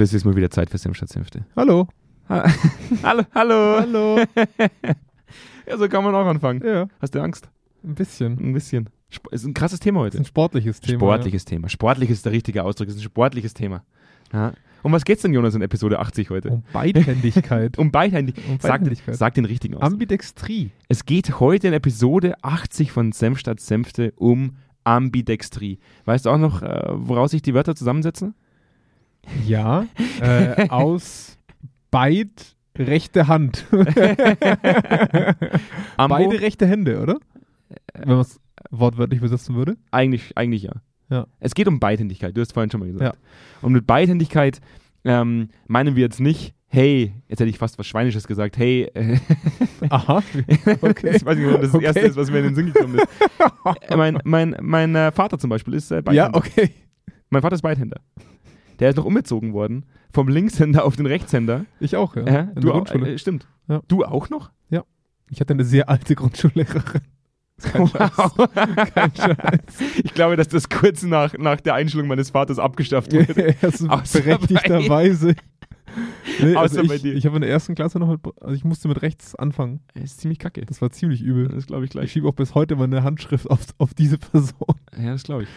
Und 0.00 0.04
es 0.04 0.14
ist 0.14 0.24
mal 0.24 0.34
wieder 0.34 0.48
Zeit 0.48 0.70
für 0.70 0.78
Senf 0.78 0.96
statt 0.96 1.10
Senfte. 1.10 1.44
Hallo. 1.54 1.86
Ha 2.30 2.50
hallo, 3.02 3.22
hallo. 3.34 3.80
Hallo. 3.80 4.24
Ja, 5.68 5.76
so 5.76 5.88
kann 5.90 6.02
man 6.02 6.14
auch 6.14 6.24
anfangen. 6.24 6.62
ja, 6.64 6.88
Hast 7.02 7.14
du 7.14 7.20
Angst? 7.20 7.50
ein 7.84 7.94
bisschen. 7.94 8.38
Ein 8.40 8.54
bisschen. 8.54 8.88
Sp 9.12 9.28
ist 9.30 9.44
ein 9.44 9.52
krasses 9.52 9.78
Thema 9.78 10.00
Das 10.04 10.14
ist 10.14 10.14
heute. 10.14 10.22
ein 10.22 10.24
sportliches 10.24 10.80
Thema. 10.80 10.98
Sportliches 10.98 11.44
Thema. 11.44 11.68
Sportlich 11.68 12.08
ist 12.08 12.24
der 12.24 12.32
richtige 12.32 12.64
Ausdruck. 12.64 12.88
Es 12.88 12.94
ist 12.94 13.00
ein 13.00 13.04
sportliches 13.04 13.52
Thema. 13.52 13.84
Ja. 14.32 14.54
Um 14.82 14.92
was 14.92 15.04
geht's 15.04 15.20
denn, 15.20 15.34
Jonas, 15.34 15.54
in 15.54 15.60
Episode 15.60 15.98
80 15.98 16.28
Ja. 16.28 16.34
heute? 16.34 16.48
Um 16.48 16.62
Beidhändigkeit. 16.72 17.76
Um 17.78 17.90
Beidhändig. 17.90 18.36
Um 18.48 18.58
Sag, 18.58 18.70
Beidhändigkeit. 18.80 19.16
sag 19.16 19.34
den 19.34 19.44
richtigen 19.44 19.74
Ausdruck. 19.74 19.92
Ambidextrie. 19.92 20.70
Es 20.88 21.04
geht 21.04 21.40
heute 21.40 21.68
in 21.68 21.74
Episode 21.74 22.36
80 22.42 22.90
von 22.90 23.12
Senf 23.12 23.38
statt 23.38 23.60
Senfte 23.60 24.14
um 24.16 24.56
Ambidextrie. 24.82 25.78
Weißt 26.06 26.24
du 26.24 26.30
auch 26.30 26.38
noch, 26.38 26.62
äh, 26.62 26.84
woraus 26.94 27.32
sich 27.32 27.42
die 27.42 27.52
Wörter 27.52 27.74
zusammensetzen? 27.76 28.34
Ja. 29.46 29.86
Äh, 30.20 30.68
aus 30.70 31.38
beid 31.90 32.56
rechte 32.76 33.28
Hand. 33.28 33.66
Beide 35.96 36.40
rechte 36.40 36.66
Hände, 36.66 37.00
oder? 37.00 37.18
Wenn 37.94 38.08
man 38.08 38.20
es 38.20 38.40
wortwörtlich 38.70 39.20
übersetzen 39.20 39.54
würde. 39.54 39.76
Eigentlich, 39.90 40.36
eigentlich 40.36 40.62
ja. 40.62 40.74
Ja. 41.10 41.26
Es 41.40 41.54
geht 41.54 41.66
um 41.68 41.80
Beidhändigkeit, 41.80 42.36
du 42.36 42.40
hast 42.40 42.52
vorhin 42.52 42.70
schon 42.70 42.80
mal 42.80 42.90
gesagt. 42.90 43.18
Und 43.62 43.72
mit 43.72 43.86
Beidhändigkeit 43.86 44.60
ähm, 45.04 45.48
meinen 45.66 45.96
wir 45.96 46.02
jetzt 46.02 46.20
nicht, 46.20 46.54
hey, 46.68 47.14
jetzt 47.28 47.40
hätte 47.40 47.50
ich 47.50 47.58
fast 47.58 47.78
was 47.78 47.86
Schweinisches 47.86 48.26
gesagt, 48.28 48.56
hey, 48.56 48.84
äh, 48.94 49.18
Aha. 49.90 50.22
Okay. 50.80 51.10
ich 51.14 51.26
weiß 51.26 51.36
nicht, 51.36 51.46
warum 51.46 51.60
das 51.60 51.72
das 51.72 51.74
Okay. 51.74 51.84
Erste 51.86 52.00
ist, 52.00 52.16
was 52.16 52.30
mir 52.30 52.38
in 52.38 52.44
den 52.44 52.54
Sinn 52.54 52.72
gekommen 52.72 52.98
ist. 52.98 53.08
Äh, 53.88 53.96
mein 53.96 54.18
mein, 54.24 54.56
mein 54.60 54.94
äh, 54.94 55.10
Vater 55.10 55.38
zum 55.38 55.50
Beispiel 55.50 55.74
ist 55.74 55.90
äh, 55.90 56.00
Beidhänder. 56.02 56.30
Ja, 56.32 56.34
okay. 56.34 56.70
Mein 57.28 57.42
Vater 57.42 57.56
ist 57.56 57.62
Beidhänder. 57.62 58.00
Der 58.80 58.90
ist 58.90 58.96
noch 58.96 59.04
umgezogen 59.04 59.52
worden, 59.52 59.86
vom 60.12 60.28
Linkshänder 60.28 60.84
auf 60.84 60.96
den 60.96 61.06
Rechtshänder. 61.06 61.66
Ich 61.78 61.96
auch, 61.96 62.16
ja. 62.16 62.24
Ja, 62.26 62.42
du 62.54 62.72
auch, 62.72 62.90
äh, 62.90 63.18
stimmt. 63.18 63.46
Ja. 63.68 63.82
Du 63.86 64.04
auch 64.04 64.30
noch? 64.30 64.50
Ich 65.30 65.40
hatte 65.40 65.54
eine 65.54 65.64
sehr 65.64 65.88
alte 65.88 66.14
Grundschullehrerin. 66.14 67.02
Kein 67.62 67.86
Scheiß. 67.86 68.12
Kein 68.94 69.14
Scheiß. 69.14 69.60
Ich 70.02 70.14
glaube, 70.14 70.36
dass 70.36 70.48
das 70.48 70.68
kurz 70.68 71.02
nach, 71.02 71.34
nach 71.38 71.60
der 71.60 71.74
Einstellung 71.74 72.08
meines 72.08 72.30
Vaters 72.30 72.58
abgeschafft 72.58 73.12
wurde. 73.12 73.34
Berechtigterweise. 73.60 75.36
Nee, 76.40 76.54
also 76.56 76.80
Außer 76.80 76.88
bei 76.88 76.94
ich, 76.96 77.02
dir. 77.02 77.14
ich 77.14 77.26
habe 77.26 77.36
in 77.36 77.42
der 77.42 77.50
ersten 77.50 77.74
Klasse 77.74 77.98
noch 77.98 78.08
mit, 78.08 78.20
also 78.40 78.54
ich 78.54 78.64
musste 78.64 78.88
mit 78.88 79.02
rechts 79.02 79.34
anfangen. 79.34 79.80
Das 79.94 80.04
ist 80.04 80.20
ziemlich 80.20 80.38
kacke. 80.38 80.64
Das 80.64 80.80
war 80.80 80.90
ziemlich 80.90 81.20
übel. 81.20 81.48
Das 81.48 81.66
glaube 81.66 81.84
ich 81.84 81.88
Ich 81.88 81.92
gleich. 81.92 82.12
schiebe 82.12 82.28
auch 82.28 82.34
bis 82.34 82.54
heute 82.54 82.76
meine 82.76 83.02
Handschrift 83.02 83.50
auf, 83.50 83.60
auf 83.78 83.92
diese 83.94 84.18
Person. 84.18 84.54
Ja, 84.98 85.12
das 85.12 85.24
glaube 85.24 85.42
ich. 85.44 85.48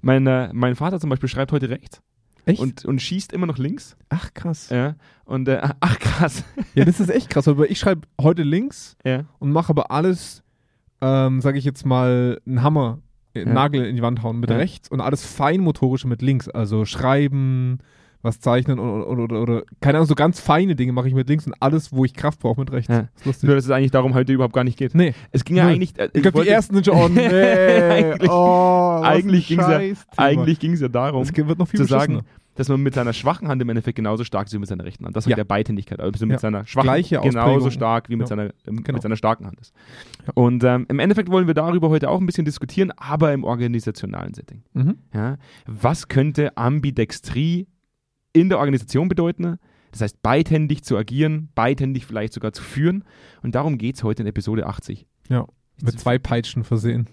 Mein, 0.00 0.26
äh, 0.26 0.50
mein 0.52 0.74
Vater 0.74 0.98
zum 0.98 1.10
Beispiel 1.10 1.28
schreibt 1.28 1.52
heute 1.52 1.70
rechts 1.70 2.02
Echt? 2.44 2.60
und, 2.60 2.84
und 2.84 3.00
schießt 3.00 3.32
immer 3.32 3.46
noch 3.46 3.58
links. 3.58 3.96
ach 4.08 4.34
krass. 4.34 4.68
Ja. 4.70 4.96
Und 5.24 5.48
äh, 5.48 5.60
ach 5.80 5.98
krass. 5.98 6.44
Ja, 6.74 6.84
das 6.84 7.00
ist 7.00 7.08
echt 7.10 7.30
krass, 7.30 7.46
aber 7.48 7.70
ich 7.70 7.78
schreibe 7.78 8.02
heute 8.20 8.42
links 8.42 8.96
ja. 9.04 9.24
und 9.38 9.52
mache 9.52 9.70
aber 9.70 9.90
alles, 9.90 10.42
ähm, 11.00 11.40
sage 11.40 11.58
ich 11.58 11.64
jetzt 11.64 11.86
mal, 11.86 12.40
einen 12.46 12.62
Hammer, 12.62 12.98
einen 13.34 13.48
Ja. 13.48 13.52
Nagel 13.54 13.84
in 13.86 13.96
die 13.96 14.02
Wand 14.02 14.22
hauen 14.22 14.40
mit 14.40 14.50
rechts 14.50 14.88
und 14.90 15.00
alles 15.00 15.24
feinmotorische 15.24 16.08
mit 16.08 16.20
links. 16.20 16.48
Also 16.48 16.84
schreiben, 16.84 17.78
was 18.22 18.40
zeichnen 18.40 18.78
oder, 18.78 19.18
oder, 19.24 19.42
oder, 19.42 19.62
keine 19.80 19.98
Ahnung, 19.98 20.06
so 20.08 20.14
ganz 20.14 20.38
feine 20.40 20.76
Dinge 20.76 20.92
mache 20.92 21.08
ich 21.08 21.14
mit 21.14 21.28
links 21.28 21.46
und 21.46 21.54
alles, 21.60 21.92
wo 21.92 22.04
ich 22.04 22.14
Kraft 22.14 22.38
brauche, 22.40 22.60
mit 22.60 22.70
rechts. 22.72 22.88
Ja. 22.88 23.08
ist 23.16 23.26
lustig. 23.26 23.46
Nur, 23.48 23.56
dass 23.56 23.64
es 23.64 23.70
eigentlich 23.70 23.90
darum 23.90 24.14
heute 24.14 24.32
überhaupt 24.32 24.54
gar 24.54 24.64
nicht 24.64 24.78
geht. 24.78 24.94
Nee, 24.94 25.14
Es 25.32 25.44
ging 25.44 25.56
ja 25.56 25.66
eigentlich. 25.66 25.98
Äh, 25.98 26.08
ich 26.12 26.22
glaube, 26.22 26.42
die 26.42 26.48
ersten 26.48 26.74
sind 26.74 26.86
schon, 26.86 26.96
oh 26.96 27.08
nee, 27.08 27.26
Eigentlich- 27.28 28.30
oh, 28.30 29.00
eigentlich 29.02 29.48
ja- 29.50 29.56
ging 30.58 30.72
es 30.72 30.80
ja 30.80 30.88
darum, 30.88 31.22
Es 31.22 31.36
wird 31.36 31.58
noch 31.58 31.66
viel 31.68 31.80
zu 31.80 31.86
sagen, 31.86 32.20
dass 32.54 32.68
man 32.68 32.82
mit 32.82 32.92
seiner 32.94 33.14
schwachen 33.14 33.48
Hand 33.48 33.62
im 33.62 33.68
Endeffekt 33.70 33.96
genauso 33.96 34.24
stark 34.24 34.46
ist 34.46 34.52
wie 34.52 34.58
mit 34.58 34.68
seiner 34.68 34.84
rechten 34.84 35.06
Hand. 35.06 35.16
Das 35.16 35.24
ist 35.24 35.30
Ja. 35.30 35.36
der 35.36 35.44
Beidhändigkeit. 35.44 36.00
Also 36.00 36.26
mit 36.26 36.34
Ja. 36.34 36.38
seiner 36.38 36.66
schwachen 36.66 36.84
Gleiche 36.84 37.18
genauso 37.22 37.70
stark 37.70 38.10
wie 38.10 38.16
mit, 38.16 38.24
Ja. 38.24 38.26
seiner, 38.28 38.42
ähm, 38.66 38.84
Genau. 38.84 38.96
mit 38.96 39.02
seiner 39.02 39.16
starken 39.16 39.46
Hand 39.46 39.58
ist. 39.58 39.72
Ja. 40.26 40.32
Und 40.34 40.62
ähm, 40.62 40.84
im 40.90 40.98
Endeffekt 40.98 41.30
wollen 41.30 41.46
wir 41.46 41.54
darüber 41.54 41.88
heute 41.88 42.10
auch 42.10 42.20
ein 42.20 42.26
bisschen 42.26 42.44
diskutieren, 42.44 42.92
aber 42.98 43.32
im 43.32 43.44
organisationalen 43.44 44.34
Setting. 44.34 44.62
Mhm. 44.74 44.98
Ja? 45.14 45.38
Was 45.66 46.08
könnte 46.08 46.54
Ambidextrie 46.58 47.68
in 48.32 48.48
der 48.48 48.58
Organisation 48.58 49.08
bedeuten? 49.08 49.58
Das 49.90 50.00
heißt, 50.00 50.22
beidhändig 50.22 50.82
zu 50.84 50.96
agieren, 50.96 51.50
beidhändig 51.54 52.06
vielleicht 52.06 52.32
sogar 52.32 52.52
zu 52.52 52.62
führen. 52.62 53.04
Und 53.42 53.54
darum 53.54 53.76
geht 53.78 53.96
es 53.96 54.02
heute 54.02 54.22
in 54.22 54.28
Episode 54.28 54.66
80. 54.66 55.06
Ja, 55.28 55.46
mit 55.82 55.98
zwei 55.98 56.18
Peitschen 56.18 56.64
versehen. 56.64 57.08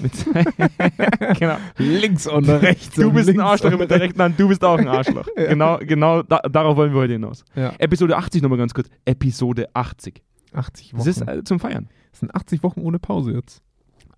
Mit, 0.00 0.12
genau. 1.38 1.56
Links 1.76 2.26
und 2.26 2.48
rechts. 2.48 2.94
Du 2.94 3.12
bist 3.12 3.28
ein 3.28 3.40
Arschloch 3.40 3.78
mit 3.78 3.90
der 3.90 4.00
rechten 4.00 4.20
Hand, 4.20 4.40
du 4.40 4.48
bist 4.48 4.64
auch 4.64 4.78
ein 4.78 4.88
Arschloch. 4.88 5.28
Ja. 5.36 5.48
Genau, 5.48 5.78
genau 5.78 6.22
da, 6.22 6.38
darauf 6.38 6.76
wollen 6.76 6.92
wir 6.92 7.00
heute 7.00 7.12
hinaus. 7.14 7.44
Ja. 7.54 7.74
Episode 7.78 8.16
80 8.16 8.42
nochmal 8.42 8.58
ganz 8.58 8.72
kurz. 8.72 8.88
Episode 9.04 9.68
80. 9.74 10.22
80 10.52 10.94
Wochen. 10.94 10.98
Das 10.98 11.06
ist 11.06 11.28
äh, 11.28 11.44
zum 11.44 11.60
Feiern. 11.60 11.88
Das 12.12 12.20
sind 12.20 12.34
80 12.34 12.62
Wochen 12.62 12.80
ohne 12.80 12.98
Pause 12.98 13.32
jetzt. 13.32 13.62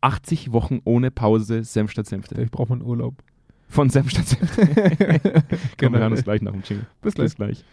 80 0.03 0.53
Wochen 0.53 0.81
ohne 0.85 1.11
Pause, 1.11 1.65
Senf 1.65 1.91
statt 1.91 2.07
Senfte. 2.07 2.41
Ich 2.41 2.51
brauche 2.51 2.69
mal 2.69 2.77
einen 2.77 2.89
Urlaub. 2.89 3.23
Von 3.69 3.91
Senf 3.91 4.11
statt 4.11 4.27
Senfte. 4.29 4.67
Komm, 5.79 5.93
wir 5.93 5.99
hören 6.01 6.13
uns 6.13 6.21
Genau. 6.21 6.25
gleich 6.25 6.43
nach 6.43 6.53
dem 6.53 6.63
Jingle. 6.67 6.87
Bis 7.03 7.15
gleich. 7.15 7.27
Bis 7.27 7.37
gleich. 7.37 7.65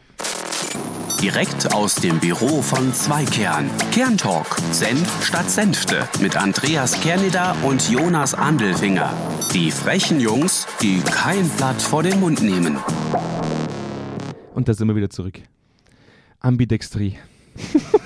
Direkt 1.22 1.74
aus 1.74 1.96
dem 1.96 2.20
Büro 2.20 2.62
von 2.62 2.94
Zweikern. 2.94 3.70
Kerntalk. 3.92 4.48
Senf 4.72 5.26
statt 5.26 5.50
Senfte. 5.50 6.08
Mit 6.22 6.36
Andreas 6.36 7.00
Kerneder 7.00 7.56
und 7.64 7.90
Jonas 7.90 8.34
Andelfinger. 8.34 9.14
Die 9.54 9.72
frechen 9.72 10.20
Jungs, 10.20 10.68
die 10.82 11.00
kein 11.00 11.48
Blatt 11.52 11.82
vor 11.82 12.04
den 12.04 12.20
Mund 12.20 12.42
nehmen. 12.42 12.78
Und 14.54 14.68
da 14.68 14.74
sind 14.74 14.88
wir 14.90 14.96
wieder 14.96 15.10
zurück. 15.10 15.40
Ambidextrie. 16.42 17.18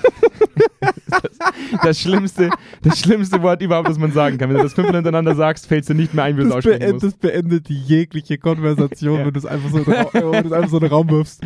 das, 1.08 1.38
das, 1.82 2.00
schlimmste, 2.00 2.50
das 2.82 2.98
schlimmste 2.98 3.42
Wort 3.42 3.62
überhaupt, 3.62 3.88
das 3.88 3.98
man 3.98 4.12
sagen 4.12 4.38
kann. 4.38 4.48
Wenn 4.50 4.56
du 4.56 4.62
das 4.62 4.74
fünfmal 4.74 4.96
hintereinander 4.96 5.34
sagst, 5.34 5.66
fällt 5.66 5.82
es 5.82 5.86
dir 5.88 5.94
nicht 5.94 6.14
mehr 6.14 6.24
ein, 6.24 6.36
wie 6.36 6.42
du 6.42 6.46
es 6.46 6.48
Das, 6.50 6.56
aussprechen 6.58 6.78
beendet, 6.80 7.02
das 7.02 7.14
beendet 7.14 7.68
jegliche 7.70 8.38
Konversation, 8.38 9.18
Ja. 9.20 9.26
wenn 9.26 9.32
du 9.32 9.38
es 9.38 9.46
einfach 9.46 9.70
so, 9.70 9.78
in 9.78 9.84
den 9.84 9.94
Ra- 9.94 10.10
wenn 10.12 10.42
du 10.42 10.48
es 10.48 10.52
einfach 10.52 10.70
so 10.70 10.76
in 10.76 10.82
den 10.84 10.90
Raum 10.92 11.10
wirfst. 11.10 11.42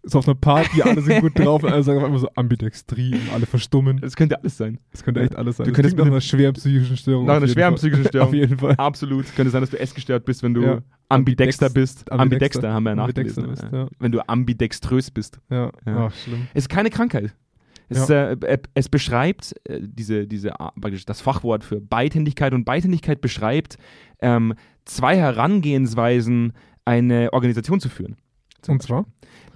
Ist 0.00 0.14
auf 0.14 0.26
einer 0.28 0.36
Party, 0.36 0.80
alle 0.80 1.02
sind 1.02 1.20
gut 1.20 1.36
drauf 1.38 1.62
und 1.64 1.72
alle 1.72 1.82
sagen 1.82 1.98
auf 1.98 2.04
einmal 2.04 2.20
so 2.20 2.28
Ambidextrie 2.36 3.14
und 3.14 3.32
alle 3.34 3.46
verstummen. 3.46 4.00
Das 4.00 4.14
könnte 4.16 4.38
alles 4.38 4.56
sein. 4.56 4.78
Das 4.92 5.02
könnte 5.02 5.20
echt 5.20 5.34
alles 5.36 5.56
sein. 5.56 5.64
Du 5.64 5.72
Das 5.72 5.76
könntest 5.76 5.96
nach 5.98 6.04
mit- 6.04 6.12
einer 6.12 6.20
schweren 6.20 6.54
psychischen 6.54 6.96
Störung. 6.96 7.26
Nach 7.26 7.36
einer 7.36 7.48
schweren 7.48 7.74
psychischen 7.74 8.04
Störung. 8.08 8.28
Auf 8.28 8.34
jeden 8.34 8.56
Fall. 8.58 8.74
Absolut. 8.76 9.26
Könnte 9.34 9.50
sein, 9.50 9.60
dass 9.60 9.70
du 9.70 9.78
essgestört 9.78 10.24
bist, 10.24 10.42
wenn 10.44 10.54
du 10.54 10.62
Ja. 10.62 10.78
ambidexter 11.08 11.66
Ambidex- 11.66 11.74
bist. 11.74 12.12
ambidexter. 12.12 12.20
Ambidexter 12.22 12.72
haben 12.72 12.82
wir 12.84 12.90
ja 12.90 12.96
nachgelesen. 12.96 13.48
bist, 13.48 13.64
ja. 13.70 13.88
Wenn 13.98 14.12
du 14.12 14.26
ambidextrös 14.26 15.10
bist. 15.10 15.40
Ja, 15.50 15.72
Ja. 15.84 16.06
Ach, 16.06 16.14
schlimm. 16.14 16.46
Es 16.54 16.64
ist 16.64 16.68
keine 16.68 16.90
Krankheit. 16.90 17.34
Es, 17.88 18.10
äh, 18.10 18.32
äh, 18.32 18.58
es 18.74 18.88
beschreibt 18.88 19.54
äh, 19.64 19.80
diese, 19.82 20.26
diese, 20.26 20.50
praktisch 20.80 21.06
das 21.06 21.20
Fachwort 21.20 21.64
für 21.64 21.80
Beidhändigkeit 21.80 22.52
und 22.52 22.64
Beidhändigkeit 22.64 23.20
beschreibt 23.20 23.76
ähm, 24.20 24.54
zwei 24.84 25.16
Herangehensweisen, 25.16 26.52
eine 26.84 27.32
Organisation 27.32 27.80
zu 27.80 27.88
führen. 27.88 28.16
Und 28.66 28.82
zwar? 28.82 29.06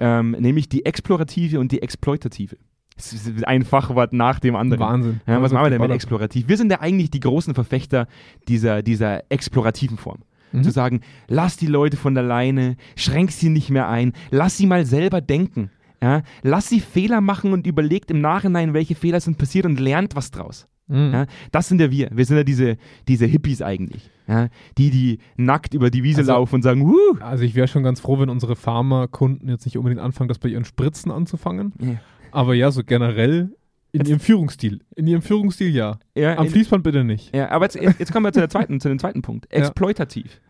ähm, 0.01 0.33
nämlich 0.33 0.69
die 0.69 0.85
explorative 0.85 1.61
und 1.61 1.73
die 1.73 1.83
exploitative. 1.83 2.57
Es 2.97 3.13
ist 3.13 3.47
ein 3.47 3.65
Fachwort 3.65 4.13
nach 4.13 4.39
dem 4.39 4.55
anderen. 4.57 4.81
Wahnsinn. 4.81 5.21
Ja, 5.27 5.37
was 5.37 5.45
Also 5.45 5.55
machen 5.55 5.67
wir 5.67 5.71
denn 5.71 5.81
mit 5.81 5.91
explorativ? 5.93 6.49
Wir 6.49 6.57
sind 6.57 6.71
ja 6.71 6.81
eigentlich 6.81 7.11
die 7.11 7.21
großen 7.21 7.55
Verfechter 7.55 8.07
dieser, 8.49 8.83
dieser 8.83 9.31
explorativen 9.31 9.97
Form. 9.97 10.19
Mhm. 10.53 10.65
Zu 10.65 10.71
sagen, 10.71 11.01
lass 11.29 11.57
die 11.57 11.67
Leute 11.67 11.97
von 11.97 12.15
der 12.15 12.25
Leine, 12.25 12.77
schränk 12.97 13.31
sie 13.31 13.49
nicht 13.49 13.71
mehr 13.71 13.89
ein, 13.89 14.13
lass 14.31 14.59
sie 14.59 14.67
mal 14.67 14.85
selber 14.85 15.21
denken. 15.21 15.71
Ja? 16.03 16.23
Lass 16.43 16.69
sie 16.69 16.81
Fehler 16.81 17.21
machen 17.21 17.53
und 17.53 17.67
überlegt 17.67 18.11
im 18.11 18.21
Nachhinein, 18.21 18.75
welche 18.75 18.95
Fehler 18.97 19.21
sind 19.21 19.39
passiert 19.39 19.65
und 19.65 19.79
lernt 19.81 20.17
was 20.17 20.31
draus. 20.33 20.67
Mhm. 20.89 21.13
Ja? 21.13 21.27
Das 21.53 21.69
sind 21.69 21.81
ja 21.81 21.91
wir. 21.91 22.11
Wir 22.13 22.25
sind 22.27 22.37
ja 22.37 22.43
diese, 22.45 22.77
diese 23.09 23.25
Hippies 23.27 23.63
eigentlich. 23.63 24.11
Ja? 24.27 24.49
Die, 24.79 24.91
die 24.91 25.19
nackt 25.37 25.75
über 25.75 25.91
die 25.91 26.03
Wiese 26.03 26.21
Also- 26.23 26.33
laufen 26.33 26.57
und 26.57 26.63
sagen, 26.63 26.85
Wuh! 26.87 27.17
Also 27.21 27.45
ich 27.45 27.55
wäre 27.55 27.69
schon 27.69 27.83
ganz 27.85 28.01
froh, 28.01 28.19
wenn 28.19 28.29
unsere 28.29 28.57
Pharmakunden 28.57 29.49
jetzt 29.49 29.65
nicht 29.65 29.79
unbedingt 29.79 30.01
anfangen, 30.03 30.29
das 30.29 30.39
bei 30.41 30.49
ihren 30.49 30.65
Spritzen 30.65 31.11
anzufangen. 31.13 31.73
Ja. 31.81 31.95
Aber 32.33 32.55
ja, 32.55 32.71
so 32.73 32.83
generell 32.85 33.55
in 33.93 34.01
Jetzt- 34.01 34.09
ihrem 34.09 34.21
Führungsstil. 34.21 34.81
In 34.97 35.07
ihrem 35.07 35.23
Führungsstil 35.23 35.69
ja. 35.75 35.99
Ja, 36.17 36.37
Am 36.37 36.47
in- 36.47 36.51
Fließband 36.53 36.83
bitte 36.83 37.05
nicht. 37.05 37.35
Ja, 37.35 37.51
aber 37.51 37.67
jetzt, 37.67 37.77
jetzt 37.77 38.13
kommen 38.13 38.25
wir 38.27 38.33
zu, 38.33 38.41
der 38.41 38.49
zweiten, 38.49 38.81
zu 38.81 38.89
dem 38.89 38.99
zweiten 38.99 39.23
Punkt. 39.23 39.53
Exploitativ. 39.53 40.41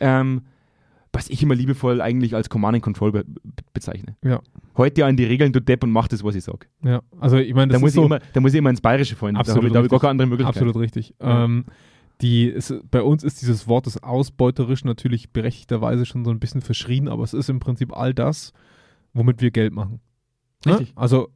Ähm, 0.00 0.42
was 1.12 1.28
ich 1.30 1.42
immer 1.42 1.54
liebevoll 1.54 2.00
eigentlich 2.00 2.34
als 2.34 2.48
Command 2.50 2.74
and 2.76 2.82
Control 2.84 3.12
be 3.12 3.24
be 3.24 3.40
bezeichne. 3.72 4.16
Ja. 4.22 4.40
Heute 4.76 5.04
an 5.06 5.16
die 5.16 5.24
Regeln, 5.24 5.52
du 5.52 5.60
Depp 5.60 5.82
und 5.84 5.90
mach 5.90 6.08
das, 6.08 6.22
was 6.22 6.34
ich 6.34 6.44
sag. 6.44 6.68
Ja. 6.84 7.02
Also 7.18 7.36
ich 7.38 7.54
meine, 7.54 7.68
Da 7.68 7.72
das 7.74 7.80
muss, 7.80 7.88
ist 7.90 7.94
ich 7.94 8.00
so 8.00 8.06
immer, 8.06 8.18
da 8.32 8.40
muss 8.40 8.52
ich 8.52 8.58
immer 8.58 8.70
ins 8.70 8.80
Bayerische 8.80 9.16
fallen. 9.16 9.34
Da 9.34 9.40
Absolut 9.40 9.58
habe 9.64 9.66
ich, 9.68 9.72
da 9.72 9.78
hab 9.78 9.84
ich 9.86 9.90
gar 9.90 10.00
keine 10.00 10.10
andere 10.10 10.28
Möglichkeit. 10.28 10.56
absolut 10.56 10.76
richtig. 10.76 11.14
Ja. 11.20 11.44
Ähm, 11.44 11.64
die 12.20 12.46
ist, 12.46 12.74
bei 12.90 13.02
uns 13.02 13.22
ist 13.22 13.40
dieses 13.42 13.68
Wort 13.68 13.86
des 13.86 14.02
Ausbeuterisch 14.02 14.84
natürlich 14.84 15.30
berechtigterweise 15.30 16.04
schon 16.04 16.24
so 16.24 16.30
ein 16.30 16.40
bisschen 16.40 16.60
verschrien, 16.62 17.08
aber 17.08 17.22
es 17.22 17.32
ist 17.32 17.48
im 17.48 17.60
Prinzip 17.60 17.96
all 17.96 18.12
das, 18.12 18.52
womit 19.14 19.40
wir 19.40 19.50
Geld 19.52 19.72
machen. 19.72 20.00
Ne? 20.66 20.72
Richtig. 20.72 20.92
Also 20.96 21.28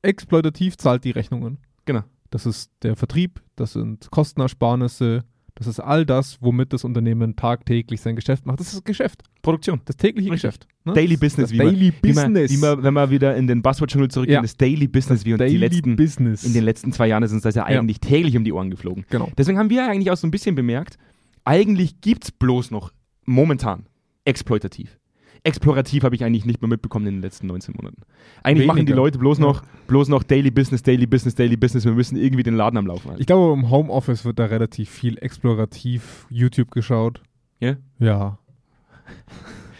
exploitativ 0.00 0.76
zahlt 0.78 1.04
die 1.04 1.10
Rechnungen. 1.10 1.58
Genau. 1.84 2.02
Das 2.30 2.46
ist 2.46 2.72
der 2.82 2.96
Vertrieb, 2.96 3.42
das 3.56 3.74
sind 3.74 4.10
Kostenersparnisse, 4.10 5.24
Das 5.54 5.66
ist 5.66 5.80
all 5.80 6.06
das, 6.06 6.38
womit 6.40 6.72
das 6.72 6.82
Unternehmen 6.84 7.36
tagtäglich 7.36 8.00
sein 8.00 8.16
Geschäft 8.16 8.46
macht. 8.46 8.58
Das 8.58 8.68
ist 8.68 8.76
das 8.76 8.84
Geschäft. 8.84 9.22
Produktion. 9.42 9.80
Das 9.84 9.96
tägliche 9.98 10.30
Richtig. 10.30 10.48
Geschäft. 10.50 10.66
ne? 10.84 10.94
Daily 10.94 11.16
Business, 11.18 11.52
wie, 11.52 11.58
man, 11.58 11.66
Daily 11.66 11.92
wie, 12.02 12.12
man, 12.14 12.32
Business. 12.32 12.50
wie 12.52 12.56
man, 12.56 12.82
wenn 12.82 12.94
man 12.94 13.10
wieder 13.10 13.36
in 13.36 13.46
den 13.46 13.60
Buzzword-Dschungel 13.60 14.08
zurückgeht, 14.10 14.34
Ja. 14.36 14.40
das 14.42 14.56
Daily 14.56 14.88
Business, 14.88 15.24
wie 15.26 15.32
uns 15.34 15.38
die 15.40 15.44
Daily 15.44 15.58
letzten, 15.58 15.96
Business. 15.96 16.44
in 16.44 16.54
den 16.54 16.64
letzten 16.64 16.92
zwei 16.92 17.06
Jahren 17.08 17.22
ist 17.22 17.32
uns 17.32 17.42
das 17.42 17.54
ja 17.54 17.68
Ja. 17.70 17.78
eigentlich 17.80 18.00
täglich 18.00 18.36
um 18.36 18.44
die 18.44 18.52
Ohren 18.52 18.70
geflogen. 18.70 19.04
genau. 19.10 19.30
Deswegen 19.36 19.58
haben 19.58 19.68
wir 19.70 19.86
eigentlich 19.88 20.10
auch 20.10 20.16
so 20.16 20.26
ein 20.26 20.30
bisschen 20.30 20.54
bemerkt, 20.54 20.96
eigentlich 21.44 22.00
gibt 22.00 22.24
es 22.24 22.30
bloß 22.32 22.70
noch 22.70 22.92
momentan 23.26 23.86
exploitativ. 24.24 24.98
Explorativ 25.44 26.04
habe 26.04 26.14
ich 26.14 26.22
eigentlich 26.24 26.44
nicht 26.44 26.60
mehr 26.62 26.68
mitbekommen 26.68 27.06
in 27.06 27.14
den 27.16 27.22
letzten 27.22 27.48
19 27.48 27.74
Monaten. 27.76 28.02
Eigentlich 28.44 28.66
machen 28.66 28.76
die 28.76 28.82
Weniger. 28.82 28.96
Leute 28.96 29.18
bloß 29.18 29.38
Ja. 29.38 29.44
noch, 29.44 29.62
bloß 29.88 30.08
noch 30.08 30.22
Daily 30.22 30.50
Business, 30.52 30.82
Daily 30.84 31.06
Business, 31.06 31.34
Daily 31.34 31.56
Business. 31.56 31.84
Wir 31.84 31.92
müssen 31.92 32.16
irgendwie 32.16 32.44
den 32.44 32.54
Laden 32.54 32.76
am 32.76 32.86
Laufen 32.86 33.08
halten. 33.08 33.20
Ich 33.20 33.26
glaube, 33.26 33.52
im 33.54 33.68
Homeoffice 33.68 34.24
wird 34.24 34.38
da 34.38 34.44
relativ 34.46 34.88
viel 34.88 35.18
explorativ 35.18 36.26
YouTube 36.30 36.70
geschaut. 36.70 37.22
Ja? 37.58 37.76
Ja. 37.98 38.38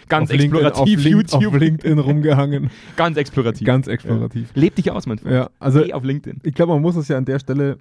Ganz 0.08 0.30
Auf 0.30 0.36
LinkedIn- 0.36 0.42
explorativ 0.66 0.98
auf 0.98 1.04
Link- 1.04 1.16
YouTube. 1.32 1.46
Auf 1.54 1.60
LinkedIn 1.60 1.98
rumgehangen. 1.98 2.70
Ganz 2.96 3.16
explorativ. 3.16 3.66
Ganz 3.66 3.86
explorativ. 3.86 4.50
Leb 4.54 4.74
dich 4.74 4.90
aus, 4.90 5.06
mein 5.06 5.18
Freund. 5.18 5.34
Ja, 5.34 5.50
also 5.58 5.82
Geh 5.82 5.92
auf 5.94 6.04
LinkedIn. 6.04 6.40
ich 6.42 6.54
glaube, 6.54 6.72
man 6.72 6.82
muss 6.82 6.96
es 6.96 7.08
ja 7.08 7.16
an 7.16 7.24
der 7.24 7.38
Stelle, 7.38 7.78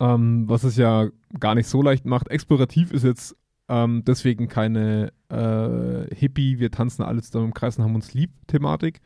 ähm, 0.00 0.44
was 0.48 0.64
es 0.64 0.76
ja 0.76 1.08
gar 1.38 1.54
nicht 1.54 1.66
so 1.66 1.82
leicht 1.82 2.06
macht, 2.06 2.28
explorativ 2.28 2.92
ist 2.92 3.04
jetzt 3.04 3.36
ähm, 3.68 4.02
deswegen 4.06 4.48
keine 4.48 5.12
äh, 5.28 6.14
Hippie, 6.14 6.58
wir 6.58 6.70
tanzen 6.70 7.02
alle 7.02 7.22
zusammen 7.22 7.46
im 7.46 7.54
Kreis 7.54 7.78
und 7.78 7.84
haben 7.84 7.94
uns 7.94 8.14
lieb 8.14 8.30
Thematik, 8.46 9.00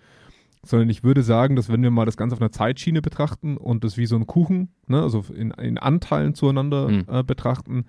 sondern 0.64 0.90
ich 0.90 1.02
würde 1.02 1.22
sagen, 1.22 1.56
dass 1.56 1.70
wenn 1.70 1.82
wir 1.82 1.90
mal 1.90 2.04
das 2.04 2.16
Ganze 2.16 2.34
auf 2.34 2.42
einer 2.42 2.52
Zeitschiene 2.52 3.00
betrachten 3.00 3.56
und 3.56 3.84
das 3.84 3.96
wie 3.96 4.06
so 4.06 4.16
ein 4.16 4.26
Kuchen, 4.26 4.68
ne, 4.86 5.02
also 5.02 5.24
in, 5.34 5.50
in 5.52 5.78
Anteilen 5.78 6.34
zueinander 6.34 6.88
Mhm. 6.88 7.04
äh, 7.08 7.22
betrachten, 7.22 7.86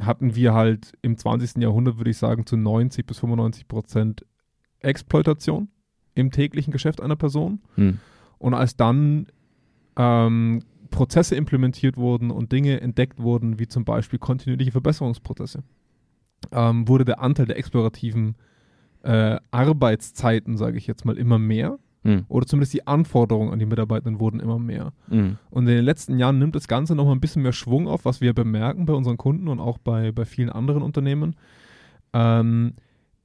hatten 0.00 0.34
wir 0.34 0.54
halt 0.54 0.92
im 1.02 1.16
20. 1.16 1.62
Jahrhundert, 1.62 1.98
würde 1.98 2.10
ich 2.10 2.18
sagen, 2.18 2.46
zu 2.46 2.56
90 2.56 3.06
bis 3.06 3.18
95 3.20 3.68
Prozent 3.68 4.26
Exploitation 4.80 5.68
im 6.14 6.30
täglichen 6.30 6.72
Geschäft 6.72 7.00
einer 7.00 7.16
Person. 7.16 7.60
Hm. 7.76 7.98
Und 8.38 8.54
als 8.54 8.76
dann 8.76 9.26
ähm, 9.96 10.62
Prozesse 10.90 11.36
implementiert 11.36 11.96
wurden 11.96 12.30
und 12.30 12.52
Dinge 12.52 12.80
entdeckt 12.80 13.18
wurden, 13.20 13.58
wie 13.58 13.68
zum 13.68 13.84
Beispiel 13.84 14.18
kontinuierliche 14.18 14.72
Verbesserungsprozesse, 14.72 15.62
ähm, 16.52 16.88
wurde 16.88 17.04
der 17.04 17.20
Anteil 17.20 17.46
der 17.46 17.58
explorativen 17.58 18.36
äh, 19.02 19.38
Arbeitszeiten, 19.50 20.56
sage 20.56 20.78
ich 20.78 20.86
jetzt 20.86 21.04
mal, 21.04 21.16
immer 21.16 21.38
mehr. 21.38 21.78
Hm. 22.02 22.26
Oder 22.28 22.46
zumindest 22.46 22.74
die 22.74 22.86
Anforderungen 22.86 23.52
an 23.52 23.58
die 23.58 23.66
Mitarbeitenden 23.66 24.20
wurden 24.20 24.40
immer 24.40 24.58
mehr. 24.58 24.92
Hm. 25.08 25.38
Und 25.50 25.66
in 25.66 25.74
den 25.74 25.84
letzten 25.84 26.18
Jahren 26.18 26.38
nimmt 26.38 26.54
das 26.54 26.68
Ganze 26.68 26.94
nochmal 26.94 27.14
ein 27.14 27.20
bisschen 27.20 27.42
mehr 27.42 27.52
Schwung 27.52 27.88
auf, 27.88 28.04
was 28.04 28.20
wir 28.20 28.34
bemerken 28.34 28.86
bei 28.86 28.92
unseren 28.92 29.16
Kunden 29.16 29.48
und 29.48 29.58
auch 29.58 29.78
bei, 29.78 30.12
bei 30.12 30.24
vielen 30.24 30.50
anderen 30.50 30.82
Unternehmen, 30.82 31.36
ähm, 32.12 32.74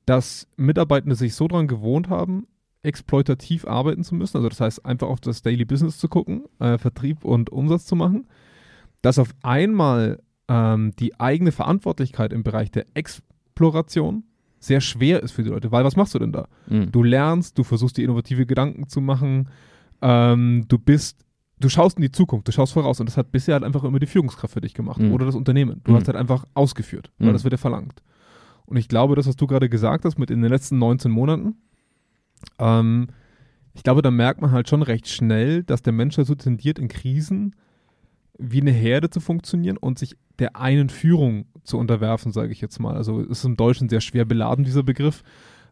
dass 0.06 0.48
Mitarbeitende 0.56 1.16
sich 1.16 1.36
so 1.36 1.48
dran 1.48 1.68
gewohnt 1.68 2.10
haben, 2.10 2.48
exploitativ 2.81 3.68
arbeiten 3.68 4.04
zu 4.04 4.16
müssen. 4.16 4.38
Also 4.38 4.50
das 4.50 4.62
heißt, 4.62 4.86
einfach 4.86 5.07
auf 5.07 5.19
das 5.19 5.42
Daily 5.42 5.66
Business 5.66 5.98
zu 5.98 6.07
gucken, 6.07 6.45
äh, 6.60 6.77
Vertrieb 6.77 7.25
und 7.25 7.50
Umsatz 7.50 7.86
zu 7.86 7.95
machen, 7.95 8.27
dass 9.01 9.19
auf 9.19 9.36
einmal 9.44 10.21
ähm, 10.50 10.92
die 11.00 11.18
eigene 11.19 11.51
Verantwortlichkeit 11.54 12.34
im 12.34 12.44
Bereich 12.44 12.72
der 12.72 12.86
Exploration 12.96 14.24
sehr 14.60 14.81
schwer 14.81 15.24
ist 15.24 15.31
für 15.31 15.44
die 15.44 15.50
Leute. 15.50 15.72
Weil 15.72 15.86
was 15.86 15.96
machst 15.96 16.13
du 16.16 16.19
denn 16.19 16.34
da? 16.34 16.48
Hm. 16.68 16.92
Du 16.92 17.01
lernst, 17.04 17.57
du 17.57 17.63
versuchst 17.63 17.96
dir 17.98 18.04
innovative 18.04 18.46
Gedanken 18.46 18.90
zu 18.90 19.00
machen, 19.00 19.48
ähm, 20.01 20.66
du 20.68 20.78
bist, 20.78 21.24
du 21.60 21.69
schaust 21.69 21.98
in 21.98 22.01
die 22.01 22.12
Zukunft, 22.12 22.48
du 22.48 22.51
schaust 22.51 22.74
voraus 22.74 23.00
und 23.00 23.06
das 23.07 23.16
hat 23.16 23.31
bisher 23.31 23.54
halt 23.54 23.63
einfach 23.63 23.84
immer 23.86 24.00
die 24.00 24.07
Führungskraft 24.07 24.54
für 24.54 24.62
dich 24.62 24.74
gemacht 24.74 25.00
Mhm. 25.00 25.13
oder 25.13 25.25
das 25.25 25.36
Unternehmen. 25.36 25.80
Du 25.86 25.92
Mhm. 25.92 25.96
hast 25.96 26.07
halt 26.07 26.18
einfach 26.18 26.46
ausgeführt, 26.56 27.12
weil 27.19 27.30
Mhm. 27.30 27.34
das 27.34 27.44
wird 27.44 27.54
dir 27.54 27.57
verlangt. 27.57 28.02
Und 28.66 28.75
ich 28.78 28.88
glaube, 28.90 29.16
das, 29.16 29.28
was 29.28 29.36
du 29.36 29.48
gerade 29.48 29.69
gesagt 29.69 30.04
hast 30.04 30.18
mit 30.19 30.30
in 30.31 30.42
den 30.42 30.52
letzten 30.52 30.78
19 30.78 31.12
Monaten, 31.12 31.56
ähm, 32.60 33.07
ich 33.74 33.84
glaube, 33.84 34.02
da 34.02 34.12
merkt 34.12 34.42
man 34.42 34.52
halt 34.52 34.68
schon 34.69 34.81
recht 34.81 35.07
schnell, 35.07 35.63
dass 35.63 35.81
der 35.81 35.94
Mensch 35.94 36.16
dazu 36.16 36.36
tendiert, 36.36 36.80
in 36.80 36.88
Krisen 36.88 37.56
wie 38.40 38.62
eine 38.62 38.72
Herde 38.72 39.10
zu 39.10 39.20
funktionieren 39.20 39.78
und 39.78 40.00
sich 40.00 40.16
der 40.40 40.56
einen 40.56 40.90
Führung 40.90 41.46
zu 41.64 41.78
unterwerfen, 41.78 42.32
sage 42.32 42.52
ich 42.52 42.62
jetzt 42.62 42.80
mal. 42.80 42.96
Also 42.96 43.20
ist 43.20 43.44
im 43.44 43.58
Deutschen 43.58 43.90
sehr 43.90 44.02
schwer 44.02 44.26
beladen, 44.26 44.64
dieser 44.64 44.84
Begriff. 44.84 45.24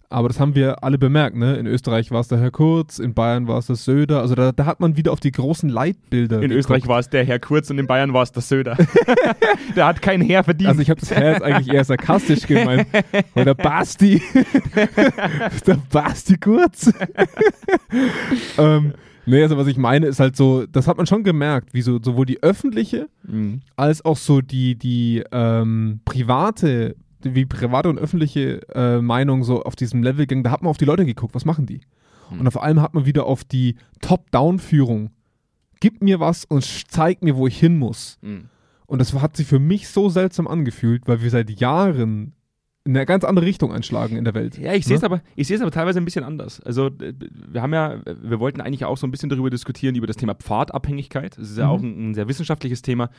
Aber 0.10 0.30
das 0.30 0.40
haben 0.40 0.56
wir 0.56 0.86
alle 0.86 0.98
bemerkt, 0.98 1.36
ne? 1.36 1.58
In 1.58 1.68
Österreich 1.68 2.12
war 2.12 2.22
es 2.22 2.30
der 2.30 2.38
Herr 2.38 2.52
Kurz, 2.52 2.98
in 2.98 3.14
Bayern 3.14 3.50
war 3.50 3.58
es 3.58 3.68
der 3.68 3.76
Söder. 3.76 4.22
Also 4.22 4.36
da, 4.36 4.54
da 4.54 4.66
hat 4.66 4.80
man 4.80 4.96
wieder 4.96 5.12
auf 5.12 5.20
die 5.20 5.34
großen 5.34 5.68
Leitbilder. 5.68 6.38
In 6.38 6.44
geguckt. 6.44 6.60
Österreich 6.60 6.88
war 6.88 7.00
es 7.00 7.10
der 7.10 7.26
Herr 7.26 7.40
Kurz 7.40 7.70
und 7.70 7.78
in 7.78 7.88
Bayern 7.88 8.14
war 8.14 8.24
es 8.24 8.32
der 8.32 8.42
Söder. 8.42 8.78
der 9.76 9.86
hat 9.86 10.02
kein 10.02 10.22
Heer 10.22 10.46
verdient. 10.46 10.70
Also 10.70 10.82
ich 10.82 10.90
habe 10.90 11.02
das 11.02 11.12
Herr 11.12 11.34
jetzt 11.34 11.44
eigentlich 11.44 11.74
eher 11.74 11.84
sarkastisch 11.84 12.48
gemeint. 12.48 12.88
Weil 13.34 13.46
der 13.46 13.54
Basti, 13.54 14.22
der 15.68 15.78
Basti 15.92 16.38
Kurz. 16.38 16.90
ähm, 18.58 18.94
nee, 19.28 19.44
also 19.44 19.58
was 19.58 19.68
ich 19.68 19.78
meine 19.78 20.08
ist 20.08 20.20
halt 20.20 20.36
so, 20.36 20.66
das 20.66 20.88
hat 20.88 20.98
man 20.98 21.06
schon 21.06 21.24
gemerkt, 21.24 21.74
wie 21.74 21.82
so, 21.82 22.00
sowohl 22.02 22.26
die 22.26 22.42
öffentliche 22.42 23.10
Mhm. 23.24 23.62
als 23.76 24.04
auch 24.04 24.18
so 24.18 24.42
die, 24.42 24.76
die 24.76 25.24
ähm, 25.32 26.00
private, 26.06 26.96
wie 27.22 27.46
private 27.46 27.90
und 27.90 28.00
öffentliche 28.00 28.62
äh, 28.74 29.02
Meinung 29.02 29.44
so 29.44 29.64
auf 29.64 29.76
diesem 29.76 30.02
Level 30.02 30.26
ging, 30.26 30.44
da 30.44 30.52
hat 30.52 30.62
man 30.62 30.70
auf 30.70 30.78
die 30.78 30.86
Leute 30.86 31.06
geguckt, 31.06 31.36
was 31.36 31.46
machen 31.46 31.66
die? 31.66 31.82
Hm. 32.30 32.40
Und 32.42 32.52
vor 32.52 32.64
allem 32.64 32.82
hat 32.82 32.94
man 32.94 33.06
wieder 33.06 33.26
auf 33.26 33.44
die 33.44 33.76
Top-Down-Führung. 34.02 35.12
Gib 35.80 36.02
mir 36.02 36.20
was 36.20 36.46
und 36.46 36.64
zeig 36.64 37.22
mir, 37.24 37.36
wo 37.36 37.48
ich 37.48 37.60
hin 37.60 37.78
muss. 37.78 38.18
Mhm. 38.22 38.46
Und 38.88 39.00
das 39.00 39.14
hat 39.14 39.36
sich 39.36 39.48
für 39.48 39.60
mich 39.60 39.90
so 39.90 40.10
seltsam 40.10 40.48
angefühlt, 40.48 41.04
weil 41.08 41.22
wir 41.22 41.30
seit 41.30 41.50
Jahren 41.60 42.34
in 42.88 42.96
eine 42.96 43.06
ganz 43.06 43.24
andere 43.26 43.46
Richtung 43.46 43.74
einschlagen 43.74 44.16
in 44.16 44.24
der 44.24 44.34
Welt. 44.34 44.58
Ja, 44.58 44.74
ich 44.74 44.86
sehe 44.86 44.96
es 44.96 45.02
Ne? 45.02 45.06
aber, 45.08 45.22
ich 45.36 45.62
aber 45.62 45.72
teilweise 45.72 46.00
ein 46.00 46.06
bisschen 46.06 46.24
anders. 46.24 46.62
Also 46.62 46.90
wir 46.98 47.62
haben 47.62 47.74
ja, 47.74 48.00
wir 48.06 48.40
wollten 48.40 48.62
eigentlich 48.62 48.86
auch 48.86 48.98
so 48.98 49.06
ein 49.06 49.12
bisschen 49.12 49.30
darüber 49.30 49.50
diskutieren 49.50 49.96
über 49.96 50.08
das 50.08 50.16
Thema 50.16 50.34
Pfadabhängigkeit. 50.36 51.38
Das 51.38 51.52
ist 51.52 51.58
ja 51.58 51.66
Mhm. 51.66 51.72
auch 51.72 51.82
ein, 51.84 52.10
ein 52.10 52.14
sehr 52.14 52.28
wissenschaftliches 52.30 52.82
Thema, 52.82 53.10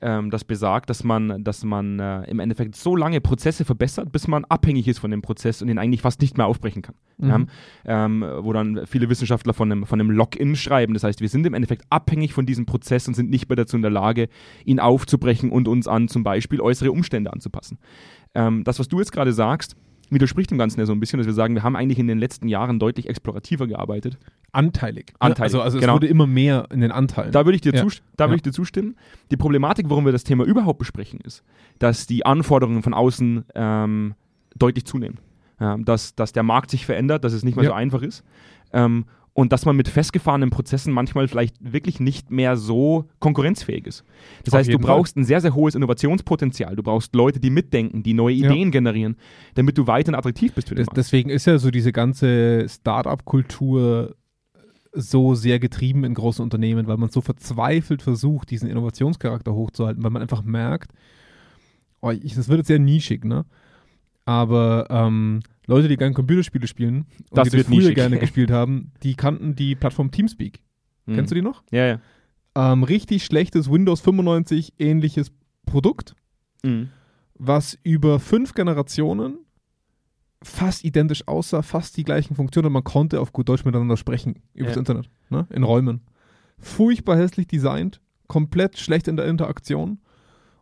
ähm, 0.00 0.30
das 0.30 0.44
besagt, 0.44 0.88
dass 0.90 1.04
man, 1.04 1.42
dass 1.44 1.64
man 1.64 1.98
äh, 1.98 2.22
im 2.30 2.38
Endeffekt 2.38 2.76
so 2.76 2.96
lange 2.96 3.20
Prozesse 3.20 3.64
verbessert, 3.64 4.12
bis 4.12 4.28
man 4.28 4.44
abhängig 4.46 4.88
ist 4.88 4.98
von 4.98 5.10
dem 5.10 5.22
Prozess 5.22 5.60
und 5.60 5.68
ihn 5.68 5.78
eigentlich 5.78 6.00
fast 6.02 6.20
nicht 6.22 6.38
mehr 6.38 6.46
aufbrechen 6.46 6.82
kann. 6.82 6.94
Mhm. 7.18 7.28
Ja, 7.28 8.04
ähm, 8.06 8.24
wo 8.40 8.52
dann 8.52 8.86
viele 8.86 9.10
Wissenschaftler 9.10 9.52
von 9.54 9.70
einem, 9.70 9.84
von 9.86 10.00
einem 10.00 10.10
Lock-in 10.10 10.54
schreiben. 10.56 10.94
Das 10.94 11.02
heißt, 11.04 11.20
wir 11.20 11.28
sind 11.28 11.44
im 11.46 11.52
Endeffekt 11.54 11.84
abhängig 11.90 12.32
von 12.32 12.46
diesem 12.46 12.64
Prozess 12.64 13.08
und 13.08 13.14
sind 13.14 13.28
nicht 13.28 13.48
mehr 13.48 13.56
dazu 13.56 13.76
in 13.76 13.82
der 13.82 13.90
Lage, 13.90 14.28
ihn 14.64 14.78
aufzubrechen 14.80 15.50
und 15.50 15.66
uns 15.68 15.88
an 15.88 16.06
zum 16.08 16.22
Beispiel 16.22 16.60
äußere 16.60 16.92
Umstände 16.92 17.32
anzupassen. 17.32 17.78
Ähm, 18.34 18.64
das, 18.64 18.78
was 18.78 18.88
du 18.88 18.98
jetzt 18.98 19.12
gerade 19.12 19.32
sagst, 19.32 19.76
widerspricht 20.10 20.50
dem 20.50 20.58
Ganzen 20.58 20.80
ja 20.80 20.86
so 20.86 20.92
ein 20.92 21.00
bisschen, 21.00 21.18
dass 21.18 21.26
wir 21.26 21.34
sagen, 21.34 21.54
wir 21.54 21.62
haben 21.62 21.76
eigentlich 21.76 21.98
in 21.98 22.06
den 22.06 22.18
letzten 22.18 22.48
Jahren 22.48 22.78
deutlich 22.78 23.08
explorativer 23.08 23.66
gearbeitet. 23.66 24.18
Anteilig. 24.52 25.08
ne? 25.12 25.16
Anteilig, 25.20 25.42
Also, 25.54 25.60
also 25.60 25.78
genau. 25.80 25.92
es 25.92 25.96
wurde 25.96 26.06
immer 26.06 26.26
mehr 26.26 26.66
in 26.72 26.80
den 26.80 26.90
Anteilen. 26.92 27.32
Da 27.32 27.44
würde 27.44 27.56
ich, 27.56 27.60
dir 27.60 27.74
Ja. 27.74 27.84
da 28.16 28.26
Ja. 28.26 28.32
ich 28.34 28.42
dir 28.42 28.52
zustimmen. 28.52 28.96
Die 29.30 29.36
Problematik, 29.36 29.90
warum 29.90 30.04
wir 30.06 30.12
das 30.12 30.24
Thema 30.24 30.44
überhaupt 30.44 30.78
besprechen, 30.78 31.20
ist, 31.20 31.42
dass 31.78 32.06
die 32.06 32.24
Anforderungen 32.24 32.82
von 32.82 32.94
außen 32.94 33.44
ähm, 33.54 34.14
deutlich 34.56 34.86
zunehmen. 34.86 35.18
Ja, 35.60 35.76
dass, 35.76 36.14
dass 36.14 36.32
der 36.32 36.44
Markt 36.44 36.70
sich 36.70 36.86
verändert, 36.86 37.24
dass 37.24 37.32
es 37.32 37.42
nicht 37.44 37.56
mehr 37.56 37.64
Ja. 37.64 37.70
so 37.70 37.74
einfach 37.74 38.02
ist. 38.02 38.22
Ähm, 38.72 39.06
und 39.38 39.52
dass 39.52 39.64
man 39.64 39.76
mit 39.76 39.86
festgefahrenen 39.86 40.50
Prozessen 40.50 40.92
manchmal 40.92 41.28
vielleicht 41.28 41.54
wirklich 41.60 42.00
nicht 42.00 42.28
mehr 42.28 42.56
so 42.56 43.04
konkurrenzfähig 43.20 43.86
ist. 43.86 44.02
Das 44.42 44.52
Auf 44.52 44.58
heißt, 44.58 44.66
du 44.66 44.72
jeden 44.72 44.82
Fall. 44.82 44.96
brauchst 44.96 45.16
ein 45.16 45.22
sehr, 45.24 45.40
sehr 45.40 45.54
hohes 45.54 45.76
Innovationspotenzial. 45.76 46.74
Du 46.74 46.82
brauchst 46.82 47.14
Leute, 47.14 47.38
die 47.38 47.50
mitdenken, 47.50 48.02
die 48.02 48.14
neue 48.14 48.34
Ja. 48.34 48.50
Ideen 48.50 48.72
generieren, 48.72 49.14
damit 49.54 49.78
du 49.78 49.86
weiterhin 49.86 50.16
attraktiv 50.16 50.54
bist 50.54 50.66
für 50.70 50.74
den 50.74 50.78
Des, 50.78 50.86
Markt. 50.88 50.96
deswegen 50.96 51.30
ist 51.30 51.46
ja 51.46 51.56
so 51.58 51.70
diese 51.70 51.92
ganze 51.92 52.66
Start-up-Kultur 52.68 54.16
so 54.92 55.36
sehr 55.36 55.60
getrieben 55.60 56.02
in 56.02 56.14
großen 56.14 56.42
Unternehmen, 56.42 56.88
weil 56.88 56.96
man 56.96 57.10
so 57.10 57.20
verzweifelt 57.20 58.02
versucht, 58.02 58.50
diesen 58.50 58.68
Innovationscharakter 58.68 59.54
hochzuhalten, 59.54 60.02
weil 60.02 60.10
man 60.10 60.22
einfach 60.22 60.42
merkt, 60.42 60.90
oh, 62.00 62.10
ich, 62.10 62.34
das 62.34 62.48
wird 62.48 62.58
jetzt 62.58 62.66
sehr 62.66 62.80
nischig, 62.80 63.24
ne? 63.24 63.44
Aber 64.28 64.86
ähm, 64.90 65.40
Leute, 65.66 65.88
die 65.88 65.96
gerne 65.96 66.12
Computerspiele 66.14 66.66
spielen 66.66 67.06
und 67.30 67.38
Das 67.38 67.48
die 67.48 67.56
das 67.56 67.66
früher 67.66 67.76
nischig. 67.78 67.94
gerne 67.94 68.18
gespielt 68.20 68.50
haben, 68.50 68.92
die 69.02 69.14
kannten 69.14 69.54
die 69.54 69.74
Plattform 69.74 70.10
Teamspeak. 70.10 70.60
Mhm. 71.06 71.14
Kennst 71.14 71.30
du 71.30 71.34
die 71.34 71.40
noch? 71.42 71.62
Ja, 71.70 71.86
ja. 71.86 72.00
Ähm, 72.54 72.82
richtig 72.82 73.24
schlechtes 73.24 73.70
Windows 73.70 74.00
95 74.02 74.74
ähnliches 74.78 75.32
Produkt, 75.64 76.14
Mhm. 76.62 76.90
was 77.34 77.78
über 77.84 78.20
fünf 78.20 78.52
Generationen 78.52 79.38
fast 80.42 80.84
identisch 80.84 81.26
aussah, 81.26 81.62
fast 81.62 81.96
die 81.96 82.04
gleichen 82.04 82.34
Funktionen 82.36 82.66
und 82.66 82.72
man 82.74 82.84
konnte 82.84 83.20
auf 83.20 83.32
gut 83.32 83.48
Deutsch 83.48 83.64
miteinander 83.64 83.96
sprechen 83.96 84.42
übers 84.54 84.74
Ja. 84.74 84.78
Internet, 84.80 85.08
ne? 85.30 85.46
in 85.50 85.62
Räumen. 85.62 86.02
Furchtbar 86.58 87.16
hässlich 87.16 87.46
designt, 87.46 88.00
komplett 88.26 88.78
schlecht 88.78 89.08
in 89.08 89.16
der 89.16 89.26
Interaktion 89.26 90.00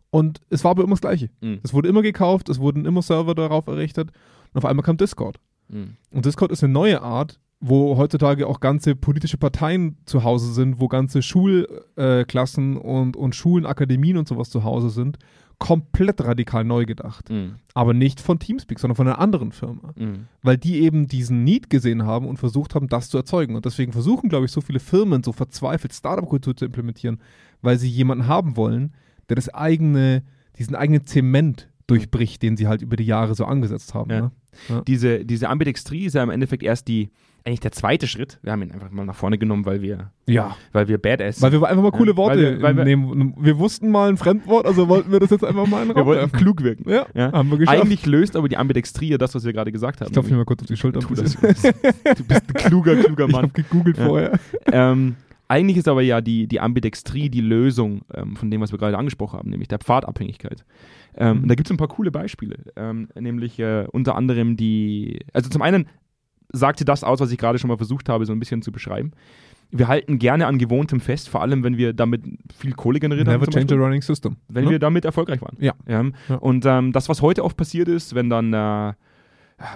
und 0.09 0.41
es 0.49 0.63
war 0.63 0.71
aber 0.71 0.83
immer 0.83 0.93
das 0.93 1.01
Gleiche. 1.01 1.29
Mhm. 1.41 1.59
Es 1.63 1.73
wurde 1.73 1.89
immer 1.89 2.01
gekauft, 2.01 2.49
es 2.49 2.59
wurden 2.59 2.85
immer 2.85 3.01
Server 3.01 3.35
darauf 3.35 3.67
errichtet 3.67 4.11
und 4.53 4.57
auf 4.57 4.65
einmal 4.65 4.83
kam 4.83 4.97
Discord. 4.97 5.39
Mhm. 5.69 5.97
Und 6.11 6.25
Discord 6.25 6.51
ist 6.51 6.63
eine 6.63 6.73
neue 6.73 7.01
Art, 7.01 7.39
wo 7.59 7.97
heutzutage 7.97 8.47
auch 8.47 8.59
ganze 8.59 8.95
politische 8.95 9.37
Parteien 9.37 9.97
zu 10.05 10.23
Hause 10.23 10.53
sind, 10.53 10.79
wo 10.79 10.87
ganze 10.87 11.21
Schulklassen 11.21 12.75
äh, 12.75 12.79
und, 12.79 13.17
und 13.17 13.35
Schulen, 13.35 13.65
Akademien 13.65 14.17
und 14.17 14.27
sowas 14.27 14.49
zu 14.49 14.63
Hause 14.63 14.89
sind, 14.89 15.17
komplett 15.57 16.23
radikal 16.23 16.63
neu 16.63 16.85
gedacht. 16.85 17.31
Mhm. 17.31 17.55
Aber 17.73 17.93
nicht 17.93 18.21
von 18.21 18.37
Teamspeak, 18.37 18.79
sondern 18.79 18.95
von 18.95 19.07
einer 19.07 19.17
anderen 19.17 19.51
Firma. 19.51 19.93
Mhm. 19.95 20.27
Weil 20.43 20.57
die 20.57 20.81
eben 20.81 21.07
diesen 21.07 21.43
Need 21.43 21.71
gesehen 21.71 22.05
haben 22.05 22.27
und 22.27 22.37
versucht 22.37 22.75
haben, 22.75 22.89
das 22.89 23.09
zu 23.09 23.17
erzeugen. 23.17 23.55
Und 23.55 23.65
deswegen 23.65 23.91
versuchen, 23.91 24.29
glaube 24.29 24.45
ich, 24.45 24.51
so 24.51 24.61
viele 24.61 24.79
Firmen 24.79 25.23
so 25.23 25.31
verzweifelt 25.31 25.93
Startup-Kultur 25.93 26.55
zu 26.55 26.65
implementieren, 26.65 27.19
weil 27.63 27.79
sie 27.79 27.89
jemanden 27.89 28.27
haben 28.27 28.55
wollen, 28.55 28.93
der 29.29 29.35
das 29.35 29.49
eigene, 29.53 30.23
diesen 30.57 30.75
eigenen 30.75 31.05
Zement 31.05 31.69
durchbricht, 31.87 32.41
den 32.41 32.57
sie 32.57 32.67
halt 32.67 32.81
über 32.81 32.95
die 32.97 33.05
Jahre 33.05 33.33
so 33.35 33.45
angesetzt 33.45 33.93
haben. 33.93 34.11
Ja. 34.11 34.31
Ne? 34.69 34.83
Diese, 34.87 35.23
diese 35.23 35.49
Ambidextrie 35.49 36.05
ist 36.05 36.13
ja 36.15 36.23
im 36.23 36.29
Endeffekt 36.31 36.63
erst 36.63 36.87
die, 36.87 37.11
eigentlich 37.45 37.59
der 37.61 37.71
zweite 37.71 38.07
Schritt. 38.07 38.39
Wir 38.41 38.51
haben 38.51 38.61
ihn 38.63 38.71
einfach 38.71 38.89
mal 38.91 39.05
nach 39.05 39.15
vorne 39.15 39.37
genommen, 39.37 39.65
weil 39.65 39.81
wir, 39.81 40.11
Ja. 40.25 40.57
weil 40.73 40.89
wir 40.89 40.97
Badass 40.97 41.41
Weil 41.41 41.53
wir 41.53 41.63
einfach 41.65 41.83
mal 41.83 41.91
coole 41.91 42.11
Ja, 42.11 42.17
Worte 42.17 42.37
weil 42.39 42.53
wir- 42.57 42.61
weil 42.61 42.75
wir- 42.77 42.83
nehmen. 42.83 43.35
Wir 43.39 43.57
wussten 43.57 43.89
mal 43.89 44.09
ein 44.09 44.17
Fremdwort, 44.17 44.65
also 44.65 44.89
wollten 44.89 45.11
wir 45.13 45.19
das 45.21 45.29
jetzt 45.29 45.45
einfach 45.45 45.65
mal 45.67 45.83
in 45.83 45.89
wir 45.95 46.05
wollten 46.05 46.23
werfen. 46.23 46.37
klug 46.39 46.61
wirken. 46.63 46.89
Ja, 46.89 47.05
Ja. 47.13 47.31
haben 47.31 47.49
wir 47.51 47.57
geschafft. 47.59 47.79
Eigentlich 47.81 48.05
löst 48.05 48.35
aber 48.35 48.49
die 48.49 48.57
Ambidextrie 48.57 49.09
ja 49.09 49.17
das, 49.17 49.33
was 49.35 49.45
wir 49.45 49.53
gerade 49.53 49.71
gesagt 49.71 50.01
haben. 50.01 50.07
ich 50.07 50.13
klopfe 50.13 50.31
mir 50.31 50.37
mal 50.37 50.45
kurz 50.45 50.61
auf 50.61 50.67
die 50.67 50.75
Schulter. 50.75 50.99
Tu 50.99 51.13
das. 51.13 51.35
Du 51.35 51.43
bist 51.43 52.41
ein 52.49 52.53
kluger, 52.53 52.95
kluger 52.97 53.25
Ich 53.27 53.31
Mann. 53.31 53.43
habe 53.43 53.53
gegoogelt 53.53 53.97
Ja. 53.97 54.05
vorher. 54.07 54.39
ähm, 54.73 55.15
eigentlich 55.47 55.77
ist 55.77 55.87
aber 55.87 56.01
ja 56.01 56.21
die, 56.21 56.47
die 56.47 56.59
Ambidextrie 56.59 57.29
die 57.29 57.41
Lösung 57.41 58.01
ähm, 58.13 58.35
von 58.35 58.51
dem, 58.51 58.61
was 58.61 58.71
wir 58.71 58.79
gerade 58.79 58.97
angesprochen 58.97 59.39
haben, 59.39 59.49
nämlich 59.49 59.67
der 59.69 59.79
Pfadabhängigkeit. 59.79 60.65
Ähm, 61.15 61.41
Mhm. 61.41 61.47
da 61.47 61.55
gibt 61.55 61.67
es 61.67 61.71
ein 61.71 61.77
paar 61.77 61.87
coole 61.87 62.11
Beispiele, 62.11 62.57
ähm, 62.75 63.09
nämlich 63.19 63.57
äh, 63.59 63.85
unter 63.91 64.15
anderem 64.15 64.55
die, 64.57 65.19
also 65.33 65.49
zum 65.49 65.61
einen 65.61 65.87
sagt 66.53 66.79
sie 66.79 66.85
das 66.85 67.03
aus, 67.03 67.19
was 67.19 67.31
ich 67.31 67.37
gerade 67.37 67.59
schon 67.59 67.69
mal 67.69 67.77
versucht 67.77 68.07
habe, 68.09 68.25
so 68.25 68.33
ein 68.33 68.39
bisschen 68.39 68.61
zu 68.61 68.71
beschreiben. 68.71 69.11
Wir 69.69 69.89
halten 69.89 70.17
gerne 70.17 70.47
an 70.47 70.59
Gewohntem 70.59 71.01
fest, 71.01 71.27
vor 71.27 71.41
allem 71.41 71.61
wenn 71.63 71.75
wir 71.77 71.91
damit 71.91 72.21
viel 72.57 72.71
Kohle 72.73 72.99
generiert 73.01 73.27
haben. 73.27 73.41
Never 73.41 73.51
change 73.51 73.73
a 73.75 73.77
running 73.77 74.01
system. 74.01 74.37
wenn 74.47 74.63
Ne? 74.65 74.71
wir 74.71 74.79
damit 74.79 75.03
erfolgreich 75.03 75.41
waren. 75.41 75.57
Ja. 75.59 75.73
Ja. 75.89 76.05
Und 76.37 76.65
ähm, 76.65 76.93
das, 76.93 77.09
was 77.09 77.21
heute 77.21 77.43
oft 77.43 77.57
passiert 77.57 77.89
ist, 77.89 78.15
wenn 78.15 78.29
dann 78.29 78.53
äh, 78.53 78.93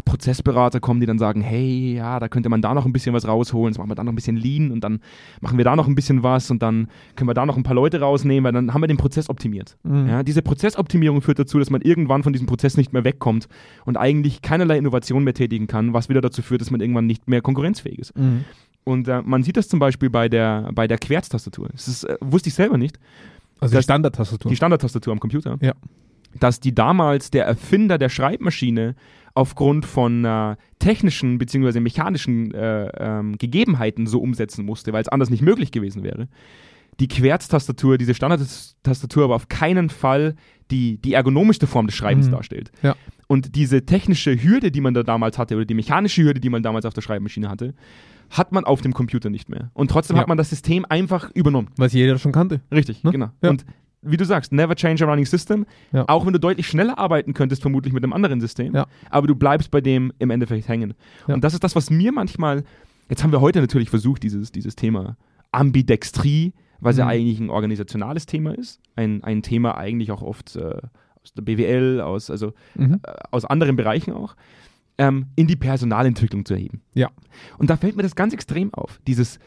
Prozessberater 0.06 0.80
kommen, 0.80 1.00
die 1.00 1.08
dann 1.08 1.18
sagen, 1.18 1.42
hey, 1.42 1.96
ja, 1.96 2.20
da 2.20 2.28
könnte 2.28 2.50
man 2.50 2.62
da 2.62 2.76
noch 2.76 2.86
ein 2.86 2.94
bisschen 2.94 3.14
was 3.14 3.28
rausholen, 3.28 3.74
jetzt 3.74 3.80
machen 3.80 3.90
wir 3.90 3.96
da 3.96 4.04
noch 4.04 4.12
ein 4.12 4.16
bisschen 4.16 4.38
Lean 4.38 4.72
und 4.72 4.84
dann 4.84 5.00
machen 5.40 5.58
wir 5.58 5.66
da 5.66 5.76
noch 5.76 5.88
ein 5.88 5.96
bisschen 5.96 6.22
was 6.22 6.52
und 6.52 6.62
dann 6.62 6.88
können 7.16 7.28
wir 7.28 7.34
da 7.34 7.48
noch 7.48 7.58
ein 7.58 7.64
paar 7.64 7.74
Leute 7.74 8.00
rausnehmen, 8.00 8.44
weil 8.44 8.52
dann 8.52 8.74
haben 8.74 8.82
wir 8.82 8.88
den 8.88 8.98
Prozess 8.98 9.28
optimiert. 9.28 9.78
Mhm. 9.82 10.08
Ja, 10.08 10.22
diese 10.22 10.44
Prozessoptimierung 10.44 11.24
führt 11.24 11.40
dazu, 11.40 11.58
dass 11.58 11.72
man 11.72 11.82
irgendwann 11.82 12.22
von 12.22 12.32
diesem 12.32 12.46
Prozess 12.46 12.78
nicht 12.78 12.94
mehr 12.94 13.04
wegkommt 13.04 13.48
und 13.86 13.98
eigentlich 13.98 14.44
keinerlei 14.44 14.78
Innovation 14.78 15.24
mehr 15.24 15.34
tätigen 15.34 15.66
kann, 15.66 15.94
was 15.94 16.10
wieder 16.10 16.22
dazu 16.22 16.44
führt, 16.44 16.62
dass 16.62 16.70
man 16.70 16.80
irgendwann 16.80 17.08
nicht 17.08 17.28
mehr 17.28 17.42
konkurrenzfähig 17.42 17.98
ist. 17.98 18.16
Mhm. 18.16 18.46
Und 18.84 19.08
äh, 19.08 19.24
man 19.24 19.42
sieht 19.42 19.58
das 19.58 19.68
zum 19.68 19.80
Beispiel 19.80 20.12
bei 20.12 20.30
der, 20.30 20.70
bei 20.74 20.88
der 20.88 21.00
Querztastatur. 21.00 21.70
Das 21.72 21.88
ist, 21.88 22.04
äh, 22.04 22.18
wusste 22.22 22.50
ich 22.50 22.56
selber 22.56 22.78
nicht. 22.78 23.00
Also 23.60 23.78
die 23.78 23.84
Standardtastatur. 23.84 24.50
Die 24.50 24.56
Standardtastatur 24.56 25.14
am 25.14 25.20
Computer. 25.20 25.58
Ja. 25.62 25.74
Dass 26.40 26.60
die 26.60 26.74
damals 26.74 27.30
der 27.32 27.46
Erfinder 27.46 27.98
der 27.98 28.10
Schreibmaschine 28.10 28.96
aufgrund 29.34 29.86
von 29.86 30.26
äh, 30.26 30.56
technischen 30.80 31.38
bzw. 31.38 31.80
mechanischen 31.80 32.54
äh, 32.54 32.88
ähm, 32.98 33.38
Gegebenheiten 33.38 34.08
so 34.08 34.20
umsetzen 34.22 34.66
musste, 34.66 34.94
weil 34.94 35.02
es 35.02 35.08
anders 35.08 35.30
nicht 35.30 35.42
möglich 35.42 35.72
gewesen 35.72 36.04
wäre. 36.04 36.28
Die 37.00 37.08
Querztastatur, 37.08 37.98
diese 37.98 38.14
Standardtastatur, 38.14 39.24
aber 39.24 39.36
auf 39.36 39.48
keinen 39.48 39.90
Fall 39.90 40.36
die, 40.70 40.98
die 41.02 41.14
ergonomischste 41.14 41.68
Form 41.68 41.88
des 41.88 41.96
Schreibens 41.96 42.28
Mhm. 42.28 42.32
darstellt. 42.32 42.72
Ja. 42.84 42.96
Und 43.28 43.56
diese 43.56 43.86
technische 43.86 44.42
Hürde, 44.42 44.72
die 44.72 44.82
man 44.82 44.94
da 44.94 45.04
damals 45.04 45.38
hatte, 45.38 45.56
oder 45.56 45.66
die 45.66 45.74
mechanische 45.74 46.24
Hürde, 46.24 46.40
die 46.40 46.50
man 46.50 46.64
damals 46.64 46.86
auf 46.86 46.94
der 46.94 47.02
Schreibmaschine 47.02 47.50
hatte, 47.50 47.74
hat 48.30 48.52
man 48.52 48.64
auf 48.66 48.82
dem 48.82 48.94
Computer 48.94 49.30
nicht 49.30 49.50
mehr. 49.50 49.72
Und 49.74 49.92
trotzdem 49.92 50.16
Ja. 50.16 50.22
hat 50.22 50.28
man 50.30 50.38
das 50.38 50.50
System 50.50 50.86
einfach 50.88 51.32
übernommen. 51.34 51.70
Was 51.78 51.94
jeder 51.94 52.18
schon 52.18 52.32
kannte. 52.32 52.62
Richtig, 52.72 53.04
Ne? 53.04 53.12
genau. 53.12 53.30
Ja. 53.42 53.50
Und 53.50 53.66
wie 54.01 54.17
du 54.17 54.25
sagst, 54.25 54.51
never 54.51 54.75
change 54.75 55.05
a 55.05 55.08
running 55.10 55.25
system. 55.25 55.65
Ja. 55.91 56.05
Auch 56.08 56.25
wenn 56.25 56.34
du 56.34 56.39
deutlich 56.39 56.67
schneller 56.67 56.98
arbeiten 56.98 57.34
könntest, 57.34 57.62
vermutlich 57.62 57.93
mit 57.93 58.03
einem 58.03 58.13
anderen 58.13 58.41
System. 58.41 58.74
Ja. 58.75 58.88
Aber 59.10 59.27
du 59.27 59.36
bleibst 59.36 59.70
bei 59.72 59.81
dem 59.81 60.12
im 60.20 60.29
Endeffekt 60.31 60.67
hängen. 60.67 60.93
Ja. 61.27 61.36
Und 61.36 61.43
das 61.43 61.53
ist 61.53 61.63
das, 61.63 61.75
was 61.75 61.89
mir 61.89 62.12
manchmal. 62.12 62.63
Jetzt 63.10 63.24
haben 63.24 63.31
wir 63.31 63.41
heute 63.41 63.62
natürlich 63.62 63.89
versucht, 63.89 64.24
dieses, 64.24 64.51
dieses 64.51 64.75
Thema 64.75 65.17
Ambidextrie, 65.51 66.53
was 66.79 66.98
ja 66.98 67.05
Mhm. 67.05 67.10
eigentlich 67.12 67.39
ein 67.39 67.50
organisationales 67.50 68.25
Thema 68.25 68.58
ist. 68.58 68.79
Ein, 68.96 69.24
ein 69.24 69.41
Thema 69.43 69.77
eigentlich 69.77 70.12
auch 70.12 70.22
oft 70.22 70.55
äh, 70.55 70.77
aus 71.24 71.34
der 71.36 71.43
BWL, 71.43 72.01
aus, 72.01 72.29
also 72.31 72.53
Mhm. 72.75 73.00
äh, 73.03 73.12
aus 73.31 73.46
anderen 73.46 73.75
Bereichen 73.75 74.13
auch, 74.13 74.36
ähm, 74.98 75.27
in 75.36 75.48
die 75.48 75.55
Personalentwicklung 75.55 76.43
zu 76.46 76.53
erheben. 76.55 76.81
Ja. 76.93 77.10
Und 77.60 77.70
da 77.70 77.77
fällt 77.77 77.96
mir 77.96 78.03
das 78.03 78.15
ganz 78.15 78.34
extrem 78.34 78.74
auf. 78.74 79.00
Dieses, 79.08 79.39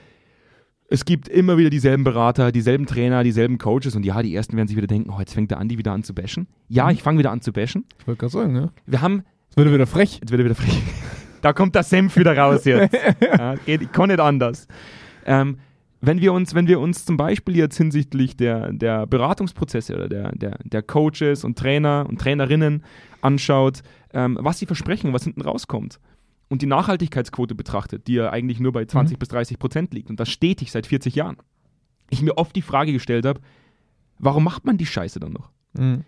es 0.95 1.05
gibt 1.05 1.29
immer 1.29 1.59
wieder 1.59 1.71
dieselben 1.71 2.05
Berater, 2.05 2.53
dieselben 2.53 2.87
Trainer, 2.87 3.23
dieselben 3.25 3.59
Coaches 3.59 3.97
und 3.97 4.05
ja, 4.07 4.23
die 4.23 4.35
ersten 4.35 4.57
werden 4.57 4.69
sich 4.69 4.77
wieder 4.77 4.87
denken, 4.87 5.11
oh, 5.11 5.19
jetzt 5.19 5.35
fängt 5.35 5.51
der 5.51 5.59
Andi 5.59 5.77
wieder 5.77 5.93
an 5.93 6.03
zu 6.05 6.15
bashen. 6.15 6.47
Ja, 6.69 6.85
Mhm. 6.87 6.91
ich 6.93 7.03
fange 7.03 7.19
wieder 7.19 7.31
an 7.33 7.41
zu 7.41 7.53
bashen. 7.53 7.85
Ich 8.01 8.07
wollte 8.07 8.21
gerade 8.21 8.33
sagen, 8.33 8.57
ja. 8.57 8.71
Wir 8.87 9.03
haben, 9.03 9.25
Es 9.51 9.57
würde 9.57 9.73
wieder 9.73 9.87
frech. 9.87 10.19
jetzt 10.21 10.31
wird 10.31 10.41
er 10.41 10.45
wieder 10.45 10.55
frech. 10.55 10.81
da 11.43 11.53
kommt 11.53 11.75
der 11.75 11.83
Senf 11.83 12.17
wieder 12.17 12.37
raus 12.37 12.65
jetzt. 12.65 12.97
ja, 13.21 13.57
geht, 13.57 13.83
ich 13.83 13.93
kann 13.93 14.09
nicht 14.09 14.21
anders. 14.21 14.67
Ähm, 15.27 15.59
wenn 16.01 16.21
wir 16.21 16.33
uns, 16.33 16.55
wenn 16.55 16.69
wir 16.69 16.81
uns 16.81 17.05
zum 17.05 17.17
Beispiel 17.17 17.57
jetzt 17.57 17.77
hinsichtlich 17.79 18.37
der, 18.37 18.73
der 18.73 19.07
Beratungsprozesse 19.07 19.95
oder 19.95 20.09
der, 20.09 20.33
der, 20.33 20.59
der 20.65 20.83
Coaches 20.83 21.45
und 21.45 21.59
Trainer 21.59 22.07
und 22.09 22.21
Trainerinnen 22.21 22.85
anschaut, 23.23 23.81
ähm, 24.13 24.39
was 24.41 24.59
sie 24.59 24.67
versprechen 24.67 25.13
was 25.13 25.25
hinten 25.25 25.41
rauskommt 25.41 25.99
und 26.55 26.63
die 26.63 26.67
Nachhaltigkeitsquote 26.67 27.57
betrachtet, 27.57 28.07
die 28.07 28.15
ja 28.15 28.31
eigentlich 28.31 28.61
nur 28.61 28.71
bei 28.71 28.85
20 28.85 29.19
bis 29.19 29.29
30 29.29 29.59
Prozent 29.59 29.93
liegt 29.93 30.09
und 30.09 30.21
das 30.21 30.31
stetig 30.31 30.71
seit 30.71 30.87
40 30.87 31.17
Jahren, 31.17 31.37
ich 32.11 32.23
mir 32.23 32.39
oft 32.39 32.55
die 32.55 32.63
Frage 32.63 32.93
gestellt 32.93 33.27
habe, 33.27 33.41
warum 34.21 34.45
macht 34.45 34.65
man 34.65 34.77
die 34.79 34.87
Scheiße 34.87 35.19
dann 35.19 35.33
noch? 35.33 35.51
Mhm. 35.77 36.05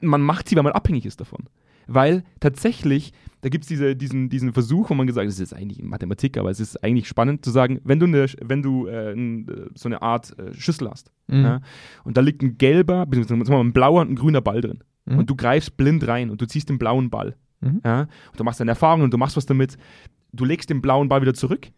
man 0.00 0.22
macht 0.22 0.48
sie, 0.48 0.56
weil 0.56 0.64
man 0.64 0.72
abhängig 0.72 1.06
ist 1.06 1.20
davon. 1.20 1.48
Weil 1.86 2.24
tatsächlich, 2.40 3.12
da 3.42 3.48
gibt 3.48 3.62
es 3.64 3.68
diese, 3.68 3.94
diesen, 3.94 4.28
diesen 4.28 4.52
Versuch, 4.52 4.90
wo 4.90 4.94
man 4.94 5.06
gesagt 5.06 5.26
hat, 5.26 5.30
das 5.32 5.38
ist 5.38 5.52
eigentlich 5.52 5.80
Mathematik, 5.82 6.36
aber 6.36 6.50
es 6.50 6.58
ist 6.58 6.82
eigentlich 6.82 7.06
spannend 7.06 7.44
zu 7.44 7.52
sagen, 7.52 7.80
wenn 7.84 8.00
du, 8.00 8.06
eine, 8.06 8.26
wenn 8.42 8.62
du 8.62 8.86
äh, 8.88 9.12
äh, 9.12 9.44
so 9.76 9.88
eine 9.88 10.02
Art 10.02 10.36
äh, 10.38 10.52
Schüssel 10.52 10.90
hast 10.90 11.12
Mhm. 11.28 11.44
ja, 11.44 11.60
und 12.02 12.16
da 12.16 12.22
liegt 12.22 12.42
ein 12.42 12.58
gelber, 12.58 13.06
beziehungsweise 13.06 13.54
ein 13.56 13.72
blauer 13.72 14.00
und 14.00 14.10
ein 14.10 14.16
grüner 14.16 14.40
Ball 14.40 14.60
drin 14.60 14.82
Mhm. 15.06 15.18
und 15.18 15.30
du 15.30 15.36
greifst 15.36 15.76
blind 15.76 16.06
rein 16.08 16.28
und 16.30 16.40
du 16.40 16.46
ziehst 16.46 16.68
den 16.68 16.78
blauen 16.78 17.08
Ball 17.08 17.36
Mhm. 17.60 17.80
ja, 17.84 18.00
und 18.02 18.38
du 18.40 18.44
machst 18.44 18.60
deine 18.60 18.70
Erfahrungen 18.72 19.04
und 19.04 19.12
du 19.12 19.18
machst 19.18 19.36
was 19.36 19.46
damit, 19.46 19.76
du 20.32 20.44
legst 20.44 20.70
den 20.70 20.80
blauen 20.80 21.08
Ball 21.08 21.20
wieder 21.22 21.34
zurück 21.34 21.68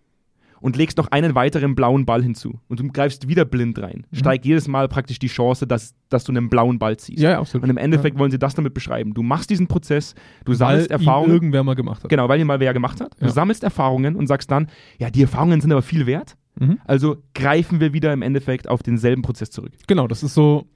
und 0.60 0.76
legst 0.76 0.96
noch 0.96 1.08
einen 1.10 1.34
weiteren 1.34 1.74
blauen 1.74 2.06
Ball 2.06 2.22
hinzu 2.22 2.60
und 2.68 2.78
du 2.78 2.86
greifst 2.86 3.26
wieder 3.26 3.44
blind 3.44 3.80
rein, 3.80 4.06
Mhm. 4.12 4.16
steigt 4.16 4.44
jedes 4.44 4.68
Mal 4.68 4.86
praktisch 4.86 5.18
die 5.18 5.26
Chance, 5.26 5.66
dass, 5.66 5.94
dass 6.08 6.22
du 6.22 6.30
einen 6.30 6.48
blauen 6.48 6.78
Ball 6.78 6.96
ziehst. 6.98 7.20
Ja, 7.20 7.30
ja, 7.30 7.38
absolut. 7.40 7.64
Und 7.64 7.70
im 7.70 7.78
Endeffekt 7.78 8.16
wollen 8.16 8.30
sie 8.30 8.38
das 8.38 8.54
damit 8.54 8.72
beschreiben. 8.74 9.12
Du 9.12 9.22
machst 9.24 9.50
diesen 9.50 9.66
Prozess, 9.66 10.14
du 10.44 10.52
Weil 10.52 10.56
sammelst 10.56 10.90
ihn 10.90 10.92
Erfahrungen. 10.92 11.32
irgendwer 11.32 11.64
mal 11.64 11.74
gemacht 11.74 12.04
hat. 12.04 12.10
Genau, 12.10 12.28
weil 12.28 12.38
ihn 12.40 12.46
mal 12.46 12.60
wer 12.60 12.72
gemacht 12.72 13.00
hat. 13.00 13.12
Du 13.18 13.26
Ja. 13.26 13.32
sammelst 13.32 13.64
Erfahrungen 13.64 14.14
und 14.14 14.28
sagst 14.28 14.50
dann, 14.52 14.68
ja, 14.98 15.10
die 15.10 15.22
Erfahrungen 15.22 15.60
sind 15.60 15.72
aber 15.72 15.82
viel 15.82 16.06
wert. 16.06 16.36
Mhm. 16.60 16.78
Also 16.84 17.16
greifen 17.34 17.80
wir 17.80 17.92
wieder 17.92 18.12
im 18.12 18.22
Endeffekt 18.22 18.68
auf 18.68 18.84
denselben 18.84 19.22
Prozess 19.22 19.50
zurück. 19.50 19.72
Genau, 19.88 20.06
das 20.06 20.22
ist 20.22 20.34
so, 20.34 20.66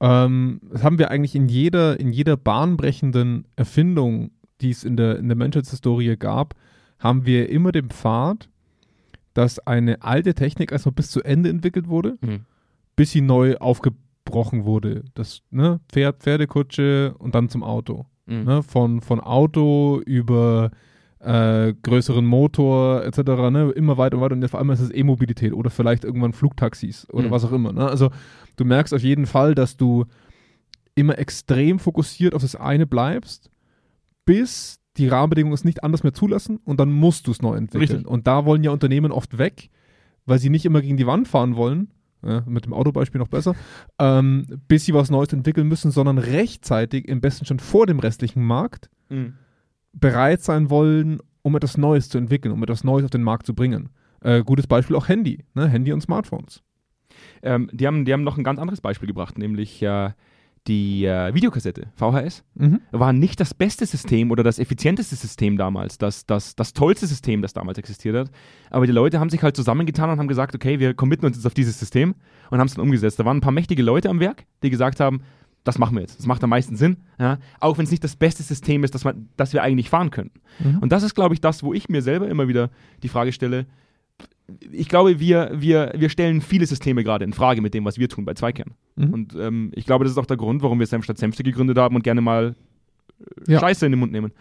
ähm, 0.00 0.60
das 0.70 0.82
haben 0.82 0.98
wir 0.98 1.10
eigentlich 1.10 1.34
in 1.36 1.48
jeder, 1.48 1.98
in 1.98 2.10
jeder 2.12 2.36
bahnbrechenden 2.36 3.46
Erfindung, 3.56 4.30
die 4.62 4.70
es 4.70 4.84
in 4.84 4.96
der, 4.96 5.18
in 5.18 5.28
der 5.28 5.36
Menschheitshistorie 5.36 6.16
gab, 6.16 6.54
haben 6.98 7.26
wir 7.26 7.48
immer 7.50 7.72
den 7.72 7.90
Pfad, 7.90 8.48
dass 9.34 9.58
eine 9.58 10.02
alte 10.02 10.34
Technik 10.34 10.72
erstmal 10.72 10.92
bis 10.94 11.10
zu 11.10 11.22
Ende 11.22 11.48
entwickelt 11.50 11.88
wurde, 11.88 12.16
bis 12.96 13.10
sie 13.10 13.20
neu 13.22 13.56
aufgebrochen 13.56 14.64
wurde. 14.64 15.04
Das 15.14 15.42
ne, 15.50 15.80
Pferd, 15.90 16.22
Pferdekutsche 16.22 17.14
und 17.18 17.34
dann 17.34 17.48
zum 17.48 17.62
Auto. 17.62 18.06
Mhm. 18.26 18.44
Ne? 18.44 18.62
Von, 18.62 19.00
von 19.00 19.20
Auto 19.20 20.00
über 20.06 20.70
äh, 21.18 21.72
größeren 21.82 22.24
Motor 22.24 23.04
etc. 23.04 23.18
Ne? 23.50 23.72
Immer 23.74 23.96
weiter 23.96 24.16
und 24.16 24.22
weiter. 24.22 24.34
Und 24.34 24.48
vor 24.48 24.58
allem 24.60 24.70
ist 24.70 24.80
es 24.80 24.92
E-Mobilität 24.94 25.52
oder 25.52 25.70
vielleicht 25.70 26.04
irgendwann 26.04 26.32
Flugtaxis 26.32 27.08
oder 27.10 27.28
Mhm. 27.28 27.30
was 27.30 27.44
auch 27.44 27.52
immer. 27.52 27.72
Ne? 27.72 27.86
Also 27.88 28.10
du 28.56 28.64
merkst 28.64 28.92
auf 28.92 29.02
jeden 29.02 29.26
Fall, 29.26 29.54
dass 29.54 29.76
du 29.76 30.04
immer 30.94 31.18
extrem 31.18 31.78
fokussiert 31.78 32.34
auf 32.34 32.42
das 32.42 32.54
eine 32.54 32.86
bleibst, 32.86 33.50
bis 34.24 34.78
die 34.96 35.08
Rahmenbedingungen 35.08 35.54
es 35.54 35.64
nicht 35.64 35.84
anders 35.84 36.02
mehr 36.02 36.12
zulassen 36.12 36.58
und 36.64 36.78
dann 36.78 36.92
musst 36.92 37.26
du 37.26 37.30
es 37.30 37.40
neu 37.42 37.54
entwickeln. 37.56 37.90
Richtig. 37.98 38.06
Und 38.06 38.26
da 38.26 38.44
wollen 38.44 38.62
ja 38.62 38.70
Unternehmen 38.70 39.10
oft 39.12 39.38
weg, 39.38 39.70
weil 40.26 40.38
sie 40.38 40.50
nicht 40.50 40.64
immer 40.66 40.82
gegen 40.82 40.96
die 40.98 41.06
Wand 41.06 41.28
fahren 41.28 41.56
wollen, 41.56 41.90
ja, 42.24 42.42
mit 42.46 42.66
dem 42.66 42.74
Autobeispiel 42.74 43.18
noch 43.18 43.28
besser, 43.28 43.54
ähm, 43.98 44.46
bis 44.68 44.84
sie 44.84 44.94
was 44.94 45.10
Neues 45.10 45.32
entwickeln 45.32 45.66
müssen, 45.66 45.90
sondern 45.90 46.18
rechtzeitig, 46.18 47.08
im 47.08 47.20
besten 47.20 47.46
schon 47.46 47.58
vor 47.58 47.86
dem 47.86 47.98
restlichen 47.98 48.44
Markt, 48.44 48.90
Mhm. 49.08 49.34
bereit 49.92 50.40
sein 50.42 50.70
wollen, 50.70 51.20
um 51.42 51.56
etwas 51.56 51.76
Neues 51.76 52.08
zu 52.08 52.18
entwickeln, 52.18 52.52
um 52.52 52.62
etwas 52.62 52.84
Neues 52.84 53.04
auf 53.04 53.10
den 53.10 53.22
Markt 53.22 53.46
zu 53.46 53.54
bringen. 53.54 53.88
Äh, 54.20 54.42
gutes 54.44 54.66
Beispiel 54.66 54.94
auch 54.96 55.08
Handy, 55.08 55.44
ne? 55.54 55.68
Handy 55.68 55.92
und 55.92 56.00
Smartphones. 56.00 56.62
Ähm, 57.42 57.68
die, 57.72 57.86
haben, 57.86 58.04
die 58.04 58.12
haben 58.12 58.22
noch 58.22 58.38
ein 58.38 58.44
ganz 58.44 58.60
anderes 58.60 58.80
Beispiel 58.80 59.08
gebracht, 59.08 59.36
nämlich 59.36 59.82
äh, 59.82 60.10
die 60.68 61.04
äh, 61.04 61.34
Videokassette, 61.34 61.88
VHS. 61.96 62.44
Mhm. 62.54 62.80
war 62.92 63.12
nicht 63.12 63.40
das 63.40 63.52
beste 63.52 63.84
System 63.84 64.30
oder 64.30 64.44
das 64.44 64.58
effizienteste 64.58 65.16
System 65.16 65.56
damals, 65.56 65.98
das, 65.98 66.24
das, 66.26 66.54
das 66.54 66.72
tollste 66.72 67.06
System, 67.06 67.42
das 67.42 67.52
damals 67.52 67.78
existiert 67.78 68.16
hat. 68.16 68.30
Aber 68.70 68.86
die 68.86 68.92
Leute 68.92 69.18
haben 69.18 69.30
sich 69.30 69.42
halt 69.42 69.56
zusammengetan 69.56 70.10
und 70.10 70.18
haben 70.18 70.28
gesagt, 70.28 70.54
okay, 70.54 70.78
wir 70.78 70.94
committen 70.94 71.26
uns 71.26 71.36
jetzt 71.36 71.46
auf 71.46 71.54
dieses 71.54 71.78
System 71.78 72.14
und 72.50 72.58
haben 72.60 72.68
es 72.68 72.74
dann 72.74 72.84
umgesetzt. 72.84 73.18
Da 73.18 73.24
waren 73.24 73.38
ein 73.38 73.42
paar 73.42 73.52
mächtige 73.52 73.82
Leute 73.82 74.08
am 74.08 74.20
Werk, 74.20 74.44
die 74.62 74.70
gesagt 74.70 75.00
haben, 75.00 75.22
das 75.64 75.78
machen 75.78 75.94
wir 75.94 76.00
jetzt. 76.00 76.18
Das 76.18 76.26
macht 76.26 76.42
am 76.42 76.50
meisten 76.50 76.76
Sinn, 76.76 76.96
ja? 77.18 77.38
auch 77.60 77.78
wenn 77.78 77.84
es 77.84 77.90
nicht 77.90 78.02
das 78.02 78.16
beste 78.16 78.42
System 78.42 78.84
ist, 78.84 78.94
das, 78.94 79.04
man, 79.04 79.28
das 79.36 79.52
wir 79.52 79.62
eigentlich 79.62 79.90
fahren 79.90 80.10
könnten. 80.10 80.40
Mhm. 80.58 80.78
Und 80.78 80.92
das 80.92 81.02
ist, 81.02 81.14
glaube 81.14 81.34
ich, 81.34 81.40
das, 81.40 81.62
wo 81.62 81.72
ich 81.72 81.88
mir 81.88 82.02
selber 82.02 82.28
immer 82.28 82.48
wieder 82.48 82.70
die 83.02 83.08
Frage 83.08 83.32
stelle. 83.32 83.66
Ich 84.70 84.88
glaube, 84.88 85.18
wir, 85.20 85.50
wir, 85.54 85.92
wir 85.96 86.08
stellen 86.08 86.40
viele 86.40 86.66
Systeme 86.66 87.04
gerade 87.04 87.24
in 87.24 87.32
Frage 87.32 87.60
mit 87.62 87.74
dem, 87.74 87.84
was 87.84 87.98
wir 87.98 88.08
tun 88.08 88.24
bei 88.24 88.34
Zweikern. 88.34 88.72
Mhm. 88.96 89.12
Und 89.14 89.34
ähm, 89.38 89.70
ich 89.74 89.86
glaube, 89.86 90.04
das 90.04 90.12
ist 90.12 90.18
auch 90.18 90.26
der 90.26 90.36
Grund, 90.36 90.62
warum 90.62 90.78
wir 90.78 90.86
Senf 90.86 91.04
statt 91.04 91.18
Senfte 91.18 91.42
gegründet 91.42 91.78
haben 91.78 91.94
und 91.96 92.02
gerne 92.02 92.20
mal 92.20 92.54
äh, 93.46 93.52
Ja. 93.52 93.60
Scheiße 93.60 93.86
in 93.86 93.92
den 93.92 94.00
Mund 94.00 94.12
nehmen. 94.12 94.32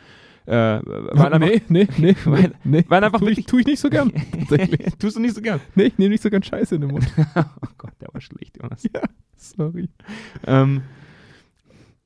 Äh, 0.47 0.53
weil 0.83 1.33
einfach, 1.33 1.39
nee, 1.39 1.61
nee, 1.69 1.87
nee, 1.99 2.15
Weil- 2.25 2.53
nee. 2.63 2.83
weil 2.87 3.03
einfach 3.03 3.19
tu 3.19 3.25
ich, 3.25 3.29
wirklich- 3.37 3.45
tu 3.45 3.59
ich 3.59 3.65
nicht 3.67 3.79
so 3.79 3.89
gern. 3.89 4.11
Tust 4.99 5.15
du 5.15 5.19
nicht 5.21 5.35
so 5.35 5.41
gern. 5.41 5.61
nee, 5.75 5.83
ich 5.85 5.97
nehme 5.99 6.09
nicht 6.09 6.23
so 6.23 6.29
gern 6.31 6.41
Scheiße 6.43 6.75
in 6.75 6.81
den 6.81 6.89
Mund. 6.91 7.05
oh 7.35 7.43
Gott, 7.77 7.93
der 8.01 8.09
war 8.11 8.19
schlecht, 8.21 8.57
Jonas. 8.61 8.83
ja, 8.83 9.01
sorry. 9.37 9.87
ähm, 10.47 10.81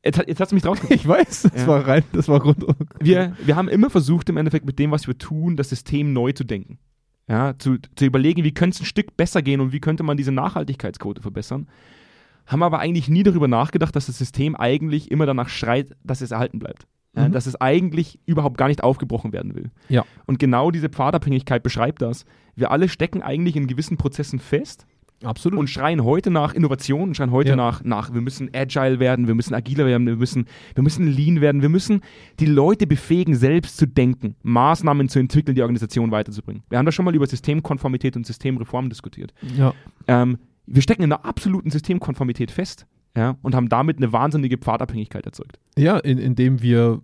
jetzt, 0.03 0.21
jetzt 0.27 0.39
hast 0.41 0.51
du 0.51 0.55
mich 0.55 0.63
drauf. 0.63 0.79
Ich 0.91 1.07
weiß, 1.07 1.43
das 1.43 1.61
Ja. 1.61 1.67
war 1.67 1.87
rein, 1.87 2.03
das 2.11 2.27
war 2.27 2.41
rund. 2.41 2.65
wir, 2.99 3.35
wir 3.43 3.55
haben 3.55 3.69
immer 3.69 3.89
versucht, 3.89 4.27
im 4.29 4.35
Endeffekt 4.37 4.65
mit 4.65 4.79
dem, 4.79 4.91
was 4.91 5.07
wir 5.07 5.17
tun, 5.17 5.55
das 5.55 5.69
System 5.69 6.11
neu 6.13 6.33
zu 6.33 6.43
denken. 6.43 6.77
Ja, 7.27 7.57
zu, 7.57 7.77
zu 7.95 8.05
überlegen, 8.05 8.43
wie 8.43 8.53
könnte 8.53 8.75
es 8.75 8.81
ein 8.81 8.85
Stück 8.85 9.17
besser 9.17 9.41
gehen 9.41 9.59
und 9.59 9.71
wie 9.71 9.79
könnte 9.79 10.03
man 10.03 10.17
diese 10.17 10.31
Nachhaltigkeitsquote 10.31 11.21
verbessern. 11.21 11.67
Haben 12.45 12.61
aber 12.61 12.79
eigentlich 12.79 13.09
nie 13.09 13.23
darüber 13.23 13.47
nachgedacht, 13.47 13.95
dass 13.95 14.05
das 14.05 14.19
System 14.19 14.55
eigentlich 14.55 15.09
immer 15.09 15.25
danach 15.25 15.49
schreit, 15.49 15.95
dass 16.03 16.21
es 16.21 16.31
erhalten 16.31 16.59
bleibt. 16.59 16.87
Mhm. 17.15 17.31
dass 17.31 17.45
es 17.45 17.59
eigentlich 17.59 18.19
überhaupt 18.25 18.57
gar 18.57 18.67
nicht 18.67 18.83
aufgebrochen 18.83 19.31
werden 19.31 19.55
will. 19.55 19.71
Ja. 19.87 20.03
Und 20.25 20.37
genau 20.37 20.69
diese 20.69 20.89
Pfadabhängigkeit 20.89 21.63
beschreibt 21.63 22.01
das. 22.01 22.25
Wir 22.55 22.71
alle 22.71 22.89
stecken 22.89 23.21
eigentlich 23.21 23.55
in 23.55 23.67
gewissen 23.67 23.97
Prozessen 23.97 24.39
fest 24.39 24.85
Absolut. 25.25 25.59
und 25.59 25.69
schreien 25.69 26.03
heute 26.03 26.31
nach 26.31 26.53
Innovation, 26.53 27.13
schreien 27.15 27.31
heute 27.31 27.49
Ja. 27.49 27.55
nach, 27.55 27.83
nach, 27.83 28.13
wir 28.13 28.21
müssen 28.21 28.49
agile 28.53 28.99
werden, 28.99 29.27
wir 29.27 29.35
müssen 29.35 29.53
agiler 29.53 29.85
werden, 29.85 30.07
wir 30.07 30.15
müssen, 30.15 30.45
wir 30.73 30.83
müssen 30.83 31.07
lean 31.07 31.41
werden, 31.41 31.61
wir 31.61 31.69
müssen 31.69 32.01
die 32.39 32.45
Leute 32.45 32.87
befähigen, 32.87 33.35
selbst 33.35 33.77
zu 33.77 33.87
denken, 33.87 34.35
Maßnahmen 34.43 35.09
zu 35.09 35.19
entwickeln, 35.19 35.55
die 35.55 35.61
Organisation 35.61 36.11
weiterzubringen. 36.11 36.63
Wir 36.69 36.77
haben 36.77 36.85
da 36.85 36.91
schon 36.91 37.05
mal 37.05 37.15
über 37.15 37.27
Systemkonformität 37.27 38.15
und 38.15 38.25
Systemreform 38.25 38.89
diskutiert. 38.89 39.33
ja. 39.57 39.73
Ähm, 40.07 40.37
wir 40.67 40.81
stecken 40.81 41.03
in 41.03 41.11
einer 41.13 41.23
absoluten 41.25 41.69
Systemkonformität 41.69 42.49
fest 42.49 42.87
ja, 43.15 43.37
und 43.43 43.53
haben 43.53 43.69
damit 43.69 43.97
eine 43.97 44.11
wahnsinnige 44.11 44.57
Pfadabhängigkeit 44.57 45.25
erzeugt. 45.25 45.59
Ja, 45.77 45.97
in, 45.99 46.17
indem 46.17 46.61
wir 46.63 47.01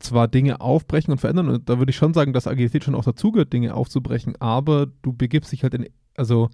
zwar 0.00 0.26
Dinge 0.26 0.60
aufbrechen 0.60 1.12
und 1.12 1.18
verändern, 1.18 1.48
und 1.48 1.68
da 1.68 1.78
würde 1.78 1.90
ich 1.90 1.96
schon 1.96 2.14
sagen, 2.14 2.32
dass 2.32 2.46
Agilität 2.48 2.82
schon 2.84 2.94
auch 2.96 3.04
dazugehört, 3.04 3.52
Dinge 3.52 3.74
aufzubrechen, 3.74 4.34
aber 4.40 4.86
du 5.02 5.12
begibst 5.12 5.52
dich 5.52 5.62
halt 5.62 5.74
in, 5.74 5.86
also 6.16 6.50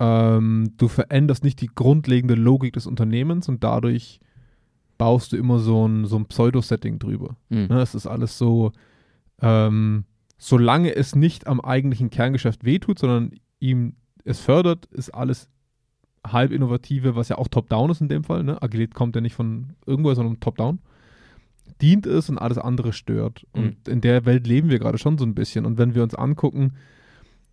ähm, 0.00 0.72
du 0.78 0.88
veränderst 0.88 1.44
nicht 1.44 1.60
die 1.60 1.70
grundlegende 1.72 2.34
Logik 2.34 2.72
des 2.72 2.86
Unternehmens 2.86 3.48
und 3.48 3.62
dadurch 3.62 4.18
baust 4.98 5.32
du 5.32 5.36
immer 5.36 5.58
so 5.58 5.86
ein, 5.86 6.06
so 6.06 6.16
ein 6.16 6.26
Pseudo-Setting 6.26 6.98
drüber. 6.98 7.36
Ne, 7.68 7.80
es 7.80 7.94
ist 7.94 8.06
alles 8.06 8.36
so, 8.36 8.72
ähm, 9.40 10.04
solange 10.38 10.94
es 10.96 11.14
nicht 11.14 11.46
am 11.46 11.60
eigentlichen 11.60 12.10
Kerngeschäft 12.10 12.64
wehtut, 12.64 12.98
sondern 12.98 13.32
ihm 13.60 13.94
es 14.24 14.40
fördert, 14.40 14.86
ist 14.86 15.10
alles 15.10 15.48
halb 16.26 16.50
innovative, 16.50 17.14
was 17.16 17.28
ja 17.28 17.38
auch 17.38 17.48
top-down 17.48 17.90
ist 17.90 18.00
in 18.00 18.08
dem 18.08 18.24
Fall. 18.24 18.42
Ne? 18.42 18.60
Agilität 18.62 18.94
kommt 18.94 19.14
ja 19.14 19.20
nicht 19.20 19.34
von 19.34 19.74
irgendwo, 19.86 20.12
sondern 20.14 20.40
top-down. 20.40 20.80
Dient 21.80 22.06
es 22.06 22.28
und 22.28 22.36
alles 22.36 22.58
andere 22.58 22.92
stört. 22.92 23.46
Und 23.52 23.88
in 23.88 24.02
der 24.02 24.26
Welt 24.26 24.46
leben 24.46 24.68
wir 24.68 24.78
gerade 24.78 24.98
schon 24.98 25.16
so 25.16 25.24
ein 25.24 25.34
bisschen. 25.34 25.64
Und 25.64 25.78
wenn 25.78 25.94
wir 25.94 26.02
uns 26.02 26.14
angucken, 26.14 26.74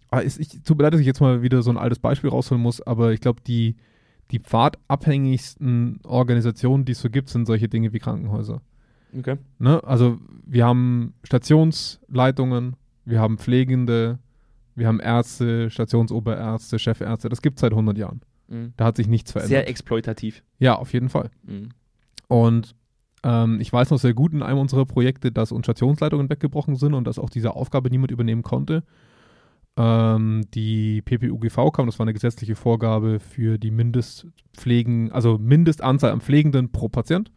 ah, 0.10 0.20
ist, 0.20 0.40
ich, 0.40 0.62
tut 0.64 0.78
mir 0.78 0.84
leid, 0.84 0.94
dass 0.94 1.02
ich 1.02 1.08
jetzt 1.08 1.22
mal 1.22 1.42
wieder 1.42 1.62
so 1.62 1.70
ein 1.70 1.78
altes 1.78 2.00
Beispiel 2.00 2.30
rausholen 2.30 2.62
muss, 2.62 2.82
aber 2.82 3.14
ich 3.14 3.22
glaube, 3.22 3.42
die, 3.46 3.76
die 4.32 4.40
pfadabhängigsten 4.40 6.00
Organisationen, 6.04 6.86
die 6.86 6.94
es 6.94 7.02
so 7.02 7.10
gibt, 7.10 7.30
sind 7.30 7.46
solche 7.46 7.68
Dinge 7.68 7.94
wie 7.94 8.00
Krankenhäuser. 8.00 8.62
Okay. 9.18 9.38
Ne? 9.60 9.84
Also 9.84 10.18
wir 10.46 10.66
haben 10.66 11.14
Stationsleitungen, 11.24 12.76
wir 13.06 13.20
haben 13.20 13.38
Pflegende, 13.38 14.20
wir 14.76 14.88
haben 14.88 15.00
Ärzte, 15.00 15.70
Stationsoberärzte, 15.70 16.78
Chefärzte. 16.78 17.30
Das 17.30 17.41
gibt 17.41 17.58
es 17.58 17.62
seit 17.62 17.72
100 17.72 17.98
Jahren. 17.98 18.22
Da 18.78 18.86
hat 18.86 18.98
sich 18.98 19.08
nichts 19.08 19.32
verändert. 19.32 19.50
Sehr 19.50 19.70
exploitativ. 19.70 20.43
ja, 20.60 20.76
auf 20.76 20.93
jeden 20.93 21.10
Fall. 21.10 21.32
Und 22.28 22.76
ähm, 23.24 23.60
ich 23.60 23.72
weiß 23.74 23.89
noch 23.89 24.00
sehr 24.00 24.13
gut 24.13 24.34
in 24.34 24.43
einem 24.43 24.60
unserer 24.60 24.86
Projekte, 24.86 25.32
dass 25.32 25.52
uns 25.52 25.65
Stationsleitungen 25.65 26.30
weggebrochen 26.30 26.76
sind 26.76 26.93
und 26.93 27.06
dass 27.06 27.20
auch 27.20 27.30
diese 27.30 27.56
Aufgabe 27.56 27.89
niemand 27.89 28.12
übernehmen 28.12 28.43
konnte. 28.43 28.84
Ähm, 29.78 30.46
die 30.56 31.02
PPUGV 31.04 31.72
kam, 31.72 31.86
das 31.86 32.00
war 32.00 32.06
eine 32.06 32.13
gesetzliche 32.13 32.56
Vorgabe 32.56 33.20
für 33.20 33.58
die 33.60 33.72
Mindestpflegen, 33.72 35.12
also 35.12 35.38
Mindestanzahl 35.38 36.12
an 36.12 36.22
Pflegenden 36.22 36.72
pro 36.72 36.90
Patient. 36.90 37.32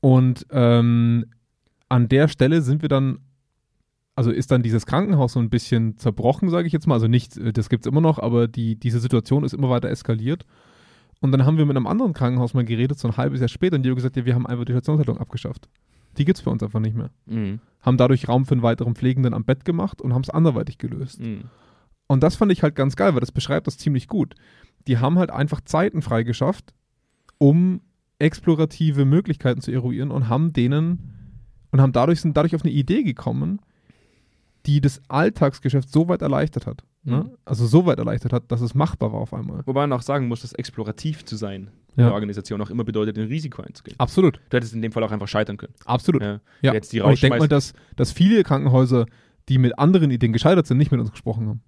Und 0.00 0.46
ähm, 0.50 1.26
an 1.88 2.08
der 2.08 2.28
Stelle 2.28 2.62
sind 2.62 2.82
wir 2.82 2.88
dann, 2.88 3.20
also 4.14 4.30
ist 4.30 4.50
dann 4.50 4.62
dieses 4.62 4.84
Krankenhaus 4.86 5.32
so 5.32 5.40
ein 5.40 5.50
bisschen 5.50 5.96
zerbrochen, 5.96 6.50
sage 6.50 6.66
ich 6.66 6.72
jetzt 6.72 6.86
mal. 6.86 6.94
Also 6.94 7.08
nicht, 7.08 7.36
äh, 7.36 7.52
das 7.52 7.68
gibt 7.68 7.86
es 7.86 7.90
immer 7.90 8.00
noch, 8.00 8.18
aber 8.18 8.46
die, 8.46 8.76
diese 8.76 9.00
Situation 9.00 9.44
ist 9.44 9.54
immer 9.54 9.70
weiter 9.70 9.88
eskaliert. 9.88 10.44
Und 11.20 11.32
dann 11.32 11.44
haben 11.44 11.58
wir 11.58 11.66
mit 11.66 11.76
einem 11.76 11.86
anderen 11.86 12.12
Krankenhaus 12.12 12.54
mal 12.54 12.64
geredet, 12.64 12.98
so 12.98 13.08
ein 13.08 13.16
halbes 13.16 13.40
Jahr 13.40 13.48
später, 13.48 13.76
und 13.76 13.82
die 13.82 13.88
haben 13.88 13.96
gesagt, 13.96 14.16
ja, 14.16 14.24
wir 14.24 14.34
haben 14.34 14.46
einfach 14.46 14.64
die 14.64 14.72
Stationsleitung 14.72 15.18
abgeschafft. 15.18 15.68
Die 16.18 16.24
gibt 16.24 16.38
es 16.38 16.44
bei 16.44 16.50
uns 16.50 16.62
einfach 16.62 16.80
nicht 16.80 16.96
mehr. 16.96 17.10
Mhm. 17.26 17.60
Haben 17.80 17.96
dadurch 17.96 18.28
Raum 18.28 18.44
für 18.44 18.52
einen 18.52 18.62
weiteren 18.62 18.94
Pflegenden 18.94 19.34
am 19.34 19.44
Bett 19.44 19.64
gemacht 19.64 20.02
und 20.02 20.12
haben 20.12 20.22
es 20.22 20.30
anderweitig 20.30 20.78
gelöst. 20.78 21.20
Mhm. 21.20 21.44
Und 22.08 22.22
das 22.22 22.36
fand 22.36 22.50
ich 22.50 22.62
halt 22.62 22.74
ganz 22.74 22.96
geil, 22.96 23.14
weil 23.14 23.20
das 23.20 23.32
beschreibt 23.32 23.66
das 23.66 23.78
ziemlich 23.78 24.08
gut. 24.08 24.34
Die 24.86 24.98
haben 24.98 25.18
halt 25.18 25.30
einfach 25.30 25.60
Zeiten 25.60 26.02
freigeschafft, 26.02 26.74
um 27.38 27.80
explorative 28.18 29.04
Möglichkeiten 29.04 29.60
zu 29.60 29.70
eruieren 29.70 30.10
und 30.10 30.28
haben 30.28 30.52
denen 30.52 31.14
und 31.70 31.80
haben 31.80 31.92
dadurch 31.92 32.20
sind 32.20 32.36
dadurch 32.36 32.54
auf 32.54 32.62
eine 32.62 32.72
Idee 32.72 33.02
gekommen, 33.02 33.60
die 34.66 34.80
das 34.80 35.00
Alltagsgeschäft 35.08 35.90
so 35.90 36.08
weit 36.08 36.22
erleichtert 36.22 36.66
hat. 36.66 36.82
Mhm. 37.08 37.16
Ne? 37.16 37.30
Also 37.44 37.66
so 37.66 37.86
weit 37.86 37.98
erleichtert 37.98 38.32
hat, 38.32 38.44
dass 38.52 38.60
es 38.60 38.74
machbar 38.74 39.12
war 39.12 39.20
auf 39.20 39.32
einmal. 39.34 39.62
Wobei 39.66 39.80
man 39.86 39.92
auch 39.98 40.02
sagen 40.02 40.28
muss, 40.28 40.40
dass 40.42 40.52
explorativ 40.52 41.24
zu 41.24 41.36
sein 41.36 41.70
in 41.96 42.02
Ja. 42.02 42.06
der 42.06 42.14
Organisation 42.14 42.60
auch 42.60 42.70
immer 42.70 42.84
bedeutet, 42.84 43.18
ein 43.18 43.26
Risiko 43.26 43.62
einzugehen. 43.62 43.98
Absolut, 43.98 44.40
Du 44.50 44.56
hättest 44.56 44.74
in 44.74 44.82
dem 44.82 44.92
Fall 44.92 45.02
auch 45.02 45.10
einfach 45.10 45.28
scheitern 45.28 45.56
können. 45.56 45.74
absolut. 45.84 46.22
Ja. 46.22 46.40
Ja. 46.62 46.72
Jetzt 46.74 46.92
die 46.92 46.98
ich 46.98 47.20
denke 47.20 47.38
mal, 47.38 47.48
dass, 47.48 47.72
dass 47.96 48.12
viele 48.12 48.42
Krankenhäuser, 48.44 49.06
die 49.48 49.58
mit 49.58 49.78
anderen 49.78 50.10
Ideen 50.10 50.32
gescheitert 50.32 50.66
sind, 50.66 50.76
nicht 50.78 50.90
mit 50.92 51.00
uns 51.00 51.10
gesprochen 51.10 51.60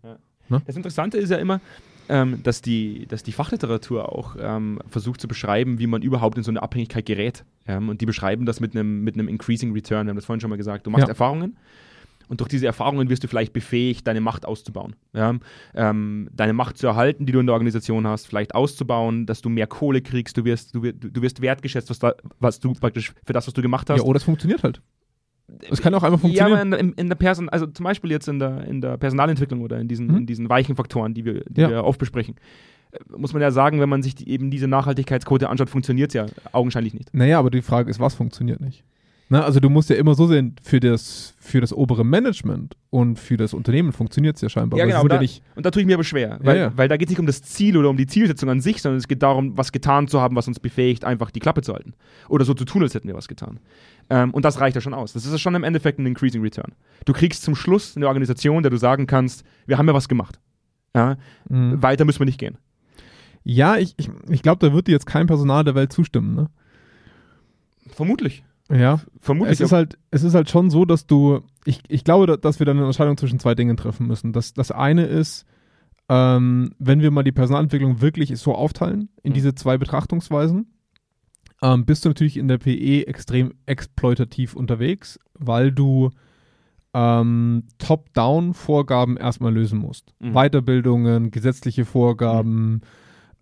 haben. 0.51 0.63
Das 0.67 0.77
Interessante 0.77 1.17
ist 1.19 1.31
ja 1.31 1.37
immer, 1.39 1.61
ähm, 2.09 2.43
dass, 2.43 2.61
die, 2.61 3.07
dass 3.07 3.23
die 3.23 3.31
Fachliteratur 3.33 4.11
auch 4.11 4.35
ähm, 4.41 4.81
versucht 4.89 5.21
zu 5.21 5.29
beschreiben, 5.29 5.79
wie 5.79 5.87
man 5.87 6.03
überhaupt 6.03 6.37
in 6.39 6.43
so 6.43 6.51
eine 6.51 6.61
Abhängigkeit 6.61 7.07
gerät. 7.07 7.45
Ähm, 7.69 7.89
und 7.89 8.01
die 8.01 8.07
beschreiben 8.07 8.47
das 8.47 8.59
mit 8.59 8.75
einem 8.75 9.05
mit 9.05 9.15
einem 9.15 9.29
Increasing 9.29 9.73
Return. 9.73 10.07
Wir 10.07 10.11
haben 10.11 10.17
das 10.17 10.25
vorhin 10.25 10.41
schon 10.41 10.51
mal 10.51 10.57
gesagt. 10.57 10.87
Du 10.87 10.91
machst 10.91 11.05
Ja. 11.05 11.09
Erfahrungen 11.11 11.57
und 12.31 12.41
durch 12.41 12.49
diese 12.49 12.65
Erfahrungen 12.65 13.11
wirst 13.11 13.23
du 13.25 13.29
vielleicht 13.29 13.53
befähigt, 13.53 14.07
deine 14.07 14.21
Macht 14.23 14.47
auszubauen. 14.47 14.97
Ja? 15.13 15.35
Ähm, 15.75 16.29
deine 16.33 16.55
Macht 16.55 16.79
zu 16.79 16.87
erhalten, 16.87 17.27
die 17.27 17.33
du 17.33 17.41
in 17.41 17.47
der 17.47 17.53
Organisation 17.55 18.07
hast, 18.07 18.27
vielleicht 18.27 18.55
auszubauen, 18.55 19.27
dass 19.27 19.43
du 19.43 19.51
mehr 19.51 19.67
Kohle 19.67 20.01
kriegst, 20.01 20.37
du 20.39 20.45
wirst, 20.45 20.75
du, 20.75 20.83
wirst- 20.83 20.99
du 21.03 21.21
wirst 21.23 21.43
wertgeschätzt, 21.43 21.91
was, 21.91 21.99
da, 21.99 22.15
was 22.39 22.59
du 22.61 22.73
praktisch 22.73 23.13
für 23.27 23.33
das, 23.35 23.47
was 23.47 23.53
du 23.55 23.61
gemacht 23.61 23.91
hast. 23.91 23.99
Ja, 23.99 24.05
oder 24.05 24.17
es 24.17 24.23
funktioniert 24.25 24.63
halt. 24.63 24.81
Es 25.69 25.83
kann 25.83 25.93
auch 25.95 26.05
einfach 26.05 26.19
Ja, 26.23 26.47
funktionieren. 26.47 26.73
aber 26.73 26.79
in, 26.81 26.91
in, 26.91 26.95
in 26.97 27.09
der 27.09 27.17
Person, 27.17 27.49
also 27.49 27.67
zum 27.67 27.83
Beispiel 27.85 28.13
jetzt 28.13 28.29
in 28.29 28.39
der, 28.39 28.65
in 28.69 28.81
der 28.81 28.97
Personalentwicklung 28.97 29.61
oder 29.63 29.81
in 29.81 29.89
diesen, 29.89 30.07
Mhm. 30.07 30.17
in 30.19 30.27
diesen 30.27 30.49
weichen 30.49 30.77
Faktoren, 30.77 31.13
die 31.13 31.25
wir, 31.25 31.43
die 31.49 31.61
Ja. 31.63 31.69
wir 31.71 31.85
oft 31.85 31.99
besprechen, 31.99 32.37
äh, 32.93 32.99
muss 33.17 33.33
man 33.33 33.43
ja 33.43 33.51
sagen, 33.51 33.81
wenn 33.81 33.89
man 33.89 34.03
sich 34.05 34.15
die, 34.15 34.29
eben 34.31 34.53
diese 34.53 34.69
Nachhaltigkeitsquote 34.69 35.49
anschaut, 35.49 35.69
funktioniert 35.69 36.11
es 36.11 36.15
ja 36.15 36.27
augenscheinlich 36.53 36.95
nicht. 36.95 37.13
Naja, 37.13 37.41
aber 37.41 37.51
die 37.51 37.63
Frage 37.63 37.91
ist, 37.91 37.99
was 37.99 38.15
funktioniert 38.15 38.61
nicht? 38.61 38.85
Na, 39.33 39.45
also 39.45 39.61
du 39.61 39.71
musst 39.71 39.89
ja 39.89 39.95
immer 39.95 40.17
so 40.17 40.27
sehen, 40.27 40.57
für 40.61 40.81
das, 40.81 41.35
für 41.39 41.61
das 41.61 41.73
obere 41.73 42.05
Management 42.05 42.77
und 42.91 43.17
für 43.17 43.37
das 43.37 43.55
Unternehmen 43.55 43.93
funktioniert 43.93 44.35
es 44.35 44.43
ja 44.43 44.49
scheinbar. 44.49 44.77
Ja, 44.77 44.87
genau, 44.87 45.07
da- 45.07 45.15
ja 45.15 45.21
nicht, 45.21 45.41
Und 45.55 45.65
da 45.65 45.71
tue 45.71 45.83
ich 45.83 45.87
mir 45.87 45.95
aber 45.95 46.03
schwer, 46.03 46.41
weil, 46.43 46.59
ja. 46.59 46.73
weil 46.77 46.89
da 46.89 46.97
geht 46.97 47.07
es 47.07 47.11
nicht 47.11 47.21
um 47.21 47.27
das 47.27 47.41
Ziel 47.43 47.77
oder 47.77 47.91
um 47.91 47.97
die 47.97 48.09
Zielsetzung 48.09 48.51
an 48.51 48.61
sich, 48.61 48.83
sondern 48.83 48.99
es 48.99 49.07
geht 49.07 49.23
darum, 49.23 49.57
was 49.57 49.71
getan 49.71 50.09
zu 50.09 50.21
haben, 50.21 50.35
was 50.35 50.49
uns 50.49 50.59
befähigt, 50.59 51.05
einfach 51.05 51.31
die 51.31 51.39
Klappe 51.39 51.63
zu 51.63 51.73
halten. 51.75 51.95
Oder 52.29 52.45
so 52.45 52.55
zu 52.55 52.65
tun, 52.65 52.83
als 52.83 52.93
hätten 52.95 53.07
wir 53.07 53.15
was 53.15 53.29
getan. 53.29 53.61
Ähm, 54.11 54.35
und 54.35 54.45
das 54.45 54.59
reicht 54.59 54.75
ja 54.75 54.81
schon 54.81 54.95
aus. 54.95 55.13
Das 55.13 55.25
ist 55.25 55.31
ja 55.31 55.39
schon 55.39 55.55
im 55.55 55.63
Endeffekt 55.63 56.01
ein 56.01 56.07
Increasing 56.07 56.43
Return. 56.43 56.73
Du 57.05 57.13
kriegst 57.13 57.43
zum 57.45 57.55
Schluss 57.55 57.97
eine 57.97 58.09
Organisation, 58.09 58.65
der 58.65 58.71
du 58.71 58.79
sagen 58.79 59.07
kannst, 59.07 59.45
wir 59.67 59.79
haben 59.79 59.87
ja 59.87 59.95
was 59.95 60.09
gemacht. 60.09 60.41
Ja, 60.97 61.19
Mhm. 61.49 61.81
Weiter 61.81 62.05
müssen 62.05 62.19
wir 62.19 62.27
nicht 62.27 62.41
gehen. 62.41 62.59
Ja, 63.45 63.77
ich, 63.77 63.95
ich, 63.97 64.11
ich 64.29 64.43
glaube, 64.43 64.67
da 64.67 64.75
wird 64.75 64.89
dir 64.89 64.93
jetzt 64.93 65.07
kein 65.07 65.29
Personal 65.29 65.63
der 65.63 65.77
Welt 65.77 65.93
zustimmen, 65.93 66.35
ne? 66.35 66.51
Vermutlich. 67.93 68.43
Ja. 68.71 69.01
Vermutlich. 69.21 69.55
Es 69.55 69.61
ist 69.61 69.73
halt, 69.73 69.99
es 70.11 70.23
ist 70.23 70.35
halt 70.35 70.49
schon 70.51 70.71
so, 70.71 70.85
dass 70.85 71.07
du, 71.07 71.41
ich, 71.65 71.81
ich 71.89 72.05
glaube, 72.05 72.27
da- 72.27 72.37
dass 72.37 72.59
wir 72.59 72.67
dann 72.67 72.77
eine 72.77 72.87
Entscheidung 72.87 73.17
zwischen 73.17 73.39
zwei 73.39 73.55
Dingen 73.55 73.77
treffen 73.77 74.07
müssen. 74.07 74.33
Das, 74.33 74.55
das 74.55 74.71
eine 74.71 75.05
ist, 75.07 75.45
ähm, 76.09 76.73
wenn 76.79 77.01
wir 77.01 77.11
mal 77.11 77.23
die 77.25 77.33
Personalentwicklung 77.33 78.01
wirklich 78.01 78.37
so 78.39 78.55
aufteilen 78.55 79.09
in 79.23 79.31
Mhm. 79.31 79.35
diese 79.35 79.55
zwei 79.55 79.77
Betrachtungsweisen, 79.79 80.73
ähm, 81.63 81.85
bist 81.85 82.05
du 82.05 82.09
natürlich 82.11 82.37
in 82.37 82.49
der 82.49 82.59
PE 82.59 83.07
extrem 83.07 83.53
exploitativ 83.67 84.55
unterwegs, 84.57 85.19
weil 85.35 85.73
du 85.73 86.11
ähm, 86.95 87.65
Top-Down-Vorgaben 87.79 89.17
erstmal 89.17 89.53
lösen 89.55 89.79
musst. 89.79 90.13
Mhm. 90.21 90.33
Weiterbildungen, 90.33 91.31
gesetzliche 91.31 91.85
Vorgaben, 91.85 92.81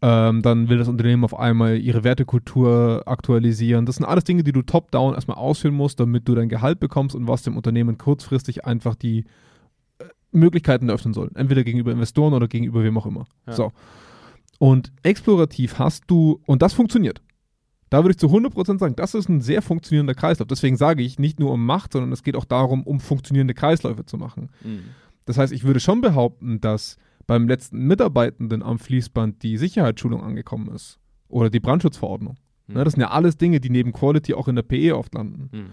Ähm, 0.00 0.42
dann 0.42 0.68
will 0.68 0.78
das 0.78 0.86
Unternehmen 0.86 1.24
auf 1.24 1.36
einmal 1.36 1.76
ihre 1.76 2.04
Wertekultur 2.04 3.02
aktualisieren. 3.06 3.84
Das 3.84 3.96
sind 3.96 4.04
alles 4.04 4.22
Dinge, 4.22 4.44
die 4.44 4.52
du 4.52 4.62
top-down 4.62 5.14
erstmal 5.14 5.38
ausführen 5.38 5.74
musst, 5.74 5.98
damit 5.98 6.28
du 6.28 6.36
dein 6.36 6.48
Gehalt 6.48 6.78
bekommst 6.78 7.16
und 7.16 7.26
was 7.26 7.42
dem 7.42 7.56
Unternehmen 7.56 7.98
kurzfristig 7.98 8.64
einfach 8.64 8.94
die 8.94 9.24
äh, 9.98 10.04
Möglichkeiten 10.30 10.88
öffnen 10.88 11.14
soll. 11.14 11.30
Entweder 11.34 11.64
gegenüber 11.64 11.90
Investoren 11.90 12.32
oder 12.32 12.46
gegenüber 12.46 12.84
wem 12.84 12.96
auch 12.96 13.06
immer. 13.06 13.26
Ja. 13.48 13.54
So. 13.54 13.72
Und 14.58 14.92
explorativ 15.02 15.80
hast 15.80 16.04
du, 16.06 16.40
und 16.46 16.62
das 16.62 16.74
funktioniert. 16.74 17.20
Da 17.90 18.04
würde 18.04 18.12
ich 18.12 18.18
zu 18.18 18.26
100% 18.26 18.78
sagen, 18.78 18.94
das 18.94 19.14
ist 19.14 19.28
ein 19.28 19.40
sehr 19.40 19.62
funktionierender 19.62 20.14
Kreislauf. 20.14 20.46
Deswegen 20.46 20.76
sage 20.76 21.02
ich 21.02 21.18
nicht 21.18 21.40
nur 21.40 21.52
um 21.52 21.64
Macht, 21.64 21.92
sondern 21.92 22.12
es 22.12 22.22
geht 22.22 22.36
auch 22.36 22.44
darum, 22.44 22.82
um 22.84 23.00
funktionierende 23.00 23.54
Kreisläufe 23.54 24.04
zu 24.04 24.16
machen. 24.16 24.50
Mhm. 24.62 24.90
Das 25.24 25.38
heißt, 25.38 25.52
ich 25.52 25.64
würde 25.64 25.80
schon 25.80 26.00
behaupten, 26.00 26.60
dass 26.60 26.98
beim 27.28 27.46
letzten 27.46 27.86
Mitarbeitenden 27.86 28.64
am 28.64 28.80
Fließband 28.80 29.44
die 29.44 29.58
Sicherheitsschulung 29.58 30.24
angekommen 30.24 30.74
ist. 30.74 30.98
Oder 31.28 31.50
die 31.50 31.60
Brandschutzverordnung. 31.60 32.38
Mhm. 32.66 32.74
Ne, 32.74 32.84
das 32.84 32.94
sind 32.94 33.02
ja 33.02 33.10
alles 33.10 33.36
Dinge, 33.36 33.60
die 33.60 33.70
neben 33.70 33.92
Quality 33.92 34.34
auch 34.34 34.48
in 34.48 34.56
der 34.56 34.62
PE 34.62 34.96
oft 34.96 35.14
landen. 35.14 35.50
Mhm. 35.52 35.66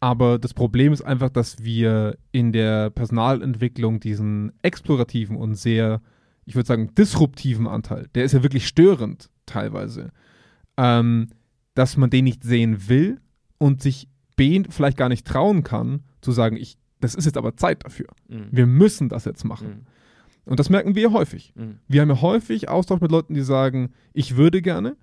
Aber 0.00 0.38
das 0.38 0.52
Problem 0.52 0.92
ist 0.92 1.02
einfach, 1.02 1.30
dass 1.30 1.62
wir 1.62 2.18
in 2.32 2.52
der 2.52 2.90
Personalentwicklung 2.90 4.00
diesen 4.00 4.52
explorativen 4.62 5.36
und 5.36 5.54
sehr, 5.54 6.02
ich 6.44 6.56
würde 6.56 6.66
sagen, 6.66 6.94
disruptiven 6.94 7.68
Anteil, 7.68 8.08
der 8.14 8.24
ist 8.24 8.32
ja 8.32 8.42
wirklich 8.42 8.66
störend 8.66 9.30
teilweise, 9.46 10.10
ähm, 10.76 11.28
dass 11.74 11.96
man 11.96 12.10
den 12.10 12.24
nicht 12.24 12.42
sehen 12.42 12.88
will 12.88 13.20
und 13.58 13.80
sich 13.80 14.08
B 14.36 14.64
vielleicht 14.68 14.96
gar 14.96 15.08
nicht 15.08 15.26
trauen 15.26 15.62
kann, 15.62 16.02
zu 16.20 16.32
sagen, 16.32 16.56
ich, 16.56 16.78
das 17.00 17.14
ist 17.14 17.26
jetzt 17.26 17.36
aber 17.36 17.56
Zeit 17.56 17.84
dafür. 17.84 18.08
Mhm. 18.28 18.48
Wir 18.50 18.66
müssen 18.66 19.08
das 19.08 19.24
jetzt 19.24 19.44
machen. 19.44 19.86
Und 20.44 20.58
das 20.58 20.70
merken 20.70 20.94
wir 20.94 21.12
häufig. 21.12 21.52
Mhm. 21.54 21.78
Wir 21.88 22.02
haben 22.02 22.08
ja 22.10 22.20
häufig 22.20 22.68
Austausch 22.68 23.00
mit 23.00 23.10
Leuten, 23.10 23.34
die 23.34 23.42
sagen, 23.42 23.92
ich 24.12 24.36
würde 24.36 24.62
gerne, 24.62 24.96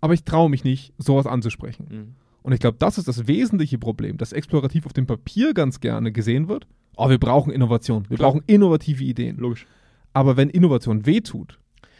aber 0.00 0.14
ich 0.14 0.24
traue 0.24 0.50
mich 0.50 0.64
nicht, 0.64 0.92
sowas 0.98 1.26
anzusprechen. 1.26 1.86
Mhm. 1.90 2.14
Und 2.42 2.52
ich 2.52 2.60
glaube, 2.60 2.78
das 2.78 2.98
ist 2.98 3.06
das 3.06 3.26
wesentliche 3.26 3.78
Problem, 3.78 4.16
dass 4.16 4.32
explorativ 4.32 4.86
auf 4.86 4.92
dem 4.92 5.06
Papier 5.06 5.52
ganz 5.52 5.80
gerne 5.80 6.10
gesehen 6.10 6.48
wird. 6.48 6.66
Oh, 6.96 7.08
wir 7.08 7.18
brauchen 7.18 7.52
Innovation, 7.52 8.06
wir 8.08 8.16
Klar. 8.16 8.30
brauchen 8.30 8.42
innovative 8.46 9.04
Ideen. 9.04 9.36
Logisch. 9.36 9.66
Aber 10.12 10.36
wenn 10.36 10.50
Innovation 10.50 11.06
wehtut, 11.06 11.58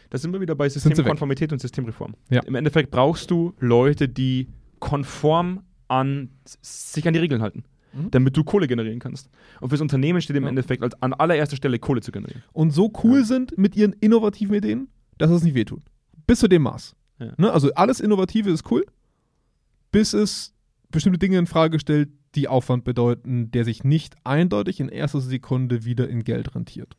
Da 0.09 0.17
sind 0.17 0.33
wir 0.33 0.41
wieder 0.41 0.55
bei. 0.55 0.67
Systemkonformität 0.67 1.53
und 1.53 1.59
Systemreform. 1.59 2.15
Ja. 2.29 2.41
Im 2.43 2.55
Endeffekt 2.55 2.91
brauchst 2.91 3.31
du 3.31 3.53
Leute, 3.59 4.09
die 4.09 4.49
konform 4.79 5.61
an 5.87 6.29
sich 6.61 7.07
an 7.07 7.13
die 7.13 7.19
Regeln 7.19 7.41
halten, 7.41 7.63
Mhm. 7.93 8.11
damit 8.11 8.37
du 8.37 8.43
Kohle 8.43 8.67
generieren 8.67 8.99
kannst. 8.99 9.29
Und 9.59 9.69
fürs 9.69 9.81
Unternehmen 9.81 10.21
steht 10.21 10.35
im 10.37 10.43
Ja. 10.43 10.49
Endeffekt 10.49 10.81
als 10.83 11.01
an 11.01 11.13
allererster 11.13 11.55
Stelle 11.57 11.77
Kohle 11.79 12.01
zu 12.01 12.11
generieren. 12.11 12.43
und 12.53 12.71
so 12.71 12.91
cool 13.03 13.19
Ja. 13.19 13.25
sind 13.25 13.57
mit 13.57 13.75
ihren 13.75 13.93
innovativen 13.93 14.55
Ideen, 14.55 14.87
dass 15.17 15.29
es 15.31 15.43
nicht 15.43 15.55
wehtut. 15.55 15.81
Bis 16.27 16.39
zu 16.39 16.47
dem 16.47 16.61
Maß. 16.63 16.95
Ja. 17.19 17.33
Ne? 17.37 17.51
Also 17.51 17.73
alles 17.73 17.99
Innovative 17.99 18.49
ist 18.49 18.69
cool, 18.71 18.85
bis 19.91 20.13
es 20.13 20.53
bestimmte 20.89 21.19
Dinge 21.19 21.37
in 21.37 21.47
Frage 21.47 21.79
stellt, 21.79 22.09
die 22.35 22.47
Aufwand 22.47 22.83
bedeuten, 22.85 23.51
der 23.51 23.65
sich 23.65 23.83
nicht 23.83 24.15
eindeutig 24.23 24.79
in 24.79 24.87
erster 24.89 25.19
Sekunde 25.19 25.83
wieder 25.83 26.07
in 26.07 26.23
Geld 26.23 26.55
rentiert. 26.55 26.95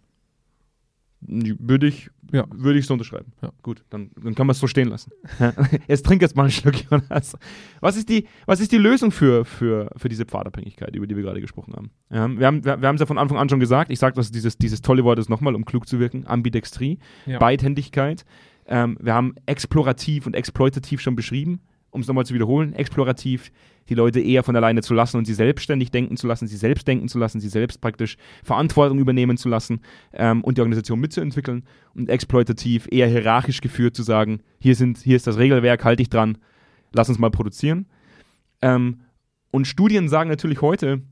Würde 1.25 1.87
ich, 1.87 2.11
Ja. 2.33 2.45
würde 2.51 2.79
ich 2.79 2.87
so 2.87 2.95
unterschreiben. 2.95 3.33
Ja. 3.43 3.53
Gut, 3.63 3.85
dann, 3.91 4.11
dann 4.21 4.35
kann 4.35 4.47
man 4.47 4.53
es 4.53 4.59
so 4.59 4.67
stehen 4.67 4.89
lassen. 4.89 5.13
jetzt 5.89 6.05
trink 6.05 6.21
jetzt 6.21 6.35
mal 6.37 6.43
einen 6.45 6.51
Schluck, 6.51 6.75
Jonas. 6.91 7.37
Was 7.81 7.97
ist 7.97 8.09
die, 8.09 8.27
was 8.47 8.61
ist 8.61 8.73
die 8.73 8.79
Lösung 8.79 9.13
für, 9.13 9.45
für, 9.45 9.91
für 9.97 10.09
diese 10.09 10.25
Pfadabhängigkeit, 10.25 10.95
über 10.97 11.07
die 11.07 11.15
wir 11.17 11.23
gerade 11.23 11.41
gesprochen 11.41 11.75
haben? 11.75 11.91
Ja, 12.11 12.29
wir 12.29 12.47
haben 12.47 12.65
wir, 12.65 12.81
wir 12.81 12.89
haben 12.89 12.97
es 12.97 13.01
ja 13.01 13.07
von 13.07 13.19
Anfang 13.19 13.39
an 13.39 13.49
schon 13.49 13.61
gesagt. 13.61 13.91
Ich 13.93 13.99
sage 14.01 14.17
das 14.17 14.31
dieses, 14.33 14.59
dieses 14.59 14.83
tolle 14.83 15.05
Wort 15.05 15.19
ist 15.19 15.29
nochmal, 15.29 15.55
um 15.55 15.65
klug 15.65 15.87
zu 15.87 16.01
wirken. 16.01 16.27
Ambidextrie. 16.27 16.99
Beidhändigkeit. 17.39 18.25
Ähm, 18.67 18.97
wir 19.01 19.15
haben 19.15 19.35
explorativ 19.47 20.27
und 20.27 20.35
exploitativ 20.35 21.01
schon 21.01 21.17
beschrieben. 21.17 21.61
Um 21.93 22.01
es 22.01 22.09
nochmal 22.09 22.27
zu 22.27 22.35
wiederholen, 22.35 22.75
explorativ 22.75 23.53
die 23.89 23.95
Leute 23.95 24.19
eher 24.21 24.43
von 24.43 24.57
alleine 24.57 24.83
zu 24.83 24.95
lassen 24.95 25.19
und 25.19 25.27
sie 25.27 25.35
selbstständig 25.35 25.91
denken 25.91 26.17
zu 26.17 26.27
lassen, 26.27 26.47
sie 26.47 26.57
selbst 26.57 26.89
denken 26.89 27.09
zu 27.09 27.19
lassen, 27.19 27.39
sie 27.39 27.49
selbst 27.49 27.81
praktisch 27.81 28.17
Verantwortung 28.43 28.99
übernehmen 28.99 29.37
zu 29.37 29.49
lassen 29.49 29.81
ähm, 30.15 30.43
und 30.43 30.57
die 30.57 30.63
Organisation 30.63 31.01
mitzuentwickeln 31.01 31.65
und 31.95 32.09
exploitativ 32.09 32.89
eher 32.91 33.09
hierarchisch 33.09 33.61
geführt 33.61 33.95
zu 33.95 34.03
sagen, 34.03 34.41
hier, 34.59 34.75
sind, 34.75 34.99
hier 34.99 35.17
ist 35.17 35.27
das 35.27 35.37
Regelwerk, 35.37 35.85
halt 35.85 35.99
dich 35.99 36.09
dran, 36.09 36.39
lass 36.93 37.09
uns 37.09 37.19
mal 37.19 37.31
produzieren. 37.31 37.87
Ähm, 38.63 39.01
und 39.51 39.67
Studien 39.67 40.09
sagen 40.09 40.31
natürlich 40.31 40.63
heute, 40.63 41.03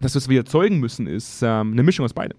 dass 0.00 0.16
was 0.16 0.28
wir 0.28 0.40
erzeugen 0.40 0.80
müssen, 0.80 1.06
ist 1.06 1.42
ähm, 1.42 1.72
eine 1.72 1.82
Mischung 1.84 2.04
aus 2.04 2.14
beidem. 2.14 2.38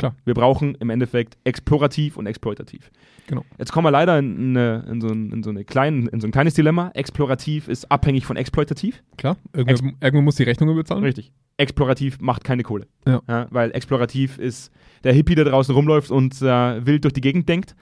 Klar. 0.00 0.16
Wir 0.24 0.34
brauchen 0.34 0.74
im 0.76 0.90
Endeffekt 0.90 1.36
explorativ 1.44 2.16
und 2.16 2.26
exploitativ. 2.26 2.90
Genau. 3.26 3.44
Jetzt 3.58 3.70
kommen 3.70 3.86
wir 3.86 3.90
leider 3.90 4.18
in, 4.18 4.56
eine, 4.56 4.84
in, 4.90 5.00
so 5.00 5.08
ein, 5.08 5.30
in, 5.30 5.42
so 5.42 5.50
eine 5.50 5.64
kleinen, 5.64 6.08
in 6.08 6.20
so 6.20 6.26
ein 6.26 6.32
kleines 6.32 6.54
Dilemma. 6.54 6.90
Explorativ 6.94 7.68
ist 7.68 7.90
abhängig 7.92 8.26
von 8.26 8.36
exploitativ. 8.36 9.02
Klar, 9.16 9.36
irgendwann, 9.52 9.96
irgendwann 10.00 10.24
muss 10.24 10.36
die 10.36 10.44
Rechnung 10.44 10.74
bezahlen. 10.74 11.04
Richtig. 11.04 11.32
Explorativ 11.56 12.18
macht 12.20 12.42
keine 12.44 12.62
Kohle. 12.62 12.86
Ja. 13.06 13.46
weil 13.50 13.70
explorativ 13.72 14.38
ist 14.38 14.72
der 15.04 15.12
Hippie, 15.12 15.34
der 15.34 15.44
draußen 15.44 15.74
rumläuft 15.74 16.10
und 16.10 16.40
äh, 16.40 16.86
wild 16.86 17.04
durch 17.04 17.12
die 17.12 17.20
Gegend 17.20 17.48
denkt. 17.48 17.76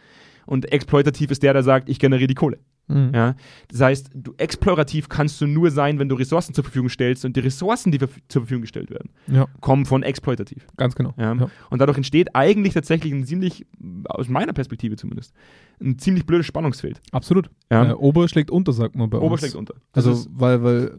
Und 0.47 0.73
exploitativ 0.73 1.31
ist 1.31 1.43
der, 1.43 1.53
der 1.53 1.63
sagt, 1.63 1.89
ich 1.89 1.99
generiere 1.99 2.27
die 2.27 2.35
Kohle. 2.35 2.59
Mhm. 2.89 3.13
Ja? 3.15 3.37
Das 3.69 3.81
heißt, 3.81 4.11
du, 4.15 4.35
explorativ 4.39 5.09
kannst 5.09 5.41
du 5.41 5.47
nur 5.47 5.71
sein, 5.71 5.99
wenn 5.99 6.09
du 6.09 6.15
Ressourcen 6.17 6.55
zur 6.55 6.65
Verfügung 6.65 6.89
stellst 6.89 7.25
und 7.25 7.37
die 7.37 7.41
Ressourcen, 7.41 7.93
die 7.93 7.99
zur 7.99 8.43
Verfügung 8.43 8.63
gestellt 8.63 8.91
werden, 8.91 9.11
ja, 9.27 9.47
kommen 9.61 9.85
von 9.87 10.03
exploitativ. 10.03 10.67
ganz 10.77 10.95
genau. 10.95 11.15
Ja? 11.19 11.35
Ja. 11.35 11.51
Und 11.71 11.81
dadurch 11.81 11.97
entsteht 11.99 12.35
eigentlich 12.35 12.75
tatsächlich 12.75 13.13
ein 13.13 13.25
ziemlich, 13.27 13.67
aus 14.07 14.29
meiner 14.29 14.53
Perspektive 14.53 14.97
zumindest, 14.97 15.35
ein 15.81 15.99
ziemlich 15.99 16.27
blödes 16.27 16.47
Spannungsfeld. 16.47 17.01
Absolut. 17.13 17.51
Äh, 17.69 17.93
Ober 17.93 18.27
schlägt 18.29 18.51
unter, 18.51 18.73
sagt 18.73 18.97
man 18.97 19.11
bei 19.11 19.19
Ober 19.19 19.33
uns. 19.33 19.41
schlägt 19.41 19.55
unter. 19.55 19.75
Das 19.93 20.07
Also, 20.07 20.27
weil, 20.33 20.63
weil, 20.63 20.99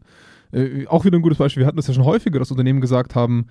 äh, 0.51 0.87
auch 0.87 1.05
wieder 1.05 1.17
ein 1.17 1.21
gutes 1.21 1.37
Beispiel, 1.37 1.61
wir 1.61 1.67
hatten 1.67 1.77
das 1.77 1.87
ja 1.87 1.93
schon 1.93 2.05
häufiger, 2.05 2.39
dass 2.39 2.51
Unternehmen 2.51 2.81
gesagt 2.81 3.15
haben, 3.15 3.47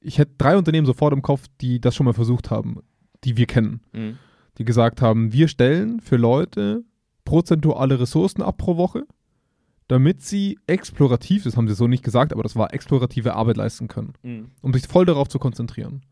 ich 0.00 0.18
hätte 0.18 0.32
drei 0.38 0.56
Unternehmen 0.56 0.86
sofort 0.86 1.12
im 1.12 1.22
Kopf, 1.22 1.44
die 1.60 1.80
das 1.80 1.94
schon 1.94 2.06
mal 2.06 2.14
versucht 2.14 2.50
haben, 2.50 2.78
die 3.24 3.36
wir 3.36 3.46
kennen, 3.46 3.80
Mhm. 3.92 4.16
die 4.58 4.64
gesagt 4.64 5.02
haben, 5.02 5.32
wir 5.32 5.48
stellen 5.48 6.00
für 6.00 6.16
Leute 6.16 6.84
prozentuale 7.30 8.00
Ressourcen 8.00 8.42
ab 8.42 8.58
pro 8.58 8.76
Woche, 8.76 9.04
damit 9.86 10.20
sie 10.22 10.58
explorativ, 10.66 11.44
das 11.44 11.56
haben 11.56 11.68
sie 11.68 11.74
so 11.74 11.86
nicht 11.86 12.02
gesagt, 12.02 12.32
aber 12.32 12.42
das 12.42 12.56
war 12.56 12.74
explorative 12.74 13.34
Arbeit 13.34 13.56
leisten 13.56 13.86
können, 13.86 14.14
Mhm. 14.24 14.50
um 14.62 14.72
sich 14.72 14.86
voll 14.88 15.04
darauf 15.06 15.28
zu 15.28 15.38
konzentrieren. 15.38 16.02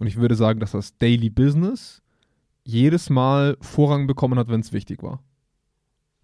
Und 0.00 0.08
ich 0.08 0.16
würde 0.16 0.34
sagen, 0.34 0.58
dass 0.58 0.72
das 0.72 0.96
Daily 0.98 1.30
Business 1.30 2.02
jedes 2.64 3.08
Mal 3.08 3.56
Vorrang 3.60 4.08
bekommen 4.08 4.36
hat, 4.38 4.48
wenn 4.48 4.60
es 4.60 4.72
wichtig 4.72 5.00
war. 5.02 5.22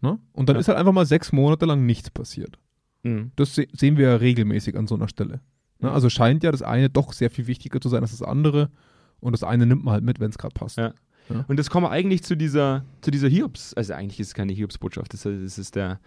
Ne? 0.01 0.19
Und 0.33 0.49
dann 0.49 0.57
Ja. 0.57 0.61
ist 0.61 0.69
halt 0.69 0.79
einfach 0.79 0.93
mal 0.93 1.07
sechs 1.07 1.31
Monate 1.31 1.67
lang 1.67 1.87
nichts 1.87 2.11
passiert. 2.11 2.59
Mhm. 3.05 3.31
Das 3.37 3.55
se 3.55 3.67
sehen 3.73 3.97
wir 3.99 4.09
ja 4.09 4.17
regelmäßig 4.17 4.77
an 4.77 4.87
so 4.89 4.97
einer 4.97 5.09
Stelle. 5.09 5.41
Ne? 5.79 5.89
Mhm. 5.91 5.95
Also 5.95 6.11
scheint 6.11 6.43
ja 6.43 6.51
das 6.51 6.63
eine 6.63 6.91
doch 6.91 7.13
sehr 7.13 7.31
viel 7.31 7.47
wichtiger 7.47 7.81
zu 7.81 7.89
sein 7.89 8.03
als 8.03 8.11
das 8.11 8.23
andere. 8.23 8.71
Und 9.21 9.33
das 9.33 9.45
eine 9.45 9.67
nimmt 9.67 9.85
man 9.85 9.93
halt 9.93 10.05
mit, 10.05 10.19
wenn 10.19 10.31
es 10.31 10.39
gerade 10.39 10.55
passt. 10.55 10.77
Ja. 10.79 10.93
Und 11.49 11.59
das 11.59 11.71
kommen 11.71 11.87
wir 11.87 11.91
eigentlich 11.91 12.23
zu 12.23 12.37
dieser, 12.37 12.85
zu 13.01 13.11
dieser 13.11 13.29
Hiobs, 13.29 13.75
also 13.75 13.95
eigentlich 13.95 14.21
ist 14.21 14.29
es 14.29 14.35
keine 14.35 14.53
Hiobsbotschaft, 14.53 15.13
das, 15.13 15.23
das, 15.23 15.59
ist 15.59 15.75
der, 15.75 16.01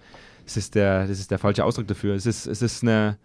das, 0.46 0.58
ist 0.58 0.76
der, 0.76 1.08
das 1.08 1.20
ist 1.20 1.32
der 1.32 1.40
falsche 1.40 1.64
Ausdruck 1.64 1.88
dafür. 1.88 2.16
Es 2.16 2.26
ist, 2.26 2.48
es 2.48 2.62
ist 2.62 2.84
eine, 2.84 3.18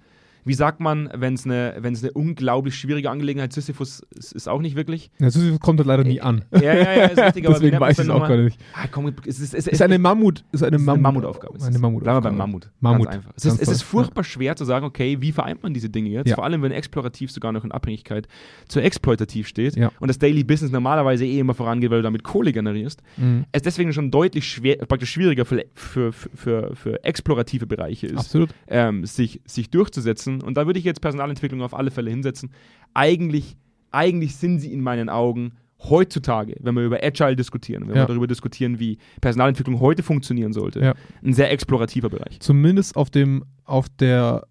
wie 0.49 0.55
sagt 0.55 0.81
man, 0.81 1.09
wenn 1.15 1.35
es 1.35 1.45
eine, 1.45 1.77
wenn 1.81 1.93
es 1.95 2.03
eine 2.03 2.13
unglaublich 2.13 2.75
schwierige 2.75 3.11
Angelegenheit 3.11 3.53
Sisyphus 3.53 4.01
ist, 4.17 4.33
ist 4.33 4.49
auch 4.49 4.61
nicht 4.61 4.75
wirklich. 4.77 5.11
Ja, 5.21 5.31
Sisyphus 5.31 5.61
kommt 5.61 5.79
halt 5.79 5.87
leider 5.87 6.05
nie 6.05 6.21
an. 6.21 6.45
Ja, 6.53 6.61
ja, 6.63 6.75
ja, 6.75 7.05
ist 7.07 7.19
richtig, 7.19 7.45
aber 7.47 7.55
Deswegen 7.55 7.79
weiß 7.81 7.99
ich 7.99 8.05
es 8.05 8.11
auch 8.11 8.27
gerade 8.27 8.45
nicht. 8.45 8.59
Ah, 8.75 8.87
komm, 8.91 9.13
es 9.27 9.39
ist, 9.41 9.55
es, 9.55 9.67
Ist 9.67 9.83
eine 9.83 9.99
Mammut, 9.99 10.45
ist 10.53 10.63
eine, 10.63 10.77
ist 10.77 10.83
Mammut, 10.83 10.95
eine 10.99 11.03
Mammutaufgabe. 11.03 11.57
Es 11.57 11.63
Eine 11.65 11.77
ist- 11.77 11.81
Mammutaufgabe. 11.83 12.21
Bleiben 12.21 12.25
wir 12.25 12.31
beim 12.31 12.39
Mammut. 12.39 12.71
Mammut. 12.81 13.05
Ganz 13.07 13.17
einfach. 13.17 13.33
Es 13.37 13.45
ist, 13.45 13.61
es 13.63 13.69
ist 13.69 13.83
furchtbar 13.83 14.25
schwer 14.25 14.57
zu 14.57 14.65
sagen, 14.65 14.85
okay, 14.87 15.19
wie 15.21 15.33
vereint 15.33 15.63
man 15.63 15.75
diese 15.75 15.91
Dinge 15.91 16.11
jetzt? 16.11 16.29
Ja. 16.29 16.35
Vor 16.35 16.45
allem, 16.45 16.63
wenn 16.63 16.73
explorativ 16.73 17.31
sogar 17.31 17.53
noch 17.53 17.65
in 17.65 17.73
Abhängigkeit 17.73 18.27
zu 18.69 18.81
exploitativ 18.81 19.47
steht 19.47 19.77
Ja. 19.77 19.91
und 20.01 20.09
das 20.09 20.19
Daily 20.19 20.45
Business 20.45 20.73
normalerweise 20.73 21.25
eh 21.25 21.39
immer 21.39 21.55
vorangeht, 21.55 21.91
weil 21.91 21.99
du 21.99 22.03
damit 22.05 22.25
Kohle 22.25 22.53
generierst. 22.53 23.03
Mhm. 23.17 23.45
Es 23.53 23.63
deswegen 23.63 23.93
schon 23.93 24.11
deutlich 24.11 24.47
schwer, 24.49 24.77
praktisch 24.87 25.11
schwieriger 25.13 25.45
für, 25.45 25.65
für, 25.75 26.13
für, 26.13 26.75
für 26.75 27.05
explorative 27.05 27.67
Bereiche 27.67 28.07
ist, 28.07 28.37
ähm, 28.69 29.05
sich, 29.05 29.41
sich 29.47 29.71
durchzusetzen. 29.71 30.38
Und 30.43 30.57
da 30.57 30.67
würde 30.67 30.79
ich 30.79 30.85
jetzt 30.85 31.01
Personalentwicklung 31.01 31.63
auf 31.63 31.75
alle 31.75 31.91
Fälle 31.91 32.11
hinsetzen. 32.11 32.51
Eigentlich, 32.95 33.57
eigentlich 33.91 34.37
sind 34.37 34.61
sie 34.61 34.73
in 34.73 34.81
meinen 34.83 35.09
Augen 35.09 35.53
heutzutage, 35.81 36.57
wenn 36.61 36.75
wir 36.75 36.83
über 36.85 36.99
Agile 37.03 37.37
diskutieren, 37.37 37.83
wenn 37.89 37.95
Ja. 37.95 38.03
wir 38.03 38.07
darüber 38.09 38.27
diskutieren, 38.27 38.81
wie 38.81 38.99
Personalentwicklung 39.21 39.79
heute 39.79 40.03
funktionieren 40.03 40.53
sollte, 40.53 40.81
Ja. 40.81 40.95
ein 41.25 41.33
sehr 41.33 41.53
explorativer 41.53 42.09
Bereich. 42.11 42.41
Zumindest 42.41 42.97
auf 42.97 43.11
dem, 43.11 43.45
auf 43.65 43.89
der 43.89 44.47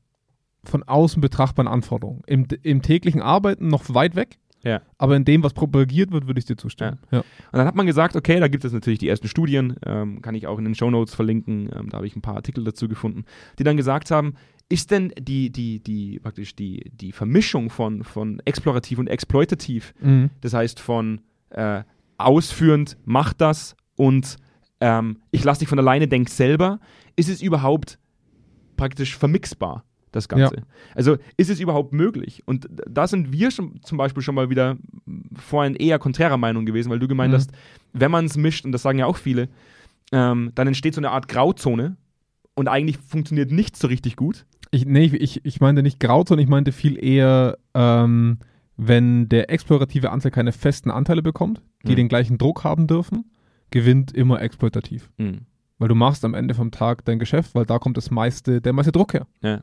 von 0.64 0.84
außen 0.84 1.22
betrachtbaren 1.22 1.68
Anforderung. 1.68 2.24
Im, 2.28 2.46
Im 2.64 2.82
täglichen 2.82 3.22
Arbeiten 3.22 3.68
noch 3.68 3.94
weit 3.94 4.16
weg, 4.16 4.38
Ja. 4.64 4.82
aber 4.98 5.16
in 5.16 5.24
dem, 5.26 5.44
was 5.44 5.54
propagiert 5.54 6.12
wird, 6.12 6.28
würde 6.28 6.40
ich 6.40 6.46
dir 6.46 6.58
zustimmen. 6.58 7.00
Ja. 7.12 7.20
Und 7.20 7.26
dann 7.54 7.68
hat 7.68 7.76
man 7.76 7.86
gesagt, 7.86 8.16
okay, 8.16 8.40
da 8.40 8.48
gibt 8.48 8.64
es 8.66 8.74
natürlich 8.74 9.00
die 9.00 9.08
ersten 9.10 9.28
Studien, 9.28 9.76
ähm, 9.86 10.22
kann 10.22 10.34
ich 10.36 10.48
auch 10.48 10.58
in 10.60 10.66
den 10.66 10.76
Shownotes 10.76 11.14
verlinken, 11.14 11.70
ähm, 11.74 11.90
da 11.90 11.98
habe 11.98 12.08
ich 12.08 12.16
ein 12.16 12.22
paar 12.22 12.36
Artikel 12.36 12.64
dazu 12.64 12.88
gefunden, 12.88 13.24
die 13.60 13.64
dann 13.64 13.78
gesagt 13.78 14.12
haben, 14.12 14.34
ist 14.70 14.92
denn 14.92 15.14
die, 15.20 15.50
die, 15.50 15.80
die, 15.80 16.20
praktisch 16.20 16.56
die, 16.56 16.92
die 16.94 17.12
Vermischung 17.12 17.70
von, 17.70 18.04
von 18.04 18.42
explorativ 18.46 19.00
und 19.00 19.08
exploitativ, 19.08 19.94
Mhm. 20.02 20.30
das 20.42 20.54
heißt 20.54 20.80
von 20.80 21.22
äh, 21.52 21.84
ausführend 22.18 22.98
macht 23.06 23.40
das 23.42 23.76
und 23.96 24.38
ähm, 24.82 25.18
ich 25.32 25.44
lasse 25.44 25.60
dich 25.60 25.70
von 25.70 25.80
alleine, 25.80 26.08
denk 26.08 26.30
selber, 26.30 26.80
ist 27.16 27.30
es 27.30 27.42
überhaupt 27.42 27.98
praktisch 28.76 29.16
vermixbar, 29.18 29.84
das 30.12 30.28
Ganze? 30.28 30.58
Ja. 30.58 30.64
Also 30.96 31.18
ist 31.38 31.50
es 31.50 31.60
überhaupt 31.60 31.94
möglich? 31.94 32.44
Und 32.46 32.68
da 32.88 33.08
sind 33.08 33.32
wir 33.32 33.52
schon, 33.52 33.82
zum 33.84 33.98
Beispiel 33.98 34.22
schon 34.22 34.36
mal 34.36 34.50
wieder 34.50 34.78
vorhin 35.36 35.76
eher 35.76 35.98
konträrer 36.00 36.38
Meinung 36.38 36.66
gewesen, 36.66 36.90
weil 36.90 37.00
du 37.00 37.08
gemeint 37.08 37.32
Mhm. 37.32 37.38
hast, 37.38 37.52
wenn 37.94 38.12
man 38.12 38.26
es 38.26 38.36
mischt, 38.38 38.66
und 38.66 38.72
das 38.74 38.82
sagen 38.82 39.00
ja 39.00 39.06
auch 39.06 39.18
viele, 39.18 39.48
ähm, 40.12 40.52
dann 40.56 40.68
entsteht 40.68 40.94
so 40.94 41.02
eine 41.02 41.12
Art 41.12 41.28
Grauzone 41.28 41.96
und 42.56 42.68
eigentlich 42.68 42.98
funktioniert 42.98 43.52
nichts 43.52 43.80
so 43.80 43.88
richtig 43.88 44.16
gut. 44.16 44.46
Ich, 44.72 44.86
nee, 44.86 45.06
ich, 45.06 45.46
ich 45.46 45.60
meinte 45.62 45.82
nicht 45.84 46.00
Grauzone, 46.00 46.42
ich 46.42 46.48
meinte 46.48 46.72
viel 46.72 47.04
eher, 47.04 47.58
ähm, 47.74 48.40
wenn 48.76 49.28
der 49.30 49.50
explorative 49.50 50.12
Anteil 50.12 50.32
keine 50.32 50.52
festen 50.52 50.92
Anteile 50.92 51.22
bekommt, 51.24 51.62
die 51.86 51.92
Mhm. 51.94 51.96
den 51.96 52.08
gleichen 52.10 52.38
Druck 52.38 52.64
haben 52.64 52.88
dürfen, 52.88 53.26
gewinnt 53.72 54.12
immer 54.14 54.42
exploitativ. 54.42 55.10
Weil 55.80 55.88
du 55.88 55.96
machst 55.96 56.24
am 56.26 56.34
Ende 56.34 56.54
vom 56.54 56.72
Tag 56.72 57.06
dein 57.06 57.20
Geschäft, 57.20 57.54
weil 57.56 57.66
da 57.66 57.80
kommt 57.80 57.98
das 57.98 58.12
meiste, 58.12 58.62
der 58.62 58.74
meiste 58.74 58.92
Druck 58.92 59.14
her. 59.14 59.28
Ja. 59.42 59.62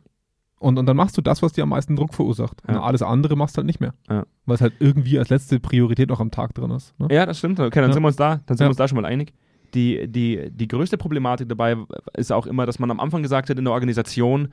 Und, 0.58 0.78
und 0.78 0.86
dann 0.86 0.96
machst 0.96 1.16
du 1.18 1.20
das, 1.20 1.42
was 1.42 1.52
dir 1.52 1.62
am 1.64 1.68
meisten 1.70 1.94
Druck 1.96 2.14
verursacht. 2.14 2.62
Ja. 2.68 2.80
alles 2.82 3.02
andere 3.02 3.36
machst 3.36 3.56
du 3.56 3.58
halt 3.58 3.66
nicht 3.66 3.80
mehr. 3.80 3.92
Ja. 4.08 4.24
Weil 4.46 4.54
es 4.54 4.60
halt 4.60 4.74
irgendwie 4.78 5.18
als 5.18 5.28
letzte 5.28 5.60
Priorität 5.60 6.08
noch 6.08 6.20
am 6.20 6.30
Tag 6.30 6.54
drin 6.54 6.70
ist. 6.70 6.98
Ne? 6.98 7.08
Ja, 7.10 7.26
das 7.26 7.38
stimmt. 7.38 7.60
Okay, 7.60 7.80
dann 7.80 7.92
sind 7.92 8.02
wir 8.02 8.06
uns 8.06 8.16
da, 8.16 8.40
dann 8.46 8.56
sind 8.56 8.64
wir 8.64 8.68
uns 8.68 8.76
da 8.78 8.88
schon 8.88 8.96
mal 9.00 9.04
einig. 9.06 9.34
Die, 9.74 10.06
die, 10.08 10.50
die 10.52 10.68
größte 10.68 10.96
Problematik 10.96 11.48
dabei 11.48 11.76
ist 12.16 12.30
auch 12.32 12.46
immer, 12.46 12.64
dass 12.64 12.78
man 12.78 12.90
am 12.92 13.00
Anfang 13.00 13.22
gesagt 13.22 13.50
hat, 13.50 13.58
in 13.58 13.64
der 13.64 13.74
Organisation 13.74 14.48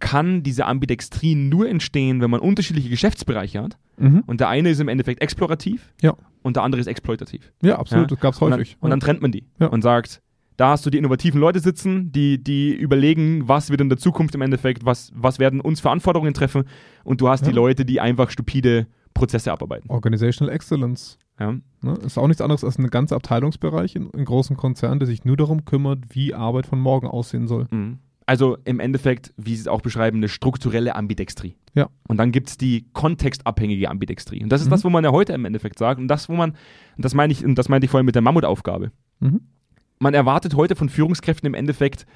kann 0.00 0.42
diese 0.42 0.66
Ambidextrie 0.66 1.34
nur 1.34 1.68
entstehen, 1.68 2.20
wenn 2.20 2.30
man 2.30 2.40
unterschiedliche 2.40 2.88
Geschäftsbereiche 2.88 3.62
hat. 3.62 3.78
Mhm. 3.98 4.24
Und 4.26 4.40
der 4.40 4.48
eine 4.48 4.70
ist 4.70 4.80
im 4.80 4.88
Endeffekt 4.88 5.22
explorativ 5.22 5.92
Ja. 6.02 6.14
und 6.42 6.56
der 6.56 6.62
andere 6.62 6.80
ist 6.80 6.86
exploitativ. 6.86 7.52
Ja, 7.62 7.78
absolut. 7.78 8.10
Ja. 8.10 8.16
Das 8.16 8.20
gab 8.20 8.34
es 8.34 8.40
Und 8.42 8.50
dann, 8.50 8.58
häufig. 8.60 8.76
und 8.80 8.90
dann 8.90 9.00
trennt 9.00 9.20
man 9.22 9.30
die 9.32 9.44
Ja. 9.58 9.68
und 9.68 9.82
sagt, 9.82 10.22
da 10.56 10.70
hast 10.70 10.84
du 10.84 10.90
die 10.90 10.98
innovativen 10.98 11.40
Leute 11.40 11.60
sitzen, 11.60 12.12
die, 12.12 12.42
die 12.42 12.74
überlegen, 12.74 13.48
was 13.48 13.70
wird 13.70 13.80
in 13.80 13.88
der 13.88 13.98
Zukunft 13.98 14.34
im 14.34 14.42
Endeffekt, 14.42 14.84
was, 14.84 15.10
was 15.14 15.38
werden 15.38 15.60
uns 15.60 15.80
für 15.80 15.90
Anforderungen 15.90 16.34
treffen 16.34 16.64
und 17.04 17.20
du 17.20 17.28
hast 17.28 17.46
die. 17.46 17.50
Leute, 17.50 17.84
die 17.86 18.00
einfach 18.00 18.30
stupide 18.30 18.86
Prozesse 19.14 19.52
abarbeiten. 19.52 19.88
Organizational 19.90 20.54
Excellence. 20.54 21.18
Ja. 21.38 21.52
Ne? 21.82 21.94
Ist 22.04 22.18
auch 22.18 22.26
nichts 22.28 22.42
anderes 22.42 22.62
als 22.64 22.78
ein 22.78 22.86
ganzer 22.88 23.16
Abteilungsbereich 23.16 23.96
in, 23.96 24.10
in 24.10 24.24
großen 24.26 24.56
Konzernen, 24.56 24.98
der 24.98 25.06
sich 25.06 25.24
nur 25.24 25.36
darum 25.38 25.64
kümmert, 25.64 26.00
wie 26.10 26.34
Arbeit 26.34 26.66
von 26.66 26.78
morgen 26.80 27.06
aussehen 27.06 27.48
soll. 27.48 27.66
Mhm. 27.70 27.98
Also 28.30 28.58
im 28.64 28.78
Endeffekt, 28.78 29.34
wie 29.36 29.56
sie 29.56 29.62
es 29.62 29.66
auch 29.66 29.80
beschreiben, 29.80 30.18
eine 30.18 30.28
strukturelle 30.28 30.94
Ambidextrie. 30.94 31.56
Ja. 31.74 31.88
Und 32.06 32.16
dann 32.16 32.30
gibt 32.30 32.48
es 32.48 32.56
die 32.56 32.86
kontextabhängige 32.92 33.90
Ambidextrie. 33.90 34.40
Und 34.40 34.50
das 34.50 34.60
ist 34.60 34.68
Mhm. 34.68 34.70
das, 34.70 34.84
wo 34.84 34.88
man 34.90 35.02
ja 35.02 35.10
heute 35.10 35.32
im 35.32 35.44
Endeffekt 35.44 35.80
sagt. 35.80 36.00
Und 36.00 36.06
das, 36.06 36.28
wo 36.28 36.34
man, 36.34 36.50
und 36.96 37.04
das 37.04 37.12
meine 37.12 37.32
ich, 37.32 37.44
und 37.44 37.56
das 37.56 37.68
meinte 37.68 37.86
ich 37.86 37.90
vorhin 37.90 38.06
mit 38.06 38.14
der 38.14 38.22
Mammutaufgabe. 38.22 38.92
Mhm. 39.18 39.40
Man 39.98 40.14
erwartet 40.14 40.54
heute 40.54 40.76
von 40.76 40.88
Führungskräften 40.88 41.44
im 41.48 41.54
Endeffekt, 41.54 42.06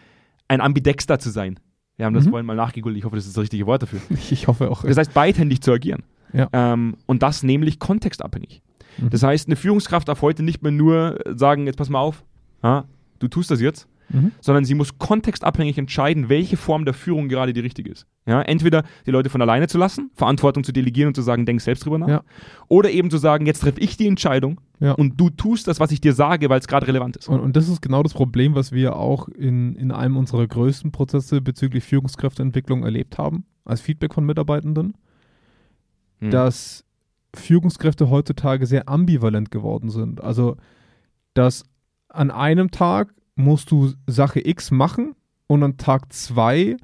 ein 0.47 0.61
Ambidexter 0.61 1.19
zu 1.19 1.31
sein. 1.31 1.59
Wir 1.97 2.07
haben 2.07 2.15
das 2.15 2.27
Mhm. 2.27 2.31
vorhin 2.31 2.47
mal 2.47 2.55
nachgegoogelt, 2.55 2.97
ich 2.97 3.05
hoffe, 3.05 3.17
das 3.17 3.27
ist 3.27 3.37
das 3.37 3.43
richtige 3.43 3.67
Wort 3.67 3.83
dafür. 3.83 4.01
Ich, 4.31 4.47
hoffe 4.47 4.71
auch. 4.71 4.85
Das 4.85 4.97
heißt, 4.97 5.15
beidhändig 5.15 5.63
zu 5.63 5.73
agieren. 5.73 6.05
Ja. 6.33 6.49
Ähm, 6.53 6.97
und 7.07 7.25
das 7.25 7.43
nämlich 7.43 7.81
kontextabhängig. 7.81 8.63
Mhm. 8.99 9.11
Das 9.11 9.25
heißt, 9.25 9.49
eine 9.49 9.57
Führungskraft 9.57 10.07
darf 10.09 10.23
heute 10.23 10.45
nicht 10.45 10.63
mehr 10.63 10.71
nur 10.73 11.19
sagen, 11.35 11.67
jetzt 11.67 11.77
pass 11.77 11.89
mal 11.91 11.99
auf, 11.99 12.25
ja, 12.63 12.85
du 13.19 13.27
tust 13.27 13.51
das 13.51 13.61
jetzt, 13.61 13.89
Mhm. 14.15 14.33
sondern 14.41 14.65
sie 14.65 14.75
muss 14.75 14.99
kontextabhängig 14.99 15.77
entscheiden, 15.77 16.29
welche 16.29 16.57
Form 16.57 16.85
der 16.85 16.95
Führung 16.95 17.29
gerade 17.29 17.53
die 17.53 17.61
richtige 17.61 17.91
ist. 17.91 18.07
Ja, 18.27 18.41
entweder 18.41 18.85
die 19.07 19.11
Leute 19.11 19.29
von 19.29 19.43
alleine 19.43 19.67
zu 19.69 19.77
lassen, 19.77 20.11
Verantwortung 20.15 20.65
zu 20.65 20.73
delegieren 20.73 21.09
und 21.09 21.15
zu 21.15 21.23
sagen, 21.23 21.45
denk 21.45 21.61
selbst 21.61 21.85
drüber 21.85 21.99
nach, 21.99 22.09
Ja. 22.09 22.23
oder 22.69 22.91
eben 22.91 23.11
zu 23.11 23.19
sagen, 23.19 23.45
jetzt 23.45 23.61
treffe 23.61 23.81
ich 23.81 23.97
die 23.97 24.07
Entscheidung 24.07 24.61
Ja. 24.81 24.93
und 24.93 25.21
du 25.21 25.29
tust 25.31 25.67
das, 25.69 25.81
was 25.81 25.91
ich 25.91 26.01
dir 26.01 26.15
sage, 26.15 26.49
weil 26.49 26.61
es 26.61 26.67
gerade 26.69 26.87
relevant 26.87 27.17
ist. 27.17 27.29
Und, 27.29 27.41
und 27.41 27.57
das 27.57 27.69
ist 27.69 27.83
genau 27.83 28.03
das 28.03 28.15
Problem, 28.15 28.55
was 28.55 28.73
wir 28.73 28.97
auch 28.97 29.29
in, 29.29 29.75
in 29.77 29.91
einem 29.91 30.17
unserer 30.17 30.47
größten 30.47 30.93
Prozesse 30.93 31.41
bezüglich 31.41 31.85
Führungskräfteentwicklung 31.85 32.85
erlebt 32.85 33.19
haben, 33.19 33.45
als 33.65 33.81
Feedback 33.81 34.15
von 34.15 34.25
Mitarbeitenden, 34.25 34.95
Hm. 36.21 36.31
dass 36.31 36.85
Führungskräfte 37.35 38.11
heutzutage 38.11 38.67
sehr 38.67 38.89
ambivalent 38.89 39.51
geworden 39.51 39.91
sind. 39.91 40.23
Also, 40.23 40.57
dass 41.35 41.65
an 42.09 42.31
einem 42.31 42.71
Tag 42.71 43.13
musst 43.37 43.71
du 43.71 43.93
Sache 44.07 44.47
X 44.47 44.71
machen 44.71 45.15
und 45.47 45.63
an 45.63 45.77
Tag 45.77 46.13
zwei 46.13 46.77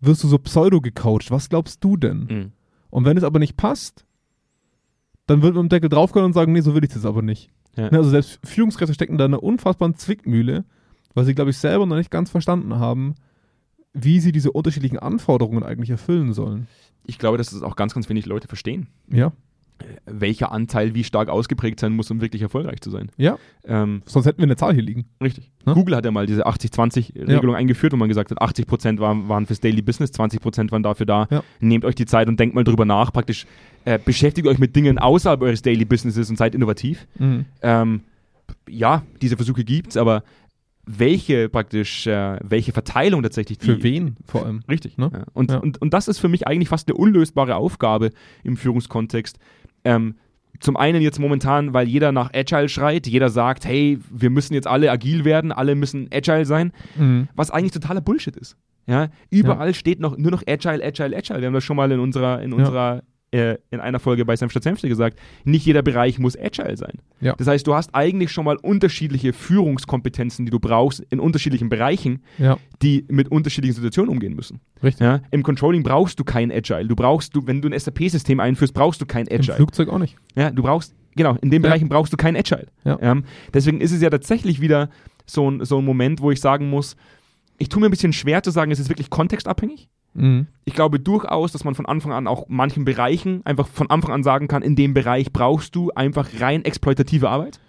wirst 0.00 0.22
du 0.24 0.28
so 0.28 0.38
pseudo 0.38 0.80
gecoacht. 0.80 1.30
Was 1.30 1.48
glaubst 1.48 1.82
du 1.82 1.96
denn? 1.96 2.28
Hm. 2.28 2.52
Und 2.90 3.04
wenn 3.04 3.16
es 3.16 3.24
aber 3.24 3.38
nicht 3.38 3.56
passt, 3.56 4.04
dann 5.26 5.42
wird 5.42 5.54
mit 5.54 5.62
dem 5.62 5.68
Deckel 5.68 5.88
draufgehen 5.88 6.24
und 6.24 6.32
sagen, 6.32 6.52
nee, 6.52 6.60
so 6.60 6.74
will 6.74 6.84
ich 6.84 6.90
das 6.90 7.04
aber 7.04 7.22
nicht. 7.22 7.50
Ja. 7.76 7.90
Ne, 7.90 7.98
Also 7.98 8.10
selbst 8.10 8.40
Führungskräfte 8.44 8.94
stecken 8.94 9.18
da 9.18 9.26
in 9.26 9.34
einer 9.34 9.42
unfassbaren 9.42 9.94
Zwickmühle, 9.94 10.64
weil 11.14 11.24
sie, 11.24 11.34
glaube 11.34 11.50
ich, 11.50 11.58
selber 11.58 11.86
noch 11.86 11.96
nicht 11.96 12.10
ganz 12.10 12.30
verstanden 12.30 12.76
haben, 12.76 13.14
wie 13.92 14.20
sie 14.20 14.32
diese 14.32 14.52
unterschiedlichen 14.52 14.98
Anforderungen 14.98 15.62
eigentlich 15.62 15.90
erfüllen 15.90 16.32
sollen. 16.32 16.66
Ich 17.04 17.18
glaube, 17.18 17.38
dass 17.38 17.50
das 17.50 17.62
auch 17.62 17.76
ganz, 17.76 17.94
ganz 17.94 18.08
wenig 18.08 18.26
Leute 18.26 18.48
verstehen, 18.48 18.88
Ja, 19.10 19.32
welcher 20.06 20.52
Anteil 20.52 20.94
wie 20.94 21.04
stark 21.04 21.28
ausgeprägt 21.28 21.80
sein 21.80 21.92
muss, 21.92 22.10
um 22.10 22.20
wirklich 22.20 22.42
erfolgreich 22.42 22.80
zu 22.80 22.90
sein. 22.90 23.10
ja, 23.16 23.38
Ähm, 23.64 24.02
sonst 24.06 24.26
hätten 24.26 24.38
wir 24.38 24.44
eine 24.44 24.56
Zahl 24.56 24.74
hier 24.74 24.82
liegen. 24.82 25.06
Richtig. 25.22 25.50
Ne? 25.64 25.74
Google 25.74 25.96
hat 25.96 26.04
ja 26.04 26.10
mal 26.10 26.26
diese 26.26 26.46
80-20-Regelung 26.46 27.54
eingeführt, 27.54 27.92
wo 27.92 27.96
man 27.96 28.08
gesagt 28.08 28.30
hat, 28.30 28.40
80% 28.40 28.98
waren, 28.98 29.28
waren 29.28 29.46
fürs 29.46 29.60
Daily 29.60 29.82
Business, 29.82 30.10
20% 30.12 30.70
waren 30.72 30.82
dafür 30.82 31.06
da. 31.06 31.28
Ja. 31.30 31.42
Nehmt 31.60 31.84
euch 31.84 31.94
die 31.94 32.06
Zeit 32.06 32.28
und 32.28 32.38
denkt 32.40 32.54
mal 32.54 32.64
drüber 32.64 32.84
nach. 32.84 33.12
Praktisch 33.12 33.46
äh, 33.84 33.98
beschäftigt 33.98 34.46
euch 34.46 34.58
mit 34.58 34.74
Dingen 34.74 34.98
außerhalb 34.98 35.40
eures 35.42 35.62
Daily 35.62 35.84
Businesses 35.84 36.28
und 36.30 36.36
seid 36.36 36.54
innovativ. 36.54 37.06
Mhm. 37.18 37.44
Ähm, 37.62 38.00
ja, 38.68 39.02
diese 39.20 39.36
Versuche 39.36 39.64
gibt's, 39.64 39.96
aber 39.96 40.22
welche 40.88 41.48
praktisch, 41.50 42.06
äh, 42.06 42.38
welche 42.42 42.72
Verteilung 42.72 43.22
tatsächlich 43.22 43.58
die, 43.58 43.66
Für 43.66 43.82
wen 43.82 44.16
vor 44.26 44.46
allem? 44.46 44.62
Richtig. 44.68 44.96
Ne? 44.96 45.10
Ja. 45.12 45.24
Und, 45.34 45.50
Ja. 45.50 45.58
Und, 45.58 45.80
und 45.82 45.92
das 45.92 46.08
ist 46.08 46.18
für 46.18 46.28
mich 46.28 46.46
eigentlich 46.46 46.70
fast 46.70 46.88
eine 46.88 46.96
unlösbare 46.96 47.56
Aufgabe 47.56 48.10
im 48.42 48.56
Führungskontext. 48.56 49.38
Ähm, 49.88 50.14
zum 50.60 50.76
einen 50.76 51.02
jetzt 51.02 51.20
momentan, 51.20 51.72
weil 51.72 51.86
jeder 51.86 52.10
nach 52.10 52.32
Agile 52.34 52.68
schreit, 52.68 53.06
jeder 53.06 53.28
sagt, 53.30 53.64
hey, 53.64 53.98
wir 54.10 54.28
müssen 54.30 54.54
jetzt 54.54 54.66
alle 54.66 54.90
agil 54.90 55.24
werden, 55.24 55.52
alle 55.52 55.74
müssen 55.76 56.08
Agile 56.12 56.44
sein, 56.46 56.72
Mhm. 56.96 57.28
was 57.36 57.50
eigentlich 57.50 57.72
totaler 57.72 58.00
Bullshit 58.00 58.36
ist. 58.36 58.56
Ja, 58.86 59.08
überall 59.30 59.74
steht 59.74 60.00
noch 60.00 60.16
nur 60.16 60.30
noch 60.30 60.42
Agile, 60.48 60.82
Agile, 60.84 61.16
Agile. 61.16 61.40
Wir 61.40 61.46
haben 61.46 61.54
das 61.54 61.62
schon 61.64 61.76
mal 61.76 61.92
in 61.92 62.00
unserer, 62.00 62.40
in 62.42 62.50
Ja. 62.50 62.56
unserer, 62.56 63.02
äh, 63.30 63.56
in 63.70 63.80
einer 63.80 63.98
Folge 63.98 64.24
bei 64.24 64.36
Senf 64.36 64.52
statt 64.52 64.62
Senfte 64.62 64.88
gesagt. 64.88 65.18
Nicht 65.44 65.66
jeder 65.66 65.82
Bereich 65.82 66.18
muss 66.18 66.36
Agile 66.38 66.76
sein. 66.76 66.98
Ja. 67.20 67.34
Das 67.36 67.46
heißt, 67.46 67.66
du 67.66 67.74
hast 67.74 67.94
eigentlich 67.94 68.30
schon 68.32 68.44
mal 68.44 68.56
unterschiedliche 68.56 69.32
Führungskompetenzen, 69.32 70.46
die 70.46 70.50
du 70.50 70.58
brauchst 70.58 71.00
in 71.10 71.20
unterschiedlichen 71.20 71.68
Bereichen, 71.68 72.22
Ja, 72.38 72.56
die 72.82 73.04
mit 73.08 73.28
unterschiedlichen 73.30 73.74
Situationen 73.74 74.10
umgehen 74.10 74.34
müssen. 74.34 74.60
richtig. 74.82 75.00
Ja, 75.04 75.20
Im 75.30 75.42
Controlling 75.42 75.82
brauchst 75.82 76.18
du 76.18 76.24
kein 76.24 76.50
Agile. 76.50 76.86
Du 76.86 76.96
brauchst, 76.96 77.34
du, 77.36 77.46
wenn 77.46 77.60
du 77.60 77.68
ein 77.68 77.78
SAP-System 77.78 78.40
einführst, 78.40 78.72
brauchst 78.74 79.00
du 79.00 79.06
kein 79.06 79.26
Im 79.26 79.40
Agile. 79.40 79.56
Flugzeug 79.56 79.88
auch 79.88 79.98
nicht. 79.98 80.16
Ja, 80.34 80.50
du 80.50 80.62
brauchst, 80.62 80.94
genau, 81.16 81.36
in 81.42 81.50
den. 81.50 81.62
Bereichen 81.62 81.88
brauchst 81.88 82.12
du 82.12 82.16
kein 82.16 82.36
Agile. 82.36 82.66
Ähm, 82.84 83.24
deswegen 83.52 83.80
ist 83.80 83.92
es 83.92 84.00
ja 84.00 84.10
tatsächlich 84.10 84.60
wieder 84.60 84.88
so 85.26 85.50
ein, 85.50 85.64
so 85.64 85.78
ein 85.78 85.84
Moment, 85.84 86.20
wo 86.22 86.30
ich 86.30 86.40
sagen 86.40 86.70
muss, 86.70 86.96
ich 87.58 87.68
tue 87.68 87.80
mir 87.80 87.88
ein 87.88 87.90
bisschen 87.90 88.12
schwer 88.12 88.42
zu 88.42 88.50
sagen, 88.50 88.70
es 88.70 88.78
ist 88.78 88.88
wirklich 88.88 89.10
kontextabhängig. 89.10 89.88
Mhm. 90.14 90.46
Ich 90.64 90.74
glaube 90.74 91.00
durchaus, 91.00 91.52
dass 91.52 91.64
man 91.64 91.74
von 91.74 91.86
Anfang 91.86 92.12
an 92.12 92.26
auch 92.26 92.46
manchen 92.48 92.84
Bereichen 92.84 93.44
einfach 93.44 93.66
von 93.68 93.90
Anfang 93.90 94.12
an 94.12 94.22
sagen 94.22 94.48
kann, 94.48 94.62
in 94.62 94.76
dem 94.76 94.94
Bereich 94.94 95.32
brauchst 95.32 95.74
du 95.74 95.90
einfach 95.90 96.28
rein 96.40 96.64
exploitative 96.64 97.28
Arbeit. 97.28 97.60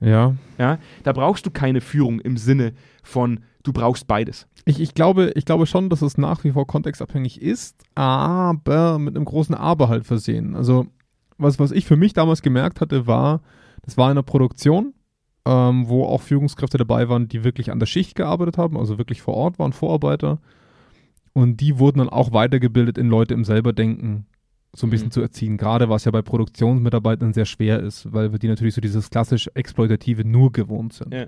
Ja. 0.00 0.34
Ja, 0.58 0.78
da 1.02 1.12
brauchst 1.12 1.46
du 1.46 1.50
keine 1.50 1.80
Führung 1.80 2.20
im 2.20 2.36
Sinne 2.36 2.72
von, 3.02 3.40
du 3.62 3.72
brauchst 3.72 4.06
beides. 4.06 4.46
Ich, 4.64 4.80
ich, 4.80 4.94
glaube, 4.94 5.32
ich 5.34 5.44
glaube 5.44 5.66
schon, 5.66 5.88
dass 5.88 6.02
es 6.02 6.18
nach 6.18 6.44
wie 6.44 6.52
vor 6.52 6.66
kontextabhängig 6.66 7.40
ist, 7.40 7.82
aber 7.94 8.98
mit 8.98 9.16
einem 9.16 9.24
großen 9.24 9.54
Aber 9.54 9.88
halt 9.88 10.04
versehen. 10.04 10.54
Also, 10.54 10.86
was, 11.38 11.58
was 11.58 11.72
ich 11.72 11.86
für 11.86 11.96
mich 11.96 12.12
damals 12.12 12.42
gemerkt 12.42 12.80
hatte, 12.80 13.06
war, 13.06 13.40
das 13.82 13.96
war 13.96 14.06
in 14.06 14.12
einer 14.12 14.22
Produktion, 14.22 14.94
ähm, 15.46 15.88
wo 15.88 16.04
auch 16.04 16.20
Führungskräfte 16.20 16.78
dabei 16.78 17.08
waren, 17.08 17.28
die 17.28 17.44
wirklich 17.44 17.70
an 17.70 17.78
der 17.78 17.86
Schicht 17.86 18.14
gearbeitet 18.14 18.58
haben, 18.58 18.76
also 18.76 18.98
wirklich 18.98 19.22
vor 19.22 19.34
Ort 19.34 19.58
waren, 19.58 19.72
Vorarbeiter. 19.72 20.40
Und 21.32 21.58
die 21.60 21.78
wurden 21.78 21.98
dann 21.98 22.08
auch 22.08 22.32
weitergebildet 22.32 22.98
in 22.98 23.08
Leute 23.08 23.34
im 23.34 23.44
Selberdenken 23.44 24.26
so 24.74 24.86
ein 24.86 24.90
bisschen 24.90 25.08
Mhm. 25.08 25.12
zu 25.12 25.20
erziehen. 25.20 25.56
Gerade 25.56 25.88
was 25.88 26.04
ja 26.04 26.10
bei 26.10 26.22
Produktionsmitarbeitern 26.22 27.32
sehr 27.32 27.46
schwer 27.46 27.80
ist, 27.80 28.12
weil 28.12 28.32
wir 28.32 28.38
die 28.38 28.48
natürlich 28.48 28.74
so 28.74 28.80
dieses 28.80 29.10
klassisch 29.10 29.50
exploitative 29.54 30.24
nur 30.24 30.52
gewohnt 30.52 30.92
sind. 30.92 31.12
Ja. 31.12 31.26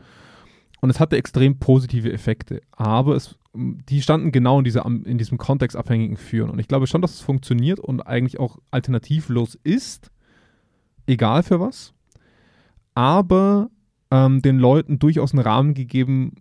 Und 0.81 0.91
es 0.91 1.01
hatte 1.01 1.17
extrem 1.17 1.59
positive 1.59 2.13
Effekte. 2.13 2.61
Aber 2.73 3.15
es, 3.15 3.39
die 3.55 4.03
standen 4.03 4.33
genau 4.33 4.59
in, 4.59 4.65
dieser, 4.65 4.85
in 4.87 5.19
diesem 5.19 5.39
kontextabhängigen 5.39 6.17
Führen. 6.17 6.51
Und 6.51 6.59
ich 6.59 6.69
glaube 6.69 6.87
schon, 6.87 7.03
dass 7.03 7.15
es 7.15 7.21
funktioniert 7.21 7.81
und 7.81 8.01
eigentlich 8.07 8.39
auch 8.41 8.59
alternativlos 8.71 9.59
ist, 9.63 10.11
egal 11.07 11.43
für 11.43 11.61
was. 11.61 11.93
Aber 12.95 13.71
ähm, 14.11 14.43
den 14.43 14.59
Leuten 14.59 14.99
durchaus 14.99 15.33
ein 15.33 15.39
Rahmen 15.39 15.75
gegeben 15.75 16.37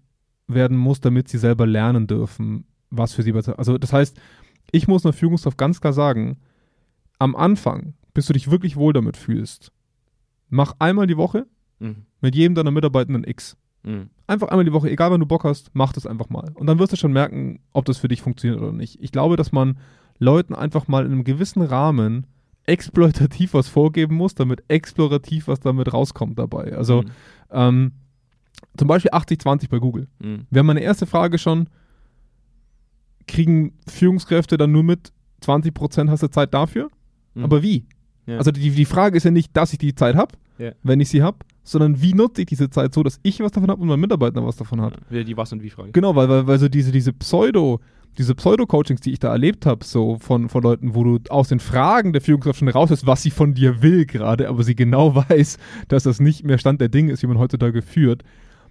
werden 0.47 0.77
muss, 0.77 0.99
damit 0.99 1.27
sie 1.27 1.37
selber 1.37 1.65
lernen 1.67 2.07
dürfen, 2.07 2.65
was 2.89 3.13
für 3.13 3.23
sie 3.23 3.31
besser 3.31 3.57
Also 3.59 3.77
das 3.77 3.93
heißt, 3.93 4.19
ich 4.71 4.87
muss 4.87 5.05
einer 5.05 5.13
Führungskraft 5.13 5.57
ganz 5.57 5.81
klar 5.81 5.93
sagen, 5.93 6.37
am 7.19 7.35
Anfang, 7.35 7.93
bis 8.13 8.25
du 8.27 8.33
dich 8.33 8.49
wirklich 8.51 8.75
wohl 8.75 8.93
damit 8.93 9.17
fühlst, 9.17 9.71
mach 10.49 10.75
einmal 10.79 11.07
die 11.07 11.17
Woche 11.17 11.45
Mhm. 11.79 12.05
mit 12.21 12.35
jedem 12.35 12.55
deiner 12.55 12.71
Mitarbeitenden 12.71 13.23
X. 13.23 13.55
Mhm. 13.83 14.09
Einfach 14.27 14.49
einmal 14.49 14.65
die 14.65 14.73
Woche, 14.73 14.89
egal 14.89 15.11
wann 15.11 15.19
du 15.21 15.25
Bock 15.25 15.43
hast, 15.45 15.69
mach 15.73 15.93
das 15.93 16.05
einfach 16.05 16.29
mal. 16.29 16.51
Und 16.55 16.67
dann 16.67 16.77
wirst 16.79 16.91
du 16.91 16.97
schon 16.97 17.13
merken, 17.13 17.61
ob 17.71 17.85
das 17.85 17.97
für 17.99 18.09
dich 18.09 18.21
funktioniert 18.21 18.61
oder 18.61 18.73
nicht. 18.73 19.01
Ich 19.01 19.11
glaube, 19.13 19.37
dass 19.37 19.51
man 19.53 19.77
Leuten 20.17 20.53
einfach 20.53 20.87
mal 20.89 21.05
in 21.05 21.11
einem 21.13 21.23
gewissen 21.23 21.61
Rahmen 21.61 22.27
exploitativ 22.65 23.53
was 23.53 23.67
vorgeben 23.69 24.15
muss, 24.15 24.35
damit 24.35 24.63
explorativ 24.67 25.47
was 25.47 25.59
damit 25.61 25.91
rauskommt 25.93 26.37
dabei. 26.37 26.75
Also 26.75 27.03
Mhm. 27.03 27.07
ähm, 27.51 27.91
zum 28.77 28.87
Beispiel 28.89 29.11
80-20 29.11 29.69
bei 29.69 29.79
Google. 29.79 30.07
Mhm. 30.19 30.45
Wir 30.49 30.59
haben 30.59 30.67
meine 30.67 30.81
erste 30.81 31.05
Frage 31.05 31.37
schon, 31.37 31.69
kriegen 33.29 33.73
Führungskräfte 33.87 34.57
dann 34.57 34.71
nur 34.71 34.83
mit 34.83 35.11
20% 35.43 36.09
hast 36.09 36.23
du 36.23 36.27
Zeit 36.29 36.53
dafür? 36.53 36.89
Mhm. 37.33 37.43
Aber 37.45 37.63
wie? 37.63 37.85
Ja. 38.25 38.37
Also 38.37 38.51
die, 38.51 38.69
die 38.71 38.85
Frage 38.85 39.17
ist 39.17 39.23
ja 39.23 39.31
nicht, 39.31 39.55
dass 39.55 39.71
ich 39.73 39.79
die 39.79 39.95
Zeit 39.95 40.15
habe, 40.15 40.35
Ja. 40.57 40.71
wenn 40.83 40.99
ich 40.99 41.09
sie 41.09 41.23
habe, 41.23 41.37
sondern 41.63 42.01
wie 42.01 42.13
nutze 42.13 42.41
ich 42.41 42.47
diese 42.47 42.69
Zeit 42.69 42.93
so, 42.93 43.03
dass 43.03 43.19
ich 43.23 43.39
was 43.39 43.51
davon 43.51 43.69
habe 43.69 43.81
und 43.81 43.87
mein 43.87 43.99
Mitarbeiter 43.99 44.45
was 44.45 44.57
davon 44.57 44.81
hat. 44.81 44.93
Wieder 45.09 45.23
die 45.23 45.37
Was- 45.37 45.51
und 45.53 45.63
Wie-Frage. 45.63 45.91
Genau, 45.91 46.15
weil, 46.15 46.27
weil, 46.29 46.47
weil 46.47 46.59
so 46.59 46.67
diese, 46.67 46.91
diese 46.91 47.13
Pseudo, 47.13 47.79
diese 48.17 48.33
Pseudo-Coachings, 48.35 49.01
die 49.01 49.11
ich 49.11 49.19
da 49.19 49.31
erlebt 49.31 49.65
habe, 49.65 49.85
so 49.85 50.17
von, 50.19 50.49
von 50.49 50.63
Leuten, 50.63 50.95
wo 50.95 51.03
du 51.03 51.19
aus 51.29 51.47
den 51.49 51.59
Fragen 51.59 52.11
der 52.11 52.21
Führungskraft 52.21 52.59
schon 52.59 52.67
raushörst, 52.67 53.05
was 53.07 53.21
sie 53.21 53.29
von 53.31 53.53
dir 53.53 53.81
will 53.81 54.05
gerade, 54.05 54.49
aber 54.49 54.63
sie 54.63 54.75
genau 54.75 55.15
weiß, 55.29 55.57
dass 55.87 56.03
das 56.03 56.19
nicht 56.19 56.43
mehr 56.43 56.57
Stand 56.57 56.81
der 56.81 56.89
Dinge 56.89 57.11
ist, 57.11 57.21
wie 57.23 57.27
man 57.27 57.37
heutzutage 57.37 57.81
führt. 57.81 58.23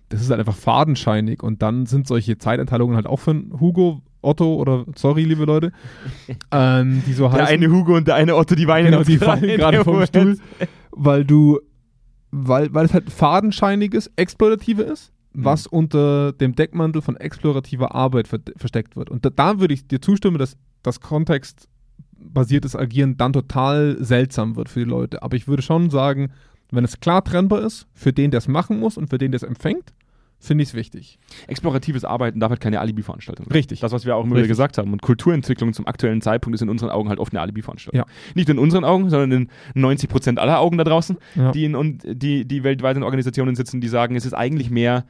Das 0.09 0.21
ist 0.23 0.31
halt 0.31 0.41
einfach 0.41 0.57
fadenscheinig 0.57 1.43
und 1.43 1.63
dann 1.63 1.87
sind 1.87 2.07
solche 2.07 2.39
Zeiteinteilungen 2.39 2.97
halt 2.97 3.07
auch 3.07 3.21
von 3.21 3.53
Hugo, 3.61 4.03
Otto 4.23 4.55
oder 4.57 4.85
sorry, 4.97 5.25
liebe 5.25 5.45
Leute, 5.45 5.73
ähm, 6.53 7.03
die 7.07 7.13
so 7.13 7.25
Der 7.29 7.33
heißen. 7.43 7.47
eine 7.47 7.71
Hugo 7.71 7.97
und 7.97 8.09
der 8.09 8.17
eine 8.17 8.35
Otto, 8.37 8.55
die 8.55 8.67
weinen 8.67 8.91
Genau, 8.91 9.03
die 9.05 9.19
fallen 9.19 9.43
gerade 9.43 9.85
vom 9.85 9.95
Moment. 9.95 10.09
Stuhl, 10.09 10.39
weil 10.93 11.25
du, 11.25 11.61
weil, 12.31 12.73
weil 12.75 12.85
es 12.87 12.95
halt 12.95 13.11
fadenscheiniges, 13.11 14.11
explorative 14.17 14.83
ist, 14.83 15.13
Mhm. 15.35 15.45
was 15.45 15.67
unter 15.67 16.33
dem 16.33 16.55
Deckmantel 16.55 17.03
von 17.03 17.15
explorativer 17.17 17.95
Arbeit 17.95 18.29
ver 18.29 18.39
versteckt 18.57 18.97
wird. 18.97 19.11
Und 19.11 19.27
da, 19.27 19.31
da 19.31 19.61
würde 19.61 19.75
ich 19.75 19.87
dir 19.87 20.01
zustimmen, 20.01 20.39
dass 20.39 20.57
das 20.83 21.01
kontextbasiertes 21.01 22.75
Agieren 22.75 23.17
dann 23.19 23.35
total 23.35 23.97
seltsam 24.01 24.57
wird 24.57 24.69
für 24.71 24.81
die 24.81 24.91
Leute. 24.91 25.23
Aber 25.23 25.37
ich 25.37 25.47
würde 25.47 25.63
schon 25.63 25.91
sagen, 25.91 26.31
wenn 26.71 26.83
es 26.85 27.01
klar 27.01 27.23
trennbar 27.23 27.61
ist, 27.63 27.87
für 27.93 28.13
den, 28.13 28.31
der 28.31 28.39
es 28.39 28.49
machen 28.49 28.79
muss 28.81 28.97
und 28.97 29.09
für 29.11 29.19
den, 29.19 29.31
der 29.33 29.37
es 29.37 29.43
empfängt, 29.43 29.93
finde 30.41 30.63
ich 30.63 30.69
es 30.71 30.75
wichtig. 30.75 31.19
Exploratives 31.47 32.05
Arbeiten 32.05 32.39
darf 32.41 32.51
halt 32.51 32.61
keine 32.61 32.81
Alibi-Veranstaltung 32.81 33.47
sein. 33.47 33.53
Richtig. 33.53 33.81
Das, 33.81 33.93
was 33.93 34.07
wir 34.07 34.15
auch 34.17 34.25
immer 34.25 34.37
wieder 34.37 34.47
gesagt 34.47 34.79
haben. 34.79 34.93
Und 34.93 35.03
Kulturentwicklung 35.03 35.73
zum 35.73 35.87
aktuellen 35.87 36.21
Zeitpunkt 36.21 36.55
ist 36.55 36.63
in 36.63 36.69
unseren 36.69 36.91
Augen 36.91 37.09
halt 37.09 37.19
oft 37.19 37.33
eine 37.33 37.41
Alibi-Veranstaltung. 37.41 37.99
Ja. 37.99 38.07
Nicht 38.35 38.49
in 38.49 38.59
unseren 38.59 38.85
Augen, 38.85 39.11
sondern 39.11 39.33
in 39.33 39.49
90 39.75 40.09
Prozent 40.09 40.39
aller 40.39 40.61
Augen 40.61 40.79
da 40.79 40.85
draußen, 40.85 41.17
Ja. 41.35 41.51
die, 41.53 41.65
in, 41.65 41.75
und 41.75 42.03
die, 42.07 42.45
die 42.45 42.63
weltweit 42.65 42.97
in 42.97 43.03
Organisationen 43.03 43.55
sitzen, 43.57 43.81
die 43.81 43.89
sagen, 43.89 44.15
es 44.17 44.25
ist 44.25 44.35
eigentlich 44.35 44.71
mehr 44.71 45.05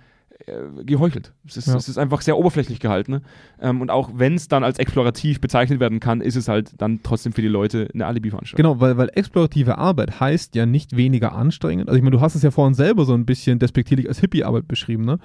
äh, 0.46 0.84
geheuchelt. 0.84 1.32
Es 1.46 1.56
ist, 1.56 1.66
Ja. 1.68 1.76
es 1.76 1.88
ist 1.88 1.98
einfach 1.98 2.20
sehr 2.20 2.36
oberflächlich 2.38 2.80
gehalten. 2.80 3.12
Ne? 3.12 3.22
Ähm, 3.60 3.80
und 3.80 3.90
auch 3.90 4.10
wenn 4.14 4.34
es 4.34 4.48
dann 4.48 4.62
als 4.64 4.78
explorativ 4.78 5.40
bezeichnet 5.40 5.80
werden 5.80 6.00
kann, 6.00 6.20
ist 6.20 6.36
es 6.36 6.48
halt 6.48 6.72
dann 6.80 7.00
trotzdem 7.02 7.32
für 7.32 7.42
die 7.42 7.48
Leute 7.48 7.88
eine 7.92 8.06
Alibi-Veranstaltung. 8.06 8.56
Genau, 8.72 8.80
weil, 8.80 8.96
weil 8.96 9.10
explorative 9.14 9.78
Arbeit 9.78 10.20
heißt 10.20 10.54
ja 10.54 10.64
nicht 10.66 10.96
weniger 10.96 11.32
anstrengend. 11.34 11.88
Also 11.88 11.96
ich 11.96 12.02
meine, 12.04 12.16
du 12.16 12.20
hast 12.20 12.34
es 12.34 12.42
ja 12.42 12.50
vorhin 12.50 12.74
selber 12.74 13.04
so 13.04 13.14
ein 13.14 13.26
bisschen 13.26 13.58
despektierlich 13.58 14.08
als 14.08 14.20
Hippie-Arbeit 14.20 14.68
beschrieben, 14.68 15.04
ne? 15.04 15.18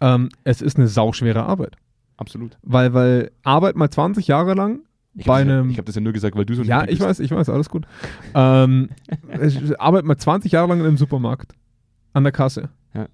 Ähm, 0.00 0.28
es 0.44 0.62
ist 0.62 0.76
eine 0.76 0.86
sauschwere 0.88 1.42
Arbeit. 1.42 1.76
Absolut. 2.16 2.56
Weil, 2.62 2.94
weil 2.94 3.30
Arbeit 3.44 3.76
mal 3.76 3.90
20 3.90 4.28
Jahre 4.28 4.54
lang 4.54 4.80
Ich 5.14 5.26
bei 5.26 5.40
habe 5.40 5.52
einem... 5.52 5.76
hab 5.76 5.84
das 5.86 5.94
ja 5.94 6.00
nur 6.00 6.12
gesagt, 6.12 6.36
weil 6.36 6.44
du 6.46 6.54
so 6.54 6.62
ein 6.62 6.68
ja, 6.68 6.84
ich 6.88 7.00
weiß, 7.00 7.20
ich 7.20 7.30
weiß, 7.30 7.48
alles 7.48 7.68
gut. 7.68 7.86
ähm, 8.34 8.88
Arbeit 9.78 10.04
mal 10.04 10.16
20 10.16 10.52
Jahre 10.52 10.68
lang 10.68 10.80
in 10.80 10.86
einem 10.86 10.96
Supermarkt. 10.96 11.52
An 12.12 12.22
der 12.24 12.32
Kasse. 12.32 12.70
Ja. 12.94 13.06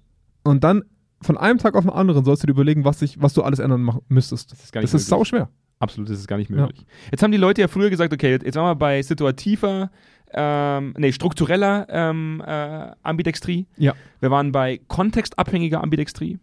Und 0.43 0.63
dann 0.63 0.83
von 1.25 1.37
einem 1.37 1.57
Tag 1.59 1.75
auf 1.75 1.83
den 1.83 1.91
anderen 1.91 2.23
sollst 2.23 2.43
du 2.43 2.47
dir 2.47 2.53
überlegen, 2.53 2.85
was, 2.85 3.01
ich, 3.01 3.21
was 3.21 3.33
du 3.33 3.43
alles 3.43 3.59
ändern 3.59 3.99
müsstest. 4.07 4.51
Das 4.51 4.63
ist 4.63 4.71
gar 4.71 4.81
nicht 4.81 4.93
Das 4.93 5.01
ist 5.01 5.09
möglich. 5.09 5.29
sauschwer. 5.29 5.49
Absolut, 5.79 6.09
das 6.09 6.19
ist 6.19 6.27
gar 6.27 6.37
nicht 6.37 6.49
möglich. 6.49 6.85
Jetzt 7.11 7.21
haben 7.21 7.31
die 7.31 7.37
Leute 7.37 7.61
ja 7.61 7.67
früher 7.67 7.89
gesagt, 7.89 8.13
okay, 8.13 8.31
jetzt 8.31 8.55
waren 8.55 8.65
wir 8.65 8.75
bei 8.75 9.01
situativer, 9.01 9.91
ähm, 10.33 10.93
nee, 10.97 11.11
struktureller 11.11 11.85
ähm, 11.89 12.41
äh, 12.45 12.91
Ambidextrie. 13.03 13.67
Ja. 13.77 13.93
Wir 14.19 14.31
waren 14.31 14.51
bei 14.51 14.79
kontextabhängiger 14.87 15.83
Ambidextrie. 15.83 16.39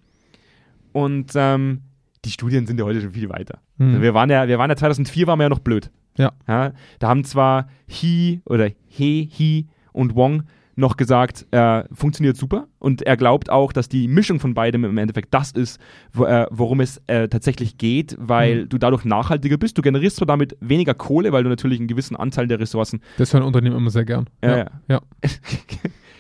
Und 0.93 1.33
ähm, 1.35 1.81
die 2.25 2.31
Studien 2.31 2.67
sind 2.67 2.79
ja 2.79 2.85
heute 2.85 3.01
schon 3.01 3.13
viel 3.13 3.29
weiter. 3.31 3.61
Hm. 3.79 3.89
Also 3.89 4.03
wir 4.03 4.15
waren 4.15 4.31
ja, 4.31 4.47
wir 4.49 4.59
waren 4.59 4.71
ja 4.71 4.77
2004 4.77 5.27
waren 5.27 5.39
wir 5.39 5.45
ja 5.45 5.49
noch 5.49 5.61
blöd. 5.61 5.91
Ja. 6.19 6.33
ja 6.47 6.73
da 6.99 7.09
haben 7.09 7.25
zwar 7.25 7.69
He 7.87 8.43
oder 8.45 8.69
He, 8.87 9.29
He 9.33 9.67
und 9.93 10.15
Wong 10.15 10.45
noch 10.75 10.97
gesagt, 10.97 11.47
äh, 11.51 11.85
funktioniert 11.93 12.37
super 12.37 12.67
und 12.79 13.03
er 13.03 13.17
glaubt 13.17 13.51
auch, 13.51 13.73
dass 13.73 13.89
die 13.89 14.09
Mischung 14.09 14.41
von 14.41 14.55
beidem 14.55 14.85
im 14.85 14.97
Endeffekt 14.99 15.35
das 15.35 15.53
ist, 15.53 15.79
wo, 16.13 16.25
äh, 16.25 16.47
worum 16.51 16.81
es 16.81 17.01
äh, 17.09 17.29
tatsächlich 17.29 17.77
geht, 17.79 18.17
weil 18.19 18.63
Mhm. 18.65 18.69
du 18.71 18.79
dadurch 18.79 19.05
nachhaltiger 19.05 19.59
bist. 19.59 19.77
Du 19.77 19.83
generierst 19.83 20.17
zwar 20.17 20.27
damit 20.27 20.57
weniger 20.61 20.95
Kohle, 20.95 21.33
weil 21.33 21.43
du 21.45 21.51
natürlich 21.51 21.79
einen 21.79 21.89
gewissen 21.89 22.17
Anteil 22.17 22.47
der 22.47 22.59
Ressourcen. 22.61 23.01
Das 23.19 23.35
hören 23.35 23.43
Unternehmen 23.43 23.77
immer 23.77 23.91
sehr 23.91 24.05
gern. 24.07 24.29
Ja, 24.43 24.57
ja. 24.57 24.67
ja. 24.89 25.01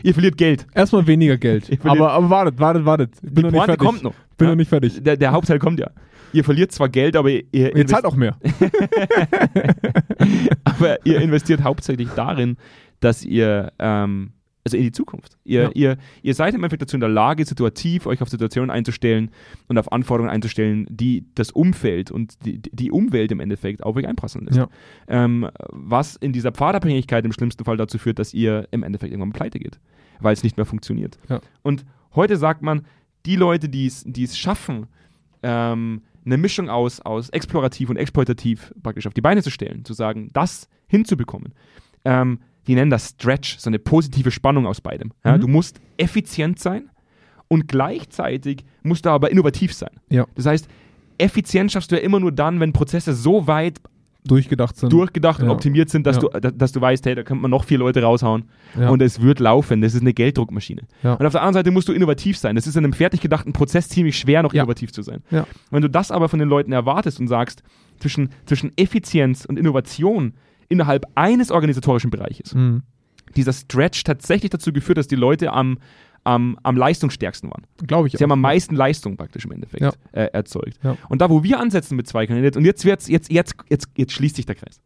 Ihr 0.04 0.14
verliert 0.14 0.36
Geld. 0.36 0.66
Erstmal 0.74 1.06
weniger 1.06 1.38
Geld. 1.38 1.70
Aber, 1.84 2.10
aber 2.12 2.28
wartet, 2.28 2.58
wartet, 2.58 2.84
wartet. 2.84 3.10
Bin 3.22 3.34
Die 3.34 3.42
noch 3.42 3.50
nicht 3.52 3.58
Pointe 3.66 3.76
kommt 3.76 4.02
noch. 4.02 4.14
Bin 4.36 4.48
Ja. 4.48 4.52
noch 4.52 4.56
nicht 4.56 4.68
fertig. 4.68 5.00
Der, 5.02 5.16
der 5.16 5.30
Hauptteil 5.32 5.58
kommt 5.60 5.78
ja. 5.80 5.90
Ihr 6.34 6.44
verliert 6.44 6.72
zwar 6.72 6.88
Geld, 6.88 7.14
aber 7.14 7.28
ihr, 7.30 7.44
ihr, 7.52 7.76
Ihr 7.76 7.86
zahlt 7.86 8.04
auch 8.06 8.16
mehr. 8.16 8.36
aber 10.64 11.04
ihr 11.06 11.20
investiert 11.20 11.62
hauptsächlich 11.62 12.08
darin, 12.16 12.56
dass 13.00 13.24
ihr, 13.24 13.72
ähm, 13.78 14.32
also 14.64 14.76
in 14.76 14.84
die 14.84 14.92
Zukunft. 14.92 15.36
Ihr, 15.44 15.62
Ja. 15.62 15.70
ihr, 15.74 15.96
ihr 16.22 16.34
seid 16.34 16.54
im 16.54 16.60
Endeffekt 16.60 16.82
dazu 16.82 16.96
in 16.96 17.00
der 17.00 17.08
Lage, 17.08 17.44
situativ 17.44 18.06
euch 18.06 18.22
auf 18.22 18.28
Situationen 18.28 18.70
einzustellen 18.70 19.30
und 19.68 19.76
auf 19.78 19.90
Anforderungen 19.90 20.30
einzustellen, 20.32 20.86
die 20.88 21.26
das 21.34 21.50
Umfeld 21.50 22.10
und 22.10 22.44
die, 22.46 22.60
die 22.62 22.90
Umwelt 22.92 23.32
im 23.32 23.40
Endeffekt 23.40 23.82
auf 23.82 23.96
euch 23.96 24.06
einprasseln 24.06 24.44
lässt. 24.46 24.58
Ja. 24.58 24.68
Ähm, 25.08 25.48
was 25.70 26.16
in 26.16 26.32
dieser 26.32 26.52
Pfadabhängigkeit 26.52 27.24
im 27.24 27.32
schlimmsten 27.32 27.64
Fall 27.64 27.76
dazu 27.76 27.98
führt, 27.98 28.18
dass 28.18 28.32
ihr 28.34 28.68
im 28.70 28.82
Endeffekt 28.84 29.12
irgendwann 29.12 29.32
pleite 29.32 29.58
geht, 29.58 29.80
weil 30.20 30.32
es 30.32 30.44
nicht 30.44 30.56
mehr 30.56 30.66
funktioniert. 30.66 31.18
Ja. 31.28 31.40
Und 31.62 31.84
heute 32.14 32.36
sagt 32.36 32.62
man, 32.62 32.86
die 33.26 33.36
Leute, 33.36 33.68
die 33.68 33.86
es 33.86 34.38
schaffen, 34.38 34.86
ähm, 35.42 36.02
eine 36.24 36.36
Mischung 36.38 36.68
aus, 36.70 37.00
aus 37.00 37.30
explorativ 37.30 37.90
und 37.90 37.96
exploitativ 37.96 38.72
praktisch 38.82 39.06
auf 39.08 39.14
die 39.14 39.20
Beine 39.20 39.42
zu 39.42 39.50
stellen, 39.50 39.84
zu 39.84 39.92
sagen, 39.92 40.28
das 40.32 40.68
hinzubekommen. 40.86 41.52
Ähm, 42.04 42.38
die 42.66 42.74
nennen 42.74 42.90
das 42.90 43.10
Stretch, 43.10 43.58
so 43.58 43.68
eine 43.70 43.78
positive 43.78 44.30
Spannung 44.30 44.66
aus 44.66 44.80
beidem. 44.80 45.12
Ja, 45.24 45.36
Mhm. 45.36 45.40
Du 45.42 45.48
musst 45.48 45.80
effizient 45.96 46.58
sein 46.58 46.90
und 47.48 47.68
gleichzeitig 47.68 48.64
musst 48.82 49.04
du 49.06 49.10
aber 49.10 49.30
innovativ 49.30 49.74
sein. 49.74 49.90
Ja. 50.10 50.26
Das 50.34 50.46
heißt, 50.46 50.68
effizient 51.18 51.70
schaffst 51.72 51.90
du 51.92 51.96
ja 51.96 52.02
immer 52.02 52.20
nur 52.20 52.32
dann, 52.32 52.60
wenn 52.60 52.72
Prozesse 52.72 53.12
so 53.14 53.46
weit 53.46 53.80
Durchgedacht 54.24 54.76
sind. 54.76 54.92
durchgedacht 54.92 55.40
und 55.40 55.46
ja. 55.46 55.52
optimiert 55.52 55.90
sind, 55.90 56.06
dass, 56.06 56.20
du, 56.20 56.28
da- 56.28 56.52
dass 56.52 56.70
du 56.70 56.80
weißt, 56.80 57.04
hey, 57.06 57.16
da 57.16 57.24
könnte 57.24 57.42
man 57.42 57.50
noch 57.50 57.64
vier 57.64 57.78
Leute 57.78 58.02
raushauen 58.04 58.44
und 58.88 59.02
es 59.02 59.20
wird 59.20 59.40
laufen. 59.40 59.80
Das 59.80 59.94
ist 59.94 60.00
eine 60.02 60.14
Gelddruckmaschine. 60.14 60.82
Und 61.02 61.26
auf 61.26 61.32
der 61.32 61.42
anderen 61.42 61.54
Seite 61.54 61.72
musst 61.72 61.88
du 61.88 61.92
innovativ 61.92 62.38
sein. 62.38 62.54
Das 62.54 62.68
ist 62.68 62.76
in 62.76 62.84
einem 62.84 62.92
fertig 62.92 63.20
gedachten 63.20 63.52
Prozess 63.52 63.88
ziemlich 63.88 64.16
schwer, 64.16 64.44
noch 64.44 64.54
innovativ 64.54 64.92
zu 64.92 65.02
sein. 65.02 65.24
Wenn 65.72 65.82
du 65.82 65.90
das 65.90 66.12
aber 66.12 66.28
von 66.28 66.38
den 66.38 66.48
Leuten 66.48 66.70
erwartest 66.70 67.18
und 67.18 67.26
sagst, 67.26 67.64
zwischen, 67.98 68.28
zwischen 68.46 68.70
Effizienz 68.76 69.44
und 69.44 69.58
Innovation 69.58 70.34
innerhalb 70.72 71.04
eines 71.14 71.50
organisatorischen 71.50 72.10
Bereiches, 72.10 72.54
Mhm. 72.54 72.82
dieser 73.36 73.52
Stretch 73.52 74.02
tatsächlich 74.04 74.50
dazu 74.50 74.72
geführt, 74.72 74.98
dass 74.98 75.06
die 75.06 75.16
Leute 75.16 75.52
am, 75.52 75.78
am, 76.24 76.58
am 76.62 76.76
leistungsstärksten 76.76 77.50
waren. 77.50 77.62
Glaube 77.86 78.08
ich 78.08 78.14
Sie 78.16 78.22
haben 78.24 78.30
auch. 78.30 78.34
am 78.34 78.40
meisten 78.40 78.74
Leistung 78.76 79.16
praktisch 79.16 79.44
im 79.44 79.52
Endeffekt 79.52 79.82
Ja. 79.82 79.92
äh, 80.12 80.26
erzeugt. 80.32 80.78
Ja. 80.82 80.96
Und 81.08 81.20
da, 81.20 81.30
wo 81.30 81.42
wir 81.42 81.58
ansetzen 81.60 81.96
mit 81.96 82.06
zwei 82.06 82.26
Kandidaten, 82.26 82.58
und 82.58 82.64
jetzt, 82.64 82.84
wird's, 82.84 83.08
jetzt, 83.08 83.30
jetzt, 83.32 83.54
jetzt, 83.70 83.88
jetzt 83.96 84.12
schließt 84.12 84.36
sich 84.36 84.46
der 84.46 84.54
Kreis. 84.56 84.80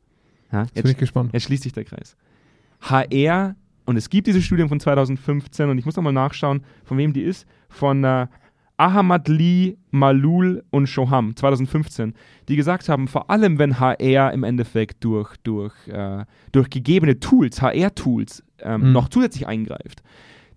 Ja, 0.53 0.63
Jetzt 0.63 0.75
bin 0.75 0.83
jetzt, 0.85 0.93
ich 0.93 0.99
gespannt. 0.99 1.31
jetzt 1.33 1.43
schließt 1.45 1.63
sich 1.65 1.73
der 1.73 1.85
Kreis. 1.85 2.17
HR, 2.83 3.57
und 3.85 3.97
es 3.97 4.09
gibt 4.11 4.27
diese 4.27 4.43
Studie 4.43 4.67
von 4.69 4.81
2015, 4.81 5.69
und 5.71 5.79
ich 5.79 5.85
muss 5.85 5.97
nochmal 5.97 6.13
nachschauen, 6.13 6.63
von 6.85 6.99
wem 6.99 7.13
die 7.13 7.23
ist, 7.23 7.47
von 7.69 8.05
äh, 8.05 8.27
Ahmad 8.79 9.29
Lee, 9.29 9.77
Malul 9.91 10.63
und 10.71 10.87
Shoham 10.89 11.35
2015, 11.35 12.15
die 12.49 12.57
gesagt 12.57 12.89
haben, 12.89 13.09
vor 13.09 13.31
allem 13.31 13.59
wenn 13.59 13.81
HR 13.81 14.33
im 14.33 14.45
Endeffekt 14.45 15.03
durch, 15.05 15.35
durch, 15.39 15.73
äh, 15.89 16.25
durch 16.53 16.69
gegebene 16.71 17.19
Tools, 17.19 17.63
HR-Tools, 17.63 18.43
ähm, 18.61 18.83
Mhm. 18.89 18.93
noch 18.93 19.09
zusätzlich 19.09 19.47
eingreift, 19.47 20.03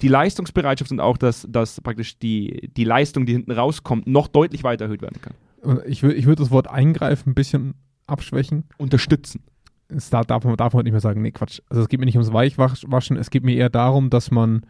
die 0.01 0.07
Leistungsbereitschaft 0.09 0.91
und 0.91 0.99
auch 0.99 1.17
das, 1.17 1.45
das 1.49 1.79
praktisch 1.81 2.17
die, 2.19 2.69
die 2.75 2.83
Leistung, 2.83 3.25
die 3.25 3.33
hinten 3.33 3.51
rauskommt, 3.51 4.07
noch 4.07 4.27
deutlich 4.27 4.63
weiter 4.63 4.85
erhöht 4.85 5.01
werden 5.01 5.19
kann. 5.21 5.81
Ich, 5.85 6.03
ich 6.03 6.25
würde 6.25 6.41
das 6.41 6.51
Wort 6.51 6.69
eingreifen 6.69 7.31
ein 7.31 7.35
bisschen 7.35 7.73
abschwächen. 8.07 8.63
Unterstützen. 8.77 9.43
Es 9.89 10.09
da 10.09 10.23
darf 10.23 10.43
man, 10.43 10.55
darf 10.55 10.73
man 10.73 10.83
nicht 10.83 10.91
mehr 10.93 11.01
sagen, 11.01 11.21
nee, 11.21 11.31
Quatsch. 11.31 11.61
Also 11.69 11.81
es 11.81 11.89
geht 11.89 11.99
mir 11.99 12.05
nicht 12.05 12.15
ums 12.15 12.31
Weichwaschen, 12.31 13.17
es 13.17 13.29
geht 13.29 13.43
mir 13.43 13.55
eher 13.55 13.69
darum, 13.69 14.09
dass 14.09 14.29
man, 14.31 14.61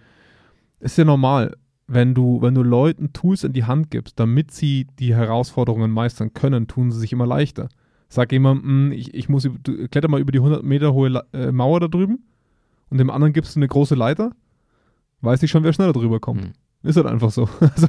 es 0.79 0.93
ist 0.93 0.97
ja 0.97 1.05
normal, 1.05 1.55
wenn 1.89 2.13
du, 2.13 2.41
wenn 2.41 2.53
du 2.53 2.61
Leuten 2.61 3.13
Tools 3.13 3.43
in 3.43 3.53
die 3.53 3.63
Hand 3.63 3.89
gibst, 3.89 4.19
damit 4.19 4.51
sie 4.51 4.87
die 4.99 5.15
Herausforderungen 5.15 5.91
meistern 5.91 6.33
können, 6.33 6.67
tun 6.67 6.91
sie 6.91 6.99
sich 6.99 7.11
immer 7.11 7.25
leichter. 7.25 7.69
Sag 8.09 8.31
jemandem, 8.31 8.91
ich, 8.91 9.13
ich 9.13 9.27
muss, 9.27 9.43
du, 9.43 9.87
kletter 9.87 10.07
mal 10.07 10.21
über 10.21 10.31
die 10.31 10.39
100 10.39 10.63
Meter 10.63 10.93
hohe 10.93 11.23
äh, 11.33 11.51
Mauer 11.51 11.79
da 11.79 11.87
drüben 11.87 12.23
und 12.89 12.99
dem 12.99 13.09
anderen 13.09 13.33
gibst 13.33 13.55
du 13.55 13.59
eine 13.59 13.67
große 13.67 13.95
Leiter, 13.95 14.31
weiß 15.21 15.41
ich 15.43 15.51
schon, 15.51 15.63
wer 15.63 15.73
schneller 15.73 15.93
drüber 15.93 16.19
kommt. 16.19 16.45
Mhm. 16.45 16.53
Ist 16.83 16.95
halt 16.95 17.07
einfach 17.07 17.31
so. 17.31 17.49
Also, 17.59 17.87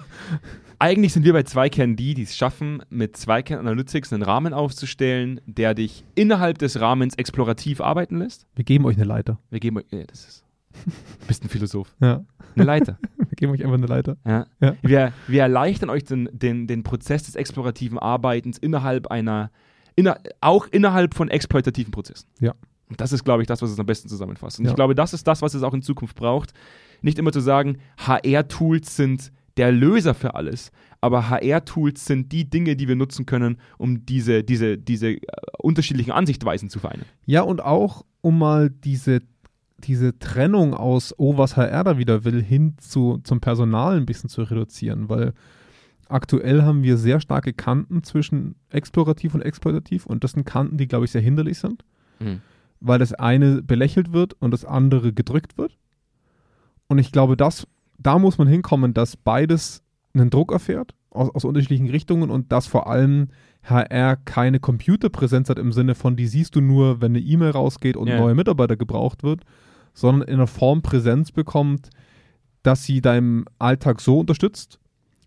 Eigentlich 0.82 1.12
sind 1.12 1.26
wir 1.26 1.34
bei 1.34 1.42
Zweikern 1.42 1.94
die, 1.94 2.14
die 2.14 2.22
es 2.22 2.34
schaffen, 2.34 2.82
mit 2.88 3.14
Zweikern 3.14 3.58
Analytics 3.58 4.14
einen 4.14 4.22
Rahmen 4.22 4.54
aufzustellen, 4.54 5.42
der 5.44 5.74
dich 5.74 6.04
innerhalb 6.14 6.56
des 6.56 6.80
Rahmens 6.80 7.16
explorativ 7.16 7.82
arbeiten 7.82 8.16
lässt. 8.16 8.46
wir 8.54 8.64
geben 8.64 8.86
euch 8.86 8.96
eine 8.96 9.04
Leiter. 9.04 9.38
Wir 9.50 9.60
geben 9.60 9.76
euch, 9.76 9.84
ja, 9.90 10.04
das 10.04 10.26
ist, 10.26 10.44
bist 11.26 11.44
ein 11.44 11.48
Philosoph. 11.48 11.94
Ja. 12.00 12.24
Eine 12.54 12.64
Leiter. 12.64 12.98
Wir 13.18 13.36
geben 13.36 13.52
euch 13.52 13.62
einfach 13.62 13.76
eine 13.78 13.86
Leiter. 13.86 14.16
Ja. 14.26 14.46
Ja. 14.60 14.76
Wir, 14.82 15.12
wir 15.28 15.42
erleichtern 15.42 15.88
euch 15.88 16.04
den, 16.04 16.28
den, 16.32 16.66
den 16.66 16.82
Prozess 16.82 17.22
des 17.22 17.36
explorativen 17.36 17.98
Arbeitens 17.98 18.58
innerhalb 18.58 19.06
einer, 19.06 19.50
inner, 19.96 20.18
auch 20.40 20.66
innerhalb 20.66 21.14
von 21.14 21.28
exploitativen 21.28 21.90
Prozessen. 21.92 22.28
Ja. 22.40 22.54
Und 22.88 23.00
das 23.00 23.12
ist, 23.12 23.24
glaube 23.24 23.42
ich, 23.42 23.46
das, 23.46 23.62
was 23.62 23.70
es 23.70 23.78
am 23.78 23.86
besten 23.86 24.08
zusammenfasst. 24.08 24.58
Und 24.58 24.64
Ja. 24.64 24.72
ich 24.72 24.74
glaube, 24.76 24.94
das 24.96 25.14
ist 25.14 25.26
das, 25.26 25.42
was 25.42 25.54
es 25.54 25.62
auch 25.62 25.72
in 25.74 25.80
Zukunft 25.82 26.16
braucht. 26.16 26.52
Nicht 27.02 27.18
immer 27.18 27.32
zu 27.32 27.40
sagen, 27.40 27.78
HR-Tools 28.24 28.96
sind 28.96 29.32
der 29.56 29.72
Löser 29.72 30.14
für 30.14 30.34
alles, 30.34 30.70
aber 31.00 31.30
HR-Tools 31.30 32.04
sind 32.04 32.32
die 32.32 32.48
Dinge, 32.50 32.76
die 32.76 32.88
wir 32.88 32.96
nutzen 32.96 33.26
können, 33.26 33.58
um 33.78 34.04
diese, 34.06 34.42
diese, 34.44 34.76
diese 34.76 35.10
äh, 35.12 35.20
unterschiedlichen 35.58 36.12
Ansichtweisen 36.12 36.68
zu 36.68 36.78
vereinen. 36.78 37.04
Ja, 37.26 37.42
und 37.42 37.62
auch, 37.62 38.04
um 38.22 38.38
mal 38.38 38.70
diese, 38.70 39.20
diese 39.80 40.18
Trennung 40.18 40.74
aus, 40.74 41.14
oh, 41.18 41.36
was 41.36 41.56
HR 41.56 41.84
da 41.84 41.98
wieder 41.98 42.24
will, 42.24 42.42
hin 42.42 42.74
zu, 42.78 43.18
zum 43.24 43.40
Personal 43.40 43.96
ein 43.96 44.06
bisschen 44.06 44.28
zu 44.30 44.42
reduzieren, 44.42 45.08
weil 45.08 45.32
aktuell 46.08 46.62
haben 46.62 46.82
wir 46.82 46.96
sehr 46.96 47.20
starke 47.20 47.52
Kanten 47.52 48.02
zwischen 48.02 48.56
explorativ 48.70 49.34
und 49.34 49.42
exploitativ 49.42 50.06
und 50.06 50.24
das 50.24 50.32
sind 50.32 50.44
Kanten, 50.44 50.76
die, 50.76 50.88
glaube 50.88 51.04
ich, 51.04 51.10
sehr 51.12 51.20
hinderlich 51.22 51.58
sind, 51.58 51.84
weil 52.80 52.98
das 52.98 53.12
eine 53.14 53.62
belächelt 53.62 54.12
wird 54.12 54.34
und 54.34 54.50
das 54.50 54.64
andere 54.64 55.12
gedrückt 55.12 55.56
wird. 55.58 55.76
Und 56.88 56.98
ich 56.98 57.12
glaube, 57.12 57.36
das, 57.36 57.66
da 57.98 58.18
muss 58.18 58.38
man 58.38 58.48
hinkommen, 58.48 58.92
dass 58.94 59.16
beides 59.16 59.82
einen 60.12 60.30
Druck 60.30 60.50
erfährt 60.52 60.94
aus, 61.10 61.30
aus 61.34 61.44
unterschiedlichen 61.44 61.88
Richtungen 61.88 62.30
und 62.30 62.50
dass 62.52 62.66
vor 62.66 62.88
allem 62.88 63.28
HR 63.62 64.16
keine 64.16 64.58
Computerpräsenz 64.58 65.48
hat 65.50 65.58
im 65.58 65.72
Sinne 65.72 65.94
von, 65.94 66.16
die 66.16 66.26
siehst 66.26 66.56
du 66.56 66.60
nur, 66.60 67.00
wenn 67.00 67.12
eine 67.12 67.20
E-Mail 67.20 67.50
rausgeht 67.50 67.96
und 67.96 68.08
Ja. 68.08 68.14
ein 68.14 68.20
neuer 68.20 68.34
Mitarbeiter 68.34 68.76
gebraucht 68.76 69.22
wird, 69.22 69.42
sondern 69.94 70.28
in 70.28 70.34
einer 70.34 70.46
Form 70.46 70.82
Präsenz 70.82 71.32
bekommt, 71.32 71.90
dass 72.62 72.84
sie 72.84 73.00
deinem 73.00 73.44
Alltag 73.58 74.00
so 74.00 74.20
unterstützt, 74.20 74.78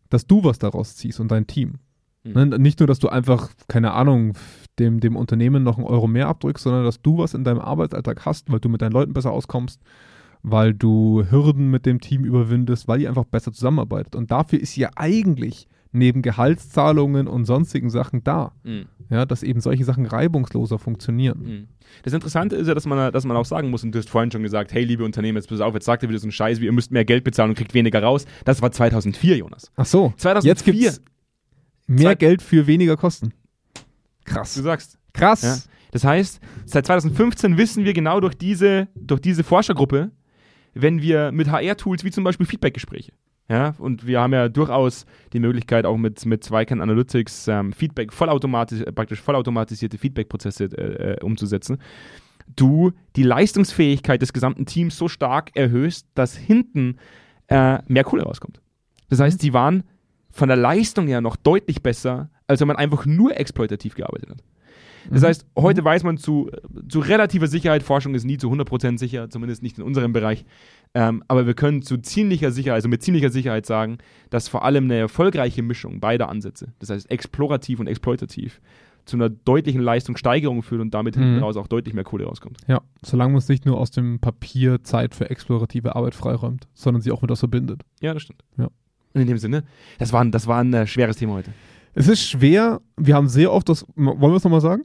dass 0.09 0.27
du 0.27 0.43
was 0.43 0.59
daraus 0.59 0.95
ziehst 0.95 1.19
und 1.19 1.31
dein 1.31 1.47
Team. 1.47 1.79
Mhm. 2.23 2.49
Nicht 2.61 2.79
nur, 2.79 2.87
dass 2.87 2.99
du 2.99 3.09
einfach, 3.09 3.49
keine 3.67 3.93
Ahnung, 3.93 4.33
dem, 4.79 4.99
dem 4.99 5.15
Unternehmen 5.15 5.63
noch 5.63 5.77
einen 5.77 5.87
Euro 5.87 6.07
mehr 6.07 6.27
abdrückst, 6.27 6.63
sondern 6.63 6.85
dass 6.85 7.01
du 7.01 7.17
was 7.17 7.33
in 7.33 7.43
deinem 7.43 7.59
Arbeitsalltag 7.59 8.25
hast, 8.25 8.51
weil 8.51 8.59
du 8.59 8.69
mit 8.69 8.81
deinen 8.81 8.93
Leuten 8.93 9.13
besser 9.13 9.31
auskommst, 9.31 9.81
weil 10.41 10.73
du 10.73 11.23
Hürden 11.29 11.69
mit 11.69 11.85
dem 11.85 11.99
Team 11.99 12.23
überwindest, 12.23 12.87
weil 12.87 13.01
ihr 13.01 13.09
einfach 13.09 13.25
besser 13.25 13.51
zusammenarbeitet. 13.51 14.15
Und 14.15 14.31
dafür 14.31 14.59
ist 14.59 14.75
ja 14.75 14.89
eigentlich 14.95 15.67
neben 15.93 16.21
Gehaltszahlungen 16.21 17.27
und 17.27 17.45
sonstigen 17.45 17.89
Sachen 17.89 18.23
da, 18.23 18.51
Mhm. 18.63 18.85
ja, 19.09 19.25
dass 19.25 19.43
eben 19.43 19.61
solche 19.61 19.85
Sachen 19.85 20.05
reibungsloser 20.05 20.79
funktionieren. 20.79 21.39
Mhm. 21.43 21.67
Das 22.03 22.13
Interessante 22.13 22.55
ist 22.55 22.67
ja, 22.67 22.73
dass 22.73 22.85
man, 22.85 23.11
dass 23.13 23.25
man 23.25 23.37
auch 23.37 23.45
sagen 23.45 23.69
muss, 23.69 23.83
und 23.83 23.91
du 23.93 23.99
hast 23.99 24.09
vorhin 24.09 24.31
schon 24.31 24.41
gesagt, 24.43 24.73
hey, 24.73 24.83
liebe 24.83 25.05
Unternehmen, 25.05 25.37
jetzt 25.37 25.47
pass 25.49 25.61
auf, 25.61 25.73
jetzt 25.75 25.85
sagt 25.85 26.03
ihr 26.03 26.09
wieder 26.09 26.19
so 26.19 26.25
einen 26.25 26.31
Scheiß, 26.31 26.59
wie 26.59 26.65
ihr 26.65 26.71
müsst 26.71 26.91
mehr 26.91 27.05
Geld 27.05 27.23
bezahlen 27.23 27.51
und 27.51 27.55
kriegt 27.55 27.73
weniger 27.73 28.01
raus. 28.01 28.25
Das 28.45 28.61
war 28.61 28.71
2004, 28.71 29.37
Jonas. 29.37 29.71
Ach 29.75 29.85
so, 29.85 30.13
2004. 30.17 30.49
jetzt 30.51 30.65
gibt's 30.65 31.01
mehr 31.87 32.11
Zwei- 32.11 32.15
Geld 32.15 32.41
für 32.41 32.65
weniger 32.67 32.97
Kosten. 32.97 33.29
Du 34.25 34.33
Krass. 34.33 34.53
sagst. 34.55 34.97
Krass. 35.13 35.41
Ja. 35.43 35.57
Das 35.91 36.03
heißt, 36.03 36.39
seit 36.65 36.87
2015 36.87 37.57
wissen 37.57 37.85
wir 37.85 37.93
genau 37.93 38.19
durch 38.19 38.33
diese, 38.35 38.87
durch 38.95 39.21
diese 39.21 39.43
Forschergruppe, 39.43 40.09
wenn 40.73 41.03
wir 41.03 41.31
mit 41.31 41.51
HR-Tools 41.51 42.03
wie 42.03 42.09
zum 42.09 42.23
Beispiel 42.23 42.47
Feedback-Gespräche, 42.47 43.11
ja, 43.49 43.75
und 43.77 44.07
wir 44.07 44.21
haben 44.21 44.33
ja 44.33 44.47
durchaus 44.47 45.05
die 45.33 45.39
Möglichkeit, 45.39 45.85
auch 45.85 45.97
mit, 45.97 46.25
mit 46.25 46.43
Zweikern 46.43 46.81
Analytics 46.81 47.47
ähm, 47.49 47.73
Feedback 47.73 48.13
vollautomatisch, 48.13 48.81
äh, 48.81 48.91
praktisch 48.91 49.21
vollautomatisierte 49.21 49.97
Feedback-Prozesse 49.97 50.65
äh, 50.65 51.13
äh, 51.13 51.23
umzusetzen, 51.23 51.77
du 52.55 52.91
die 53.15 53.23
Leistungsfähigkeit 53.23 54.21
des 54.21 54.33
gesamten 54.33 54.65
Teams 54.65 54.97
so 54.97 55.07
stark 55.07 55.55
erhöhst, 55.55 56.07
dass 56.15 56.35
hinten 56.37 56.97
äh, 57.47 57.79
mehr 57.87 58.03
Kohle 58.03 58.23
rauskommt. 58.23 58.61
Das 59.09 59.19
heißt, 59.19 59.41
die 59.41 59.53
waren 59.53 59.83
von 60.31 60.47
der 60.47 60.57
Leistung 60.57 61.07
her 61.07 61.21
noch 61.21 61.35
deutlich 61.35 61.83
besser, 61.83 62.29
als 62.47 62.61
wenn 62.61 62.67
man 62.67 62.77
einfach 62.77 63.05
nur 63.05 63.37
exploitativ 63.37 63.95
gearbeitet 63.95 64.31
hat. 64.31 64.43
Das 65.09 65.21
Mhm. 65.21 65.25
heißt, 65.27 65.45
heute 65.57 65.83
weiß 65.83 66.03
man 66.03 66.17
zu, 66.17 66.49
zu 66.89 66.99
relativer 66.99 67.47
Sicherheit, 67.47 67.83
Forschung 67.83 68.15
ist 68.15 68.23
nie 68.25 68.37
zu 68.37 68.49
100% 68.49 68.97
sicher, 68.99 69.29
zumindest 69.29 69.61
nicht 69.63 69.77
in 69.77 69.83
unserem 69.83 70.13
Bereich, 70.13 70.45
ähm, 70.93 71.23
aber 71.27 71.45
wir 71.47 71.53
können 71.53 71.81
zu 71.81 71.97
ziemlicher 71.97 72.51
Sicherheit, 72.51 72.75
also 72.75 72.89
mit 72.89 73.01
ziemlicher 73.03 73.29
Sicherheit 73.29 73.65
sagen, 73.65 73.97
dass 74.29 74.47
vor 74.47 74.63
allem 74.63 74.85
eine 74.85 74.95
erfolgreiche 74.97 75.61
Mischung 75.63 75.99
beider 75.99 76.29
Ansätze, 76.29 76.73
das 76.79 76.89
heißt 76.89 77.09
explorativ 77.11 77.79
und 77.79 77.87
exploitativ, 77.87 78.61
zu 79.05 79.17
einer 79.17 79.27
deutlichen 79.29 79.81
Leistungssteigerung 79.81 80.63
führt 80.63 80.79
und 80.79 80.93
damit 80.93 81.15
hinten 81.15 81.35
Mhm. 81.37 81.43
raus 81.43 81.57
auch 81.57 81.67
deutlich 81.67 81.93
mehr 81.93 82.05
Kohle 82.05 82.23
rauskommt. 82.25 82.57
Ja, 82.67 82.79
solange 83.03 83.33
man 83.33 83.39
es 83.39 83.49
nicht 83.49 83.65
nur 83.65 83.77
aus 83.77 83.91
dem 83.91 84.19
Papier 84.19 84.81
Zeit 84.83 85.13
für 85.13 85.29
explorative 85.29 85.95
Arbeit 85.97 86.15
freiräumt, 86.15 86.69
sondern 86.73 87.01
sie 87.01 87.11
auch 87.11 87.21
mit 87.21 87.29
was 87.29 87.39
verbindet. 87.39 87.81
Ja, 87.99 88.13
das 88.13 88.23
stimmt. 88.23 88.43
Ja. 88.57 88.69
Und 89.15 89.21
in 89.21 89.27
dem 89.27 89.37
Sinne, 89.37 89.63
das 89.99 90.13
war, 90.13 90.21
ein- 90.23 90.31
das 90.31 90.47
war 90.47 90.61
ein 90.63 90.73
äh, 90.73 90.87
schweres 90.87 91.17
Thema 91.17 91.33
heute. 91.33 91.51
Es 91.93 92.07
ist 92.07 92.23
schwer, 92.23 92.81
wir 92.97 93.15
haben 93.15 93.27
sehr 93.29 93.51
oft 93.51 93.69
das, 93.69 93.85
wollen 93.95 94.19
wir 94.19 94.35
es 94.37 94.43
nochmal 94.43 94.61
sagen? 94.61 94.83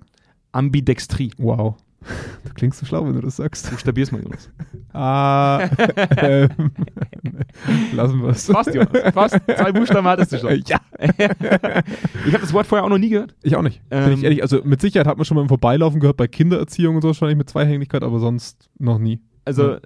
Ambidextrie. 0.53 1.33
Wow. 1.39 1.77
Du 2.45 2.55
klingst 2.55 2.79
so 2.79 2.87
schlau, 2.87 3.05
wenn 3.05 3.15
du 3.15 3.21
das 3.21 3.37
sagst. 3.37 3.69
Buchstabier's 3.71 4.13
mal, 4.13 4.23
Jonas. 4.23 4.49
Ah, 4.95 5.69
ähm, 6.17 6.49
lassen 7.93 8.23
wir 8.23 8.29
es. 8.31 8.47
Fast, 8.47 8.75
Jonas. 8.75 9.13
Fast. 9.13 9.37
Zwei 9.47 9.71
Buchstaben 9.73 10.07
hattest 10.07 10.33
du 10.33 10.39
schon. 10.39 10.63
Ja, 10.67 10.79
Ich 10.99 12.33
habe 12.33 12.41
das 12.41 12.53
Wort 12.53 12.67
vorher 12.67 12.85
auch 12.85 12.89
noch 12.89 12.99
nie 12.99 13.11
gehört. 13.11 13.35
ich 13.43 13.55
auch 13.55 13.63
nicht. 13.63 13.87
Bin 13.91 13.99
Ähm, 14.03 14.13
ich 14.13 14.23
ehrlich, 14.25 14.43
also 14.43 14.63
mit 14.65 14.81
Sicherheit 14.81 15.07
hat 15.07 15.19
man 15.19 15.25
schon 15.25 15.35
mal 15.37 15.43
im 15.43 15.49
Vorbeilaufen 15.49 16.01
gehört, 16.01 16.17
bei 16.17 16.27
Kindererziehung 16.27 16.97
und 16.97 17.03
so 17.03 17.09
wahrscheinlich 17.09 17.37
mit 17.37 17.51
Zweihängigkeit, 17.51 18.03
aber 18.03 18.19
sonst 18.19 18.71
noch 18.79 18.99
nie. 18.99 19.21
Also, 19.45 19.77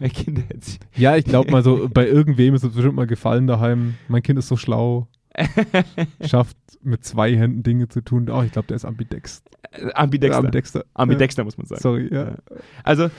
bei 0.00 0.08
Kinder 0.08 0.42
jetzt. 0.52 0.78
Ja, 0.96 1.16
ich 1.16 1.24
glaube 1.24 1.50
mal 1.50 1.62
so, 1.62 1.88
bei 1.92 2.06
irgendwem 2.06 2.54
ist 2.54 2.62
es 2.64 2.72
bestimmt 2.72 2.96
mal 2.96 3.06
gefallen 3.06 3.46
daheim. 3.46 3.94
Mein 4.08 4.22
Kind 4.22 4.38
ist 4.38 4.48
so 4.48 4.56
schlau, 4.56 5.08
schafft 6.26 6.56
mit 6.82 7.04
zwei 7.04 7.36
Händen 7.36 7.62
Dinge 7.62 7.88
zu 7.88 8.00
tun. 8.00 8.28
Oh, 8.30 8.42
ich 8.42 8.52
glaube, 8.52 8.68
der 8.68 8.76
ist 8.76 8.84
ambidex. 8.84 9.42
Ambidexter. 9.94 10.38
Ambidexter. 10.38 10.84
Ambidexter, 10.94 11.44
muss 11.44 11.56
man 11.58 11.66
Ja. 11.66 11.76
sagen. 11.76 11.80
Sorry, 11.82 12.08
ja. 12.14 12.34
Also, 12.84 13.10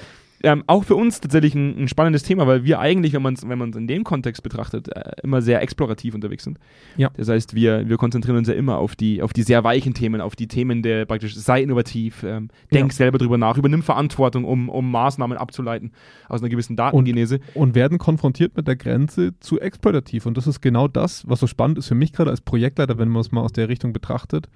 ähm, 0.44 0.64
auch 0.68 0.84
für 0.84 0.96
uns 0.96 1.22
tatsächlich 1.22 1.56
ein, 1.56 1.84
ein 1.84 1.88
spannendes 1.88 2.24
Thema, 2.24 2.48
weil 2.48 2.64
wir 2.64 2.80
eigentlich, 2.80 3.14
wenn 3.14 3.22
man 3.22 3.34
es 3.34 3.48
wenn 3.48 3.58
man's 3.58 3.76
in 3.76 3.88
dem 3.88 4.04
Kontext 4.04 4.44
betrachtet, 4.44 4.88
äh, 4.96 5.12
immer 5.24 5.42
sehr 5.42 5.62
explorativ 5.62 6.14
unterwegs 6.16 6.44
sind. 6.44 6.60
Ja. 6.98 7.10
Das 7.18 7.30
heißt, 7.30 7.56
wir, 7.56 7.88
wir 7.90 7.98
konzentrieren 7.98 8.38
uns 8.38 8.48
ja 8.48 8.54
immer 8.54 8.78
auf 8.78 8.96
die, 8.96 9.22
auf 9.22 9.34
die 9.34 9.44
sehr 9.44 9.64
weichen 9.64 9.94
Themen, 9.94 10.22
auf 10.22 10.36
die 10.36 10.48
Themen 10.48 10.82
der 10.82 11.06
praktisch, 11.06 11.36
sei 11.36 11.62
innovativ, 11.62 12.24
ähm, 12.24 12.50
denk 12.74 12.92
Ja. 12.92 12.96
selber 12.96 13.18
drüber 13.18 13.38
nach, 13.38 13.58
übernimm 13.58 13.84
Verantwortung, 13.84 14.46
um, 14.46 14.70
um 14.70 14.92
Maßnahmen 14.92 15.38
abzuleiten 15.38 15.92
aus 16.28 16.42
einer 16.42 16.50
gewissen 16.50 16.76
Datengenese. 16.76 17.40
Und 17.54 17.76
werden 17.76 17.98
konfrontiert 17.98 18.56
mit 18.56 18.68
der 18.68 18.76
Grenze 18.76 19.34
zu 19.40 19.60
exploitativ. 19.60 20.26
Und 20.26 20.38
das 20.38 20.48
ist 20.48 20.62
genau 20.62 20.88
das, 20.88 21.28
was 21.28 21.40
so 21.40 21.48
spannend 21.48 21.78
ist 21.78 21.88
für 21.88 21.96
mich 21.96 22.14
gerade 22.14 22.30
als 22.30 22.42
Projektleiter, 22.42 22.98
wenn 22.98 23.10
man 23.10 23.22
es 23.22 23.32
mal 23.32 23.42
aus 23.42 23.54
der 23.54 23.70
Richtung 23.70 23.94
betrachtet. 23.94 24.50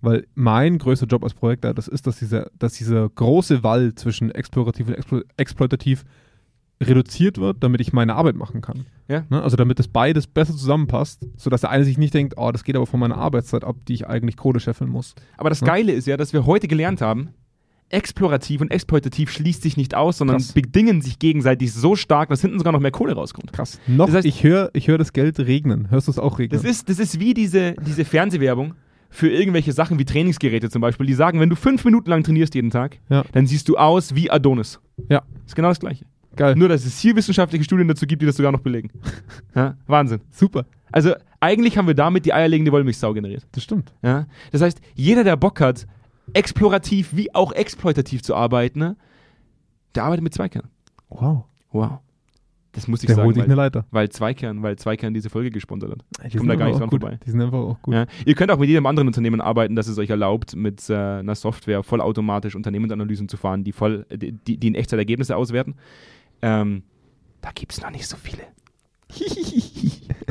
Weil 0.00 0.26
mein 0.34 0.78
größter 0.78 1.06
Job 1.06 1.24
als 1.24 1.34
Projektleiter 1.34 1.74
das 1.74 1.88
ist, 1.88 2.06
dass 2.06 2.18
dieser, 2.18 2.50
dass 2.58 2.74
dieser 2.74 3.08
große 3.08 3.62
Wall 3.64 3.94
zwischen 3.94 4.30
explorativ 4.30 4.86
und 4.88 4.94
explo 4.94 5.22
exploitativ 5.36 6.04
reduziert 6.80 7.38
wird, 7.38 7.56
damit 7.64 7.80
ich 7.80 7.92
meine 7.92 8.14
Arbeit 8.14 8.36
machen 8.36 8.60
kann. 8.60 8.86
Ja. 9.08 9.24
Ne? 9.30 9.42
Also 9.42 9.56
damit 9.56 9.80
das 9.80 9.88
beides 9.88 10.28
besser 10.28 10.52
zusammenpasst, 10.52 11.26
sodass 11.36 11.62
der 11.62 11.70
eine 11.70 11.84
sich 11.84 11.98
nicht 11.98 12.14
denkt, 12.14 12.34
oh, 12.36 12.52
das 12.52 12.62
geht 12.62 12.76
aber 12.76 12.86
von 12.86 13.00
meiner 13.00 13.16
Arbeitszeit 13.16 13.64
ab, 13.64 13.76
die 13.88 13.94
ich 13.94 14.06
eigentlich 14.06 14.36
Kohle 14.36 14.60
scheffeln 14.60 14.88
muss. 14.90 15.14
Aber 15.36 15.48
das 15.50 15.60
Ja. 15.60 15.66
Geile 15.66 15.92
ist 15.92 16.06
ja, 16.06 16.16
dass 16.16 16.32
wir 16.32 16.46
heute 16.46 16.68
gelernt 16.68 17.00
haben, 17.00 17.30
explorativ 17.88 18.60
und 18.60 18.70
exploitativ 18.70 19.30
schließt 19.32 19.62
sich 19.62 19.76
nicht 19.76 19.94
aus, 19.96 20.18
sondern 20.18 20.36
Krass. 20.36 20.52
bedingen 20.52 21.00
sich 21.00 21.18
gegenseitig 21.18 21.72
so 21.72 21.96
stark, 21.96 22.28
dass 22.28 22.42
hinten 22.42 22.58
sogar 22.58 22.72
noch 22.72 22.80
mehr 22.80 22.90
Kohle 22.92 23.14
rauskommt. 23.14 23.52
Krass. 23.52 23.80
Noch, 23.88 24.06
Das 24.06 24.16
heißt- 24.16 24.26
ich 24.28 24.44
höre 24.44 24.70
ich 24.74 24.86
hör 24.88 24.98
das 24.98 25.12
Geld 25.12 25.40
regnen. 25.40 25.90
Hörst 25.90 26.06
du 26.06 26.12
es 26.12 26.18
auch 26.18 26.38
regnen? 26.38 26.60
Das 26.62 26.70
ist, 26.70 26.88
das 26.88 26.98
ist 27.00 27.18
wie 27.18 27.34
diese, 27.34 27.74
diese 27.86 28.04
Fernsehwerbung 28.04 28.74
für 29.10 29.28
irgendwelche 29.30 29.72
Sachen 29.72 29.98
wie 29.98 30.04
Trainingsgeräte 30.04 30.70
zum 30.70 30.82
Beispiel. 30.82 31.06
Die 31.06 31.14
sagen, 31.14 31.40
wenn 31.40 31.48
du 31.50 31.56
fünf 31.56 31.84
Minuten 31.84 32.10
lang 32.10 32.22
trainierst 32.22 32.54
jeden 32.54 32.70
Tag, 32.70 32.98
Ja. 33.08 33.24
dann 33.32 33.46
siehst 33.46 33.68
du 33.68 33.76
aus 33.76 34.14
wie 34.14 34.30
Adonis. 34.30 34.80
Ja. 35.08 35.22
Ist 35.46 35.56
genau 35.56 35.68
das 35.68 35.80
Gleiche. 35.80 36.04
Geil. 36.36 36.54
Nur, 36.56 36.68
dass 36.68 36.84
es 36.84 36.98
hier 37.00 37.16
wissenschaftliche 37.16 37.64
Studien 37.64 37.88
dazu 37.88 38.06
gibt, 38.06 38.22
die 38.22 38.26
das 38.26 38.36
sogar 38.36 38.52
noch 38.52 38.60
belegen. 38.60 38.90
ja, 39.54 39.76
Wahnsinn. 39.86 40.20
Super. 40.30 40.66
Also, 40.92 41.14
eigentlich 41.40 41.76
haben 41.76 41.86
wir 41.86 41.94
damit 41.94 42.26
die 42.26 42.32
eierlegende 42.32 42.70
Wollmilchsau 42.70 43.12
generiert. 43.14 43.46
Das 43.52 43.64
stimmt. 43.64 43.92
Ja? 44.02 44.26
Das 44.52 44.60
heißt, 44.62 44.80
jeder, 44.94 45.24
der 45.24 45.36
Bock 45.36 45.60
hat, 45.60 45.86
explorativ 46.34 47.08
wie 47.16 47.34
auch 47.34 47.52
exploitativ 47.52 48.22
zu 48.22 48.34
arbeiten, 48.34 48.78
ne, 48.78 48.96
der 49.94 50.04
arbeitet 50.04 50.22
mit 50.24 50.34
Zweikern. 50.34 50.68
Wow. 51.08 51.44
Wow. 51.72 51.98
Das 52.72 52.86
muss 52.86 53.02
ich 53.02 53.06
Der 53.06 53.16
sagen, 53.16 53.26
holt 53.26 53.34
sich 53.34 53.42
eine 53.44 53.56
weil, 53.56 53.64
Leiter. 53.66 53.86
weil 53.90 54.08
Zweikern, 54.10 54.62
weil 54.62 54.76
Zweikern 54.76 55.14
diese 55.14 55.30
Folge 55.30 55.50
gesponsert 55.50 55.90
hat. 55.92 56.32
Die 56.32 56.36
komm 56.36 56.48
da 56.48 56.54
gar 56.54 56.66
nicht 56.68 56.78
dran 56.78 56.90
gut. 56.90 57.00
vorbei. 57.00 57.18
Die 57.24 57.30
sind 57.30 57.40
einfach 57.40 57.58
auch 57.58 57.80
gut. 57.82 57.94
Ja. 57.94 58.06
Ihr 58.26 58.34
könnt 58.34 58.50
auch 58.50 58.58
mit 58.58 58.68
jedem 58.68 58.84
anderen 58.86 59.08
Unternehmen 59.08 59.40
arbeiten, 59.40 59.74
dass 59.74 59.88
es 59.88 59.98
euch 59.98 60.10
erlaubt, 60.10 60.54
mit 60.54 60.88
äh, 60.90 60.94
einer 60.94 61.34
Software 61.34 61.82
vollautomatisch 61.82 62.54
Unternehmensanalysen 62.54 63.28
zu 63.28 63.36
fahren, 63.38 63.64
die, 63.64 63.72
voll, 63.72 64.04
die, 64.14 64.32
die 64.58 64.68
in 64.68 64.74
Echtzeit 64.74 64.98
Ergebnisse 64.98 65.34
auswerten. 65.36 65.76
Ähm, 66.42 66.82
da 67.40 67.50
gibt 67.54 67.72
es 67.72 67.80
noch 67.80 67.90
nicht 67.90 68.06
so 68.06 68.16
viele. 68.16 68.42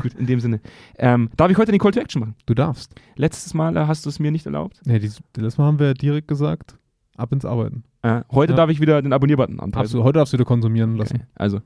Gut, 0.00 0.14
in 0.14 0.26
dem 0.26 0.40
Sinne. 0.40 0.60
Ähm, 0.96 1.30
darf 1.36 1.50
ich 1.50 1.56
heute 1.58 1.72
den 1.72 1.80
Call 1.80 1.90
to 1.92 2.00
Action 2.00 2.20
machen? 2.20 2.34
Du 2.46 2.54
darfst. 2.54 2.94
Letztes 3.16 3.52
Mal 3.54 3.76
äh, 3.76 3.80
hast 3.86 4.04
du 4.06 4.08
es 4.10 4.18
mir 4.20 4.30
nicht 4.30 4.46
erlaubt. 4.46 4.80
Ja, 4.86 4.98
dieses, 4.98 5.20
letztes 5.36 5.58
Mal 5.58 5.66
haben 5.66 5.78
wir 5.80 5.94
direkt 5.94 6.28
gesagt, 6.28 6.76
ab 7.16 7.32
ins 7.32 7.44
Arbeiten. 7.44 7.82
Äh, 8.02 8.22
heute 8.30 8.52
Ja. 8.52 8.56
darf 8.56 8.70
ich 8.70 8.80
wieder 8.80 9.02
den 9.02 9.12
Abonnierbutton. 9.12 9.58
Absolut. 9.58 10.04
Heute 10.06 10.18
darfst 10.20 10.32
du 10.32 10.36
wieder 10.38 10.44
konsumieren 10.44 10.96
lassen. 10.96 11.16
Okay. 11.16 11.26
Also, 11.34 11.60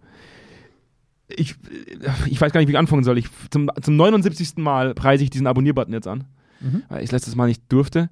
ich, 1.28 1.56
ich 2.26 2.40
weiß 2.40 2.52
gar 2.52 2.60
nicht, 2.60 2.68
wie 2.68 2.72
ich 2.72 2.78
anfangen 2.78 3.04
soll. 3.04 3.18
Ich, 3.18 3.26
zum, 3.50 3.70
zum 3.80 3.96
79. 3.96 4.56
Mal 4.58 4.94
preise 4.94 5.24
ich 5.24 5.30
diesen 5.30 5.46
Abonnierbutton 5.46 5.92
jetzt 5.94 6.08
an, 6.08 6.24
Mhm. 6.60 6.82
weil 6.88 6.98
ich 7.00 7.06
es 7.06 7.12
letztes 7.12 7.34
Mal 7.34 7.48
nicht 7.48 7.62
durfte. 7.70 8.08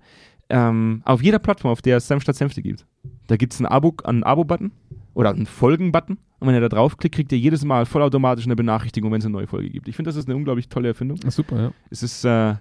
Ähm, 0.48 1.02
auf 1.04 1.22
jeder 1.22 1.38
Plattform, 1.38 1.70
auf 1.70 1.82
der 1.82 1.98
es 1.98 2.08
Senf 2.08 2.22
statt 2.24 2.34
Senfte 2.36 2.62
gibt, 2.62 2.84
da 3.28 3.36
gibt 3.36 3.52
es 3.52 3.60
einen 3.60 3.68
Abo- 3.68 4.02
einen 4.04 4.24
Abo-Button 4.24 4.72
oder 5.14 5.30
einen 5.30 5.46
Folgen-Button. 5.46 6.18
Und 6.40 6.48
wenn 6.48 6.54
ihr 6.54 6.60
da 6.60 6.68
draufklickt, 6.68 7.14
kriegt 7.14 7.30
ihr 7.32 7.38
jedes 7.38 7.64
Mal 7.64 7.86
vollautomatisch 7.86 8.46
eine 8.46 8.56
Benachrichtigung, 8.56 9.12
wenn 9.12 9.20
es 9.20 9.26
eine 9.26 9.32
neue 9.32 9.46
Folge 9.46 9.70
gibt. 9.70 9.86
Ich 9.86 9.94
finde, 9.94 10.08
das 10.08 10.16
ist 10.16 10.26
eine 10.26 10.34
unglaublich 10.36 10.68
tolle 10.68 10.88
Erfindung. 10.88 11.18
Ist 11.18 11.36
super, 11.36 11.60
ja. 11.60 11.72
Es 11.90 12.02
ist, 12.02 12.24
äh, 12.24 12.54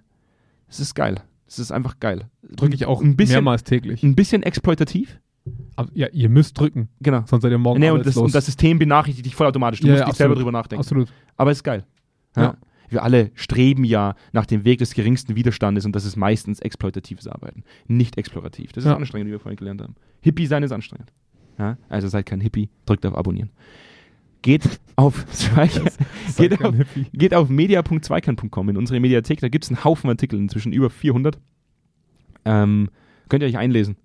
es 0.68 0.80
ist 0.80 0.93
geil. 0.93 1.22
Es 1.47 1.58
ist 1.58 1.72
einfach 1.72 2.00
geil. 2.00 2.30
Drücke 2.43 2.76
ich 2.76 2.86
auch 2.86 3.02
ein 3.02 3.16
bisschen, 3.16 3.36
mehrmals 3.36 3.64
täglich. 3.64 4.04
ein 4.04 4.14
bisschen 4.16 4.43
exploitativ. 4.43 5.20
Aber, 5.75 5.89
ja, 5.93 6.07
ihr 6.11 6.29
müsst 6.29 6.59
drücken, 6.59 6.89
Genau. 7.01 7.23
sonst 7.25 7.41
seid 7.43 7.51
ihr 7.51 7.57
morgen 7.57 7.79
Nee, 7.79 7.89
und, 7.89 8.05
das, 8.05 8.17
und 8.17 8.33
das 8.35 8.45
System 8.45 8.77
benachrichtigt 8.79 9.25
dich 9.25 9.35
vollautomatisch. 9.35 9.79
Du 9.79 9.87
Ja, 9.87 9.93
musst 9.93 10.01
ja, 10.01 10.07
nicht 10.07 10.17
selber 10.17 10.35
drüber 10.35 10.51
nachdenken. 10.51 10.81
Absolut. 10.81 11.11
Aber 11.37 11.51
es 11.51 11.59
ist 11.59 11.63
geil. 11.63 11.85
Ja. 12.35 12.57
Wir 12.89 13.03
alle 13.03 13.31
streben 13.35 13.83
ja 13.83 14.15
nach 14.31 14.45
dem 14.47 14.65
Weg 14.65 14.79
des 14.79 14.93
geringsten 14.93 15.35
Widerstandes 15.35 15.85
und 15.85 15.95
das 15.95 16.05
ist 16.05 16.15
meistens 16.15 16.59
exploitatives 16.59 17.27
Arbeiten, 17.27 17.63
nicht 17.87 18.17
explorativ. 18.17 18.71
Das 18.73 18.83
ist 18.83 18.89
anstrengend, 18.91 19.27
wie 19.27 19.31
wir 19.33 19.39
vorhin 19.39 19.57
gelernt 19.57 19.81
haben. 19.81 19.95
Hippie 20.21 20.47
sein 20.47 20.63
ist 20.63 20.71
anstrengend. 20.71 21.11
Also 21.89 22.07
seid 22.07 22.25
kein 22.25 22.41
Hippie, 22.41 22.69
drückt 22.85 23.05
auf 23.05 23.15
Abonnieren. 23.15 23.51
Geht 24.41 24.79
auf, 24.95 25.25
geht 26.37 26.63
auf, 26.63 26.73
geht 27.11 27.33
auf 27.33 27.49
media.zweikern.com 27.49 28.69
in 28.69 28.77
unsere 28.77 28.99
Mediathek. 28.99 29.41
Da 29.41 29.49
gibt 29.49 29.65
es 29.65 29.69
einen 29.69 29.83
Haufen 29.83 30.09
Artikel, 30.09 30.39
inzwischen 30.39 30.71
über 30.71 30.89
400. 30.89 31.37
Ähm, 32.45 32.89
könnt 33.27 33.43
ihr 33.43 33.49
euch 33.49 33.57
einlesen, 33.57 33.97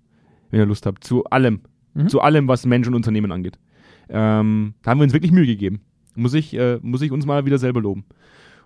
wenn 0.55 0.61
ihr 0.61 0.67
Lust 0.67 0.85
habt, 0.85 1.03
zu 1.03 1.25
allem. 1.25 1.61
Mhm. 1.93 2.07
Zu 2.07 2.21
allem, 2.21 2.47
was 2.47 2.65
Mensch 2.65 2.87
und 2.87 2.95
Unternehmen 2.95 3.31
angeht. 3.31 3.59
Ähm, 4.07 4.73
da 4.83 4.91
haben 4.91 4.99
wir 4.99 5.03
uns 5.03 5.13
wirklich 5.13 5.31
Mühe 5.31 5.45
gegeben. 5.45 5.81
Muss 6.15 6.33
ich, 6.33 6.53
äh, 6.53 6.79
muss 6.81 7.01
ich 7.01 7.11
uns 7.11 7.25
mal 7.25 7.45
wieder 7.45 7.57
selber 7.57 7.81
loben. 7.81 8.05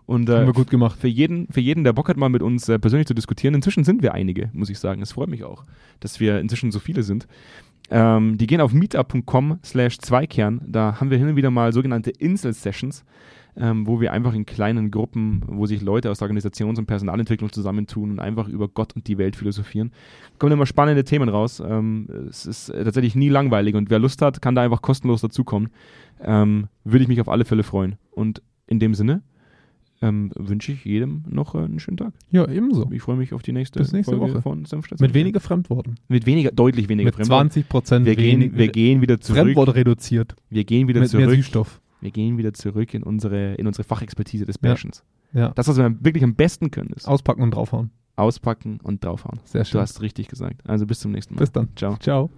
Und 0.06 0.30
Haben 0.30 0.44
äh, 0.44 0.46
wir 0.48 0.54
gut 0.54 0.70
gemacht. 0.70 1.00
für 1.00 1.08
jeden, 1.08 1.48
für 1.52 1.62
jeden, 1.62 1.84
der 1.84 1.94
Bock 1.94 2.10
hat, 2.10 2.18
mal 2.18 2.30
mit 2.30 2.44
uns 2.44 2.70
äh, 2.70 2.78
persönlich 2.80 3.08
zu 3.08 3.14
diskutieren, 3.14 3.56
inzwischen 3.56 3.84
sind 3.84 4.04
wir 4.04 4.14
einige, 4.14 4.50
muss 4.54 4.70
ich 4.70 4.78
sagen. 4.80 5.02
Es 5.02 5.14
freut 5.14 5.30
mich 5.30 5.44
auch, 5.44 5.64
dass 6.00 6.20
wir 6.20 6.40
inzwischen 6.40 6.72
so 6.72 6.80
viele 6.80 7.04
sind. 7.04 7.28
Ähm, 7.92 8.38
die 8.38 8.46
gehen 8.46 8.62
auf 8.62 8.74
meetup.com 8.74 9.60
slash 9.64 9.98
Zweikern. 9.98 10.62
Da 10.68 11.00
haben 11.00 11.10
wir 11.10 11.18
hin 11.18 11.30
und 11.30 11.36
wieder 11.36 11.52
mal 11.52 11.74
sogenannte 11.74 12.12
Insel-Sessions, 12.12 13.04
ähm, 13.60 13.86
wo 13.86 13.99
wir 13.99 14.14
einfach 14.14 14.34
in 14.34 14.45
kleinen 14.45 14.89
Gruppen, 14.89 15.43
wo 15.47 15.66
sich 15.66 15.82
Leute 15.82 16.10
aus 16.10 16.20
der 16.20 16.30
Organisations- 16.30 16.80
und 16.80 16.86
Personalentwicklung 16.86 17.51
zusammentun 17.51 18.12
und 18.12 18.20
einfach 18.20 18.47
über 18.47 18.68
Gott 18.70 18.95
und 18.95 19.07
die 19.07 19.18
Welt 19.18 19.36
philosophieren. 19.36 19.91
Kommen 20.38 20.53
immer 20.53 20.66
spannende 20.66 21.03
Themen 21.03 21.28
raus. 21.30 21.62
Ähm, 21.66 22.07
es 22.30 22.45
ist 22.45 22.70
äh, 22.70 22.84
tatsächlich 22.84 23.16
nie 23.16 23.30
langweilig 23.30 23.76
und 23.76 23.89
wer 23.89 23.99
Lust 23.99 24.22
hat, 24.22 24.41
kann 24.41 24.55
da 24.55 24.62
einfach 24.62 24.82
kostenlos 24.82 25.22
dazukommen. 25.22 25.70
Ähm, 26.24 26.68
Würde 26.84 27.03
ich 27.03 27.07
mich 27.10 27.22
auf 27.22 27.30
alle 27.30 27.45
Fälle 27.45 27.64
freuen. 27.64 27.95
Und 28.12 28.41
in 28.68 28.80
dem 28.80 28.93
Sinne 28.93 29.24
ähm, 30.01 30.32
wünsche 30.36 30.72
ich 30.72 30.86
jedem 30.86 31.24
noch 31.30 31.55
äh, 31.55 31.60
einen 31.60 31.80
schönen 31.80 31.97
Tag. 31.97 32.14
Ja, 32.32 32.47
ebenso. 32.49 32.89
Ich 32.93 33.01
freue 33.01 33.18
mich 33.18 33.34
auf 33.34 33.41
die 33.41 33.51
nächste, 33.51 33.80
Bis 33.80 33.91
nächste 33.91 34.16
Folge 34.16 34.36
Woche. 34.36 34.41
von 34.41 34.64
Senfstadt. 34.64 35.01
Mit 35.01 35.14
weniger 35.14 35.41
Fremdworten. 35.41 35.95
mit 36.07 36.26
weniger, 36.26 36.51
deutlich 36.51 36.88
weniger 36.88 37.07
Mit 37.07 37.16
Fremdwort. 37.16 37.39
20 37.51 37.68
Prozent 37.70 38.05
Wir 38.05 38.16
gehen, 38.16 38.55
wir 38.55 38.70
gehen 38.70 39.01
wieder 39.01 39.20
zurück. 39.20 39.41
Fremdwort 39.41 39.76
reduziert. 39.76 40.36
Wir 40.49 40.64
gehen 40.64 40.88
wieder 40.88 41.01
Mit 41.01 41.12
mehr 41.12 41.22
zurück. 41.24 41.36
Süßstoff. 41.36 41.82
Wir 42.02 42.12
gehen 42.12 42.38
wieder 42.38 42.54
zurück 42.54 42.93
in 42.93 43.04
unsere, 43.04 43.56
in 43.56 43.68
unsere 43.68 43.84
Fachexpertise 43.84 44.45
des 44.45 44.56
Ja. 44.62 44.72
Bashens. 44.72 45.04
Ja. 45.34 45.50
Das, 45.50 45.68
was 45.68 45.78
wir 45.78 45.95
wirklich 46.04 46.24
am 46.24 46.36
besten 46.36 46.72
können, 46.72 46.89
ist 46.95 47.08
Auspacken 47.08 47.41
und 47.43 47.52
draufhauen. 47.52 47.91
auspacken 48.16 48.80
und 48.84 49.04
draufhauen. 49.04 49.39
Sehr 49.43 49.64
Du 49.64 49.70
schön. 49.70 49.82
hast 49.82 50.02
richtig 50.02 50.28
gesagt. 50.28 50.62
Also 50.68 50.86
bis 50.86 51.00
zum 51.00 51.12
nächsten 51.12 51.36
Mal. 51.36 51.39
Bis 51.39 51.52
dann. 51.52 51.70
Ciao. 51.76 51.97
Ciao. 51.97 52.30